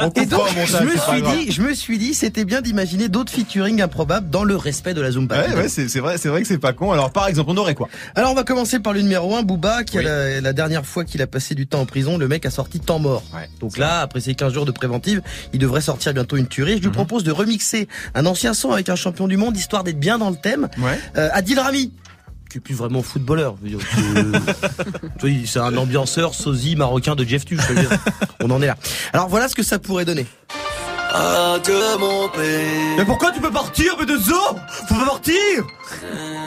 On 0.00 0.10
Et 0.10 0.26
donc, 0.26 0.42
je 0.66 0.84
me 0.84 0.96
suis 0.96 1.22
dit, 1.22 1.52
je 1.52 1.62
me 1.62 1.74
suis 1.74 1.98
dit, 1.98 2.14
c'était 2.14 2.44
bien 2.44 2.60
d'imaginer 2.60 3.08
d'autres 3.08 3.32
featuring 3.32 3.80
improbables 3.82 4.30
dans 4.30 4.44
le 4.44 4.56
respect 4.56 4.94
de 4.94 5.00
la 5.00 5.10
Zumba. 5.12 5.36
Ouais, 5.46 5.54
ouais, 5.54 5.68
c'est 5.68 5.86
vrai, 6.00 6.18
c'est 6.18 6.28
vrai 6.28 6.42
que 6.42 6.48
c'est 6.48 6.58
pas 6.58 6.72
con. 6.72 6.92
Alors 6.92 7.10
par 7.12 7.28
exemple, 7.28 7.50
on 7.52 7.56
aurait 7.56 7.74
quoi? 7.74 7.88
Alors 8.14 8.32
on 8.32 8.34
va 8.34 8.44
commencer 8.44 8.80
par 8.80 8.92
le 8.92 9.00
numéro 9.02 9.34
1, 9.36 9.42
Booba, 9.42 9.84
qui 9.84 9.98
Oui. 9.98 10.06
a 10.06 10.08
la, 10.08 10.40
la 10.40 10.52
dernière 10.52 10.84
fois 10.84 11.04
qu'il 11.04 11.22
a 11.22 11.26
passé 11.26 11.54
du 11.54 11.66
temps 11.66 11.80
en 11.80 11.86
prison, 11.86 12.18
le 12.18 12.28
mec 12.28 12.44
a 12.46 12.50
sorti 12.50 12.80
temps 12.80 12.98
mort. 12.98 13.22
Ouais, 13.34 13.48
Donc 13.60 13.78
là, 13.78 14.00
après 14.00 14.20
ces 14.20 14.34
15 14.34 14.52
jours 14.52 14.64
de 14.66 14.72
préventive, 14.72 15.22
il 15.52 15.58
devrait 15.58 15.80
sortir 15.80 16.12
bientôt 16.12 16.36
une 16.36 16.46
tuerie. 16.48 16.72
Mhm. 16.76 16.78
Je 16.78 16.82
lui 16.84 16.92
propose 16.92 17.24
de 17.24 17.30
remixer 17.32 17.88
un 18.14 18.26
ancien 18.26 18.54
son 18.54 18.72
avec 18.72 18.88
un 18.88 18.96
champion 18.96 19.28
du 19.28 19.36
monde, 19.36 19.56
histoire 19.56 19.84
d'être 19.84 20.00
bien 20.00 20.18
dans 20.18 20.30
le 20.30 20.36
thème. 20.36 20.68
Ouais. 20.78 20.98
Euh, 21.16 21.28
Adil 21.32 21.58
Rami, 21.58 21.92
qui 22.50 22.58
est 22.58 22.60
plus 22.60 22.74
vraiment 22.74 23.02
footballeur. 23.02 23.56
je 23.62 23.70
veux 23.70 23.76
dire, 23.78 23.86
c'est- 23.94 25.18
tu 25.20 25.28
vois, 25.36 25.46
c'est 25.46 25.58
un 25.60 25.76
ambianceur 25.76 26.34
sosie 26.34 26.76
marocain 26.76 27.14
de 27.14 27.24
Jeff 27.24 27.44
Tuch. 27.44 27.60
je 27.60 27.72
veux 27.74 27.80
dire. 27.80 27.90
On 28.42 28.50
en 28.50 28.60
est 28.62 28.66
là. 28.66 28.76
Alors 29.12 29.28
voilà 29.28 29.48
ce 29.48 29.54
que 29.54 29.62
ça 29.62 29.78
pourrait 29.78 30.04
donner. 30.04 30.26
Mais 32.98 33.04
pourquoi 33.06 33.32
tu 33.32 33.40
peux 33.40 33.50
partir, 33.50 33.96
mais 33.98 34.04
de 34.06 34.16
zo 34.16 34.34
Faut 34.88 34.94
pas 34.94 35.04
partir 35.06 35.34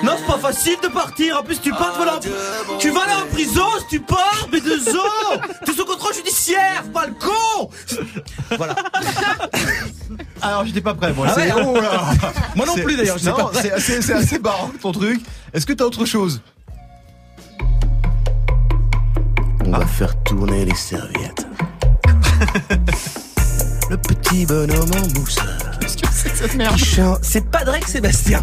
Non, 0.03 0.13
c'est 0.19 0.25
pas 0.27 0.37
facile 0.37 0.75
de 0.83 0.87
partir. 0.87 1.39
En 1.39 1.43
plus, 1.43 1.59
tu 1.59 1.71
pars, 1.71 1.93
tu 1.93 1.99
vas 2.05 2.11
aller 2.13 2.29
en, 2.69 2.77
tu 2.77 2.89
vas 2.91 3.01
aller 3.01 3.13
en 3.23 3.25
prison 3.33 3.63
si 3.79 3.97
tu 3.97 3.99
pars, 4.01 4.47
mais 4.51 4.61
de 4.61 4.77
zo 4.77 4.99
T'es 5.65 5.73
sous 5.73 5.85
contrôle 5.85 6.13
judiciaire, 6.13 6.83
pas 6.93 7.07
le 7.07 7.13
con 7.13 7.69
Voilà. 8.57 8.75
Alors 10.41 10.65
j'étais 10.65 10.81
pas 10.81 10.93
prêt 10.93 11.13
moi. 11.13 11.27
Ah 11.29 11.35
ouais, 11.35 11.51
oh 11.55 11.75
là. 11.79 12.13
Moi 12.55 12.65
non 12.65 12.75
plus 12.75 12.95
d'ailleurs, 12.95 13.17
c'est 13.53 13.71
assez, 13.71 14.11
assez 14.13 14.39
barrant 14.39 14.71
ton 14.81 14.91
truc. 14.91 15.21
Est-ce 15.53 15.65
que 15.65 15.73
t'as 15.73 15.85
autre 15.85 16.05
chose? 16.05 16.41
On 19.65 19.71
va 19.71 19.85
faire 19.85 20.21
tourner 20.23 20.65
les 20.65 20.75
serviettes. 20.75 21.47
Le 23.89 23.97
petit 23.97 24.45
bonhomme 24.45 24.91
en 24.91 25.19
mousse. 25.19 25.37
C'est 26.21 26.29
que 26.31 26.37
cette 26.37 26.55
merde 26.55 26.77
Chien- 26.77 27.17
C'est 27.21 27.49
pas 27.49 27.63
Drake 27.63 27.87
Sébastien. 27.87 28.41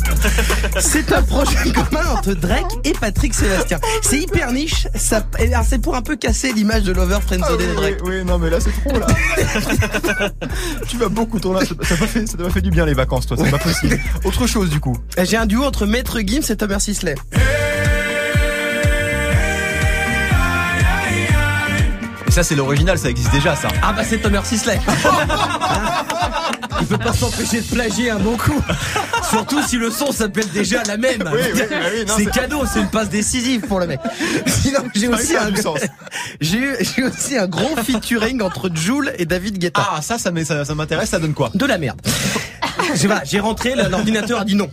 C'est 0.81 1.12
un 1.12 1.23
projet 1.23 1.57
commun 1.73 2.07
entre 2.17 2.33
Drake 2.35 2.67
et 2.85 2.93
Patrick 2.93 3.35
Sébastien. 3.35 3.79
C'est 4.03 4.19
hyper 4.19 4.53
niche. 4.53 4.87
Ça, 4.95 5.25
c'est 5.69 5.79
pour 5.81 5.95
un 5.95 6.03
peu 6.03 6.17
casser 6.17 6.53
l'image 6.53 6.83
de 6.83 6.93
Lover 6.93 7.19
Friends 7.27 7.41
Ah 7.45 7.53
oui, 7.59 7.67
de 7.67 7.75
Drake. 7.75 7.99
oui, 8.05 8.11
oui, 8.19 8.25
non 8.25 8.38
mais 8.38 8.51
là 8.51 8.59
c'est 8.61 8.73
trop 8.88 8.99
là. 8.99 9.07
tu 10.88 10.97
vas 10.97 11.09
beaucoup 11.09 11.38
tourner. 11.38 11.61
Ça 11.64 11.75
ça 11.83 11.95
m'a 12.01 12.07
fait, 12.07 12.27
ça 12.27 12.37
m'a 12.38 12.51
fait 12.51 12.61
du 12.62 12.71
bien 12.71 12.85
les 12.87 12.95
vacances 12.95 13.27
toi. 13.27 13.37
C'est 13.43 13.51
pas 13.51 13.59
possible. 13.59 13.99
Autre 14.25 14.47
chose 14.47 14.71
du 14.71 14.81
coup. 14.81 14.97
J'ai 15.23 15.37
un 15.37 15.47
duo 15.47 15.64
entre 15.64 15.87
Maître 15.87 16.19
Gims 16.21 16.43
et 16.51 16.57
Thomas 16.57 16.81
Sisley. 16.81 17.14
Et 22.27 22.31
ça 22.31 22.43
c'est 22.43 22.55
l'original, 22.55 22.99
ça 22.99 23.09
existe 23.09 23.33
déjà 23.33 23.57
ça. 23.57 23.69
Ah 23.83 23.93
bah 23.93 24.03
c'est 24.09 24.19
Thomas 24.19 24.45
Sisley. 24.45 24.79
Il 26.81 26.87
peut 26.87 26.99
pas 26.99 27.12
s'empêcher 27.12 27.61
de 27.61 27.67
plagier 27.67 28.11
un 28.11 28.19
bon 28.19 28.37
coup. 28.37 28.62
Surtout 29.31 29.62
si 29.62 29.77
le 29.77 29.91
son 29.91 30.12
s'appelle 30.12 30.49
déjà 30.51 30.83
la 30.85 30.97
même. 30.97 31.29
Oui, 31.33 31.41
oui, 31.55 31.61
oui, 31.71 31.77
oui, 31.99 32.05
non, 32.07 32.14
c'est 32.17 32.31
cadeau, 32.31 32.62
c'est 32.73 32.81
une 32.81 32.91
passe 32.91 33.09
décisive 33.09 33.62
pour 33.62 33.81
le 33.81 33.87
mec. 33.87 34.01
Sinon, 34.47 34.81
j'ai 34.95 35.09
aussi 35.09 35.37
un 35.37 35.51
j'ai 36.41 37.05
aussi 37.05 37.37
un 37.37 37.47
gros 37.47 37.77
featuring 37.77 38.43
entre 38.43 38.71
Jules 38.75 39.12
et 39.19 39.27
David 39.27 39.59
Guetta. 39.59 39.87
Ah 39.97 40.03
ça, 40.03 40.19
ça 40.19 40.31
m'intéresse. 40.31 41.11
Ça 41.11 41.19
donne 41.19 41.35
quoi? 41.35 41.51
De 41.55 41.67
la 41.67 41.79
merde. 41.79 42.01
J'ai 43.24 43.40
rentré, 43.40 43.74
l'ordinateur 43.74 44.40
a 44.40 44.44
dit 44.44 44.55
non. 44.55 44.68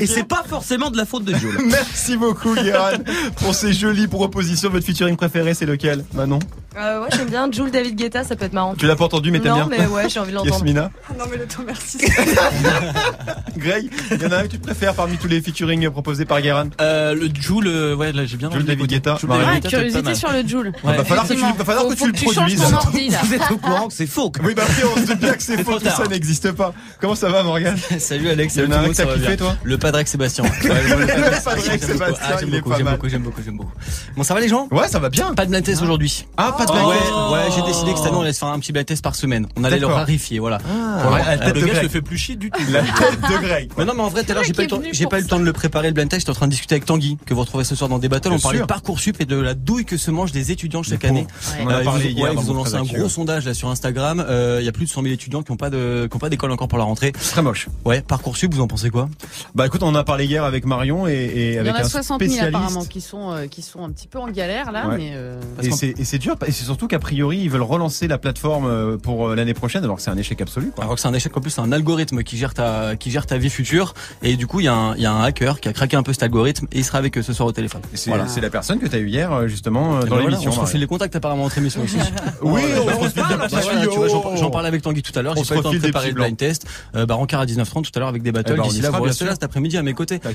Et 0.00 0.06
c'est 0.06 0.24
pas 0.24 0.42
forcément 0.48 0.90
de 0.90 0.96
la 0.96 1.04
faute 1.06 1.24
de 1.24 1.34
Jules. 1.34 1.58
Merci 1.66 2.16
beaucoup 2.16 2.54
Guéran 2.54 2.90
pour 3.36 3.54
ces 3.54 3.72
jolies 3.72 4.06
propositions. 4.08 4.70
Votre 4.70 4.84
featuring 4.86 5.16
préféré 5.16 5.54
c'est 5.54 5.66
lequel 5.66 6.04
Manon? 6.14 6.38
Euh, 6.76 7.00
ouais, 7.02 7.08
j'aime 7.12 7.28
bien 7.28 7.50
Jules 7.50 7.70
David 7.72 7.96
Guetta, 7.96 8.22
ça 8.22 8.36
peut 8.36 8.44
être 8.44 8.52
marrant. 8.52 8.74
Tu 8.76 8.86
l'as 8.86 8.94
pas 8.94 9.06
entendu, 9.06 9.30
mais 9.32 9.40
t'aimes 9.40 9.52
Non, 9.56 9.66
bien 9.66 9.78
mais 9.80 9.86
ouais, 9.86 10.08
j'ai 10.08 10.20
envie 10.20 10.30
de 10.30 10.36
l'entendre. 10.36 10.54
Yasmina? 10.54 10.90
Ah 11.08 11.12
non, 11.18 11.24
mais 11.30 11.36
le 11.38 11.46
ton 11.46 11.62
merci. 11.66 11.98
Greg, 13.56 13.90
il 14.12 14.22
y 14.22 14.26
en 14.26 14.30
a 14.32 14.36
un 14.38 14.42
que 14.42 14.48
tu 14.48 14.58
préfères 14.58 14.94
parmi 14.94 15.16
tous 15.16 15.26
les 15.28 15.40
featuring 15.40 15.88
proposés 15.90 16.24
par 16.24 16.40
Guérin? 16.40 16.68
Euh, 16.80 17.14
le 17.14 17.28
Joule, 17.40 17.66
euh, 17.66 17.96
ouais, 17.96 18.12
là 18.12 18.24
j'ai 18.26 18.36
bien 18.36 18.50
Jules 18.50 18.64
David. 18.64 18.86
Guetta. 18.86 19.16
Jules. 19.18 19.28
David 19.28 19.54
Guetta, 19.62 19.68
curiosité 19.68 20.14
sur 20.14 20.30
le 20.32 20.46
Joule. 20.46 20.72
Ouais, 20.84 20.96
va 20.96 21.04
falloir 21.04 21.26
que 21.26 21.32
tu, 21.34 21.40
va 21.40 21.64
falloir 21.64 21.84
Faut- 21.84 21.90
que 21.90 21.94
tu 21.94 21.98
faut 22.00 22.06
le 22.06 22.12
que 22.12 22.18
tu 22.18 22.24
changes 22.26 22.34
produises. 22.36 22.60
ton 22.60 22.74
ordi, 22.76 23.08
là. 23.08 23.18
Vous 23.24 23.34
êtes 23.34 23.50
au 23.50 23.56
courant 23.58 23.88
que 23.88 23.94
c'est 23.94 24.06
faux. 24.06 24.30
Oui, 24.44 24.54
bah 24.54 24.62
après, 24.64 24.82
on 24.84 25.00
se 25.00 25.06
doute 25.06 25.18
bien 25.18 25.32
que 25.34 25.42
c'est 25.42 25.62
faux, 25.64 25.78
tout 25.78 25.86
ça 25.86 26.06
n'existe 26.08 26.52
pas. 26.52 26.72
Comment 27.00 27.14
ça 27.14 27.28
va, 27.28 27.44
Morgane 27.44 27.76
Salut 28.00 28.28
Alex, 28.28 28.56
Il 28.56 28.64
y 28.64 28.66
en 28.66 28.72
a 28.72 28.78
un 28.78 28.88
que 28.88 28.94
t'as 28.94 29.06
kiffé, 29.06 29.36
toi 29.36 29.56
Le 29.62 29.78
Padraig 29.78 30.06
Sébastien. 30.08 30.42
Ouais, 30.64 30.82
le 30.82 30.96
beaucoup. 31.06 31.86
Sébastien, 31.86 32.16
Ah, 32.20 32.36
j'aime 32.40 32.48
il 32.48 32.54
est 32.56 32.60
beaucoup, 32.60 32.74
j'aime 32.76 32.86
beaucoup, 32.88 33.08
j'aime 33.08 33.22
beaucoup, 33.22 33.40
j'aime 33.44 33.56
beaucoup. 33.56 33.72
Bon, 34.16 34.22
ça 34.24 34.34
va 34.34 34.40
les 34.40 34.48
gens 34.48 34.66
Ouais, 34.72 34.88
ça 34.88 34.98
va 34.98 35.08
bien. 35.08 35.32
Pas 35.34 35.44
de 35.44 35.50
blind 35.50 35.64
test 35.64 35.80
aujourd'hui. 35.80 36.26
Ah, 36.36 36.52
pas 36.58 36.66
de 36.66 36.72
Ouais, 36.72 36.78
blind 36.78 37.32
ouais, 37.32 37.44
test. 37.46 37.56
j'ai 37.56 37.62
décidé 37.62 37.92
que 37.92 37.98
cette 37.98 38.08
année 38.08 38.16
on 38.16 38.22
allait 38.22 38.32
se 38.32 38.40
faire 38.40 38.48
un 38.48 38.58
petit 38.58 38.72
blind 38.72 38.84
test 38.84 39.04
par 39.04 39.14
semaine. 39.14 39.46
On 39.56 39.62
allait 39.62 39.78
le 39.78 39.86
rarifier, 39.86 40.40
voilà. 40.40 40.58
Ah, 40.68 41.12
ouais, 41.12 41.38
tête 41.38 41.54
le 41.54 41.66
gars, 41.66 41.74
je 41.74 41.80
le 41.82 41.88
fais 41.88 42.02
plus 42.02 42.18
chier 42.18 42.34
du 42.34 42.50
tout. 42.50 42.60
La 42.72 42.80
tête 42.82 43.20
de 43.20 43.38
Greg. 43.46 43.70
Mais 43.78 43.84
non, 43.84 43.92
mais 43.94 44.02
en 44.02 44.08
vrai, 44.08 44.24
tout 44.24 44.32
à 44.32 44.34
l'heure, 44.34 44.42
j'ai 44.44 44.52
pas, 44.52 44.62
eu 44.62 44.66
le 44.66 44.70
temps- 44.70 44.78
venu 44.78 44.88
j'ai 44.92 45.04
pour 45.04 45.10
pas 45.12 45.18
eu 45.20 45.22
le 45.22 45.28
temps 45.28 45.38
de 45.38 45.44
le 45.44 45.52
préparer 45.52 45.86
le 45.88 45.94
blind 45.94 46.08
test. 46.10 46.22
J'étais 46.22 46.30
en 46.30 46.34
train 46.34 46.46
de 46.46 46.50
discuter 46.52 46.74
avec 46.74 46.84
Tanguy, 46.84 47.16
que 47.24 47.32
vous 47.32 47.40
retrouvez 47.42 47.62
ce 47.62 47.76
soir 47.76 47.88
dans 47.88 48.00
des 48.00 48.08
battles. 48.08 48.32
On 48.32 48.40
parlait 48.40 48.58
de 48.58 48.64
Parcoursup 48.64 49.20
et 49.20 49.24
de 49.24 49.36
la 49.36 49.54
douille 49.54 49.84
que 49.84 49.96
se 49.96 50.10
mangent 50.10 50.32
des 50.32 50.50
étudiants 50.50 50.82
chaque 50.82 51.04
année. 51.04 51.28
On 51.62 51.68
a 51.68 51.74
Euh, 51.76 51.84
parlé 51.84 52.06
ils, 52.06 52.18
hier 52.18 52.24
ouais, 52.34 52.36
ils 52.42 52.50
ont 52.50 52.54
lancé 52.54 52.74
un 52.74 52.82
gros 52.82 53.08
sondage 53.08 53.44
là 53.46 53.54
sur 53.54 53.68
Instagram. 53.68 54.24
Euh, 54.28 54.58
Il 54.60 54.66
y 54.66 54.68
a 54.68 54.72
plus 54.72 54.86
de 54.86 54.90
100 54.90 55.02
000 55.02 55.14
étudiants 55.14 55.42
qui 55.44 55.52
ont 55.52 55.56
pas 55.56 55.70
de, 55.70 56.08
qui 56.10 56.16
ont 56.16 56.18
pas 56.18 56.28
d'école 56.28 56.50
encore 56.50 56.66
pour 56.66 56.78
la 56.78 56.87
rentrée. 56.88 57.12
Très 57.12 57.42
moche. 57.42 57.68
Ouais, 57.84 58.00
Parcoursup, 58.02 58.52
vous 58.52 58.60
en 58.60 58.66
pensez 58.66 58.90
quoi? 58.90 59.08
Bah 59.54 59.66
écoute, 59.66 59.82
on 59.82 59.88
en 59.88 59.94
a 59.94 60.04
parlé 60.04 60.24
hier 60.26 60.44
avec 60.44 60.64
Marion 60.66 61.06
et, 61.06 61.12
et 61.12 61.48
Il 61.50 61.54
y 61.54 61.58
avec 61.58 61.72
en 61.72 61.76
a 61.76 61.80
un 61.80 61.88
60 61.88 62.22
000 62.22 62.32
apparemment 62.46 62.68
spécialiste. 62.82 62.90
qui 62.92 63.00
sont, 63.00 63.32
euh, 63.32 63.46
qui 63.46 63.62
sont 63.62 63.84
un 63.84 63.90
petit 63.90 64.08
peu 64.08 64.18
en 64.18 64.28
galère 64.28 64.72
là, 64.72 64.88
Ouais. 64.88 64.96
mais 64.96 65.10
euh, 65.14 65.40
Et 65.62 65.70
c'est, 66.04 66.18
dur, 66.18 66.36
et 66.46 66.52
c'est 66.52 66.64
surtout 66.64 66.88
qu'a 66.88 66.98
priori, 66.98 67.38
ils 67.38 67.50
veulent 67.50 67.62
relancer 67.62 68.08
la 68.08 68.18
plateforme 68.18 68.66
euh, 68.66 68.96
pour 68.96 69.28
l'année 69.28 69.54
prochaine, 69.54 69.84
alors 69.84 69.96
que 69.96 70.02
c'est 70.02 70.10
un 70.10 70.16
échec 70.16 70.40
absolu. 70.40 70.72
Quoi. 70.74 70.84
Alors 70.84 70.96
que 70.96 71.00
c'est 71.00 71.08
un 71.08 71.14
échec 71.14 71.36
en 71.36 71.40
plus, 71.40 71.50
c'est 71.50 71.60
un 71.60 71.72
algorithme 71.72 72.22
qui 72.22 72.36
gère 72.36 72.54
ta, 72.54 72.96
qui 72.96 73.10
gère 73.10 73.26
ta 73.26 73.38
vie 73.38 73.50
future. 73.50 73.94
Et 74.22 74.36
du 74.36 74.46
coup, 74.46 74.60
il 74.60 74.64
y, 74.64 74.68
a 74.68 74.74
un- 74.74 74.94
il 74.96 75.02
y 75.02 75.06
a 75.06 75.12
un 75.12 75.22
hacker 75.24 75.60
qui 75.60 75.68
a 75.68 75.72
craqué 75.72 75.96
un 75.96 76.02
peu 76.02 76.12
cet 76.12 76.22
algorithme 76.22 76.66
et 76.72 76.78
il 76.78 76.84
sera 76.84 76.98
avec 76.98 77.16
eux 77.18 77.22
ce 77.22 77.32
soir 77.32 77.48
au 77.48 77.52
téléphone. 77.52 77.82
C'est, 77.94 78.10
Voilà. 78.10 78.26
la 78.40 78.50
personne 78.50 78.78
que 78.78 78.86
tu 78.86 78.96
as 78.96 78.98
eu 78.98 79.08
hier, 79.08 79.46
justement, 79.48 79.98
Et 80.00 80.04
dans 80.04 80.16
ben 80.16 80.22
voilà, 80.22 80.24
l'émission. 80.30 80.50
on 80.50 80.54
se 80.54 80.60
refile 80.60 80.80
les 80.80 80.86
contacts 80.86 81.14
apparemment 81.16 81.44
entre 81.44 81.58
émissions 81.58 81.84
ici. 81.84 81.96
Oui, 82.42 82.62
Ouais, 82.62 82.62
on 82.80 82.86
bah, 82.86 83.08
se 83.08 84.36
j'en, 84.38 84.50
parlais 84.50 84.68
avec 84.68 84.82
Tanguy 84.82 85.02
tout 85.02 85.16
à 85.18 85.22
l'heure. 85.22 85.34
On 85.36 85.40
J'ai 85.40 85.44
se 85.44 85.48
pas 85.48 85.54
eu 85.54 85.58
le 85.58 85.62
temps 85.64 85.72
de 85.72 85.78
préparer 85.78 86.08
le 86.08 86.14
blind 86.14 86.36
test. 86.36 86.66
Euh, 86.94 87.06
bah, 87.06 87.14
rencard 87.14 87.40
à 87.40 87.46
19h30 87.46 87.84
tout 87.84 87.90
à 87.94 87.98
l'heure 88.00 88.08
avec 88.08 88.22
des 88.22 88.32
battles. 88.32 88.52
Eh 88.54 88.56
ben, 88.56 88.62
D'ici 88.64 88.80
vous 88.80 89.02
restez 89.02 89.24
là 89.24 89.32
cet 89.32 89.44
après-midi 89.44 89.76
à 89.76 89.82
mes 89.82 89.94
côtés. 89.94 90.20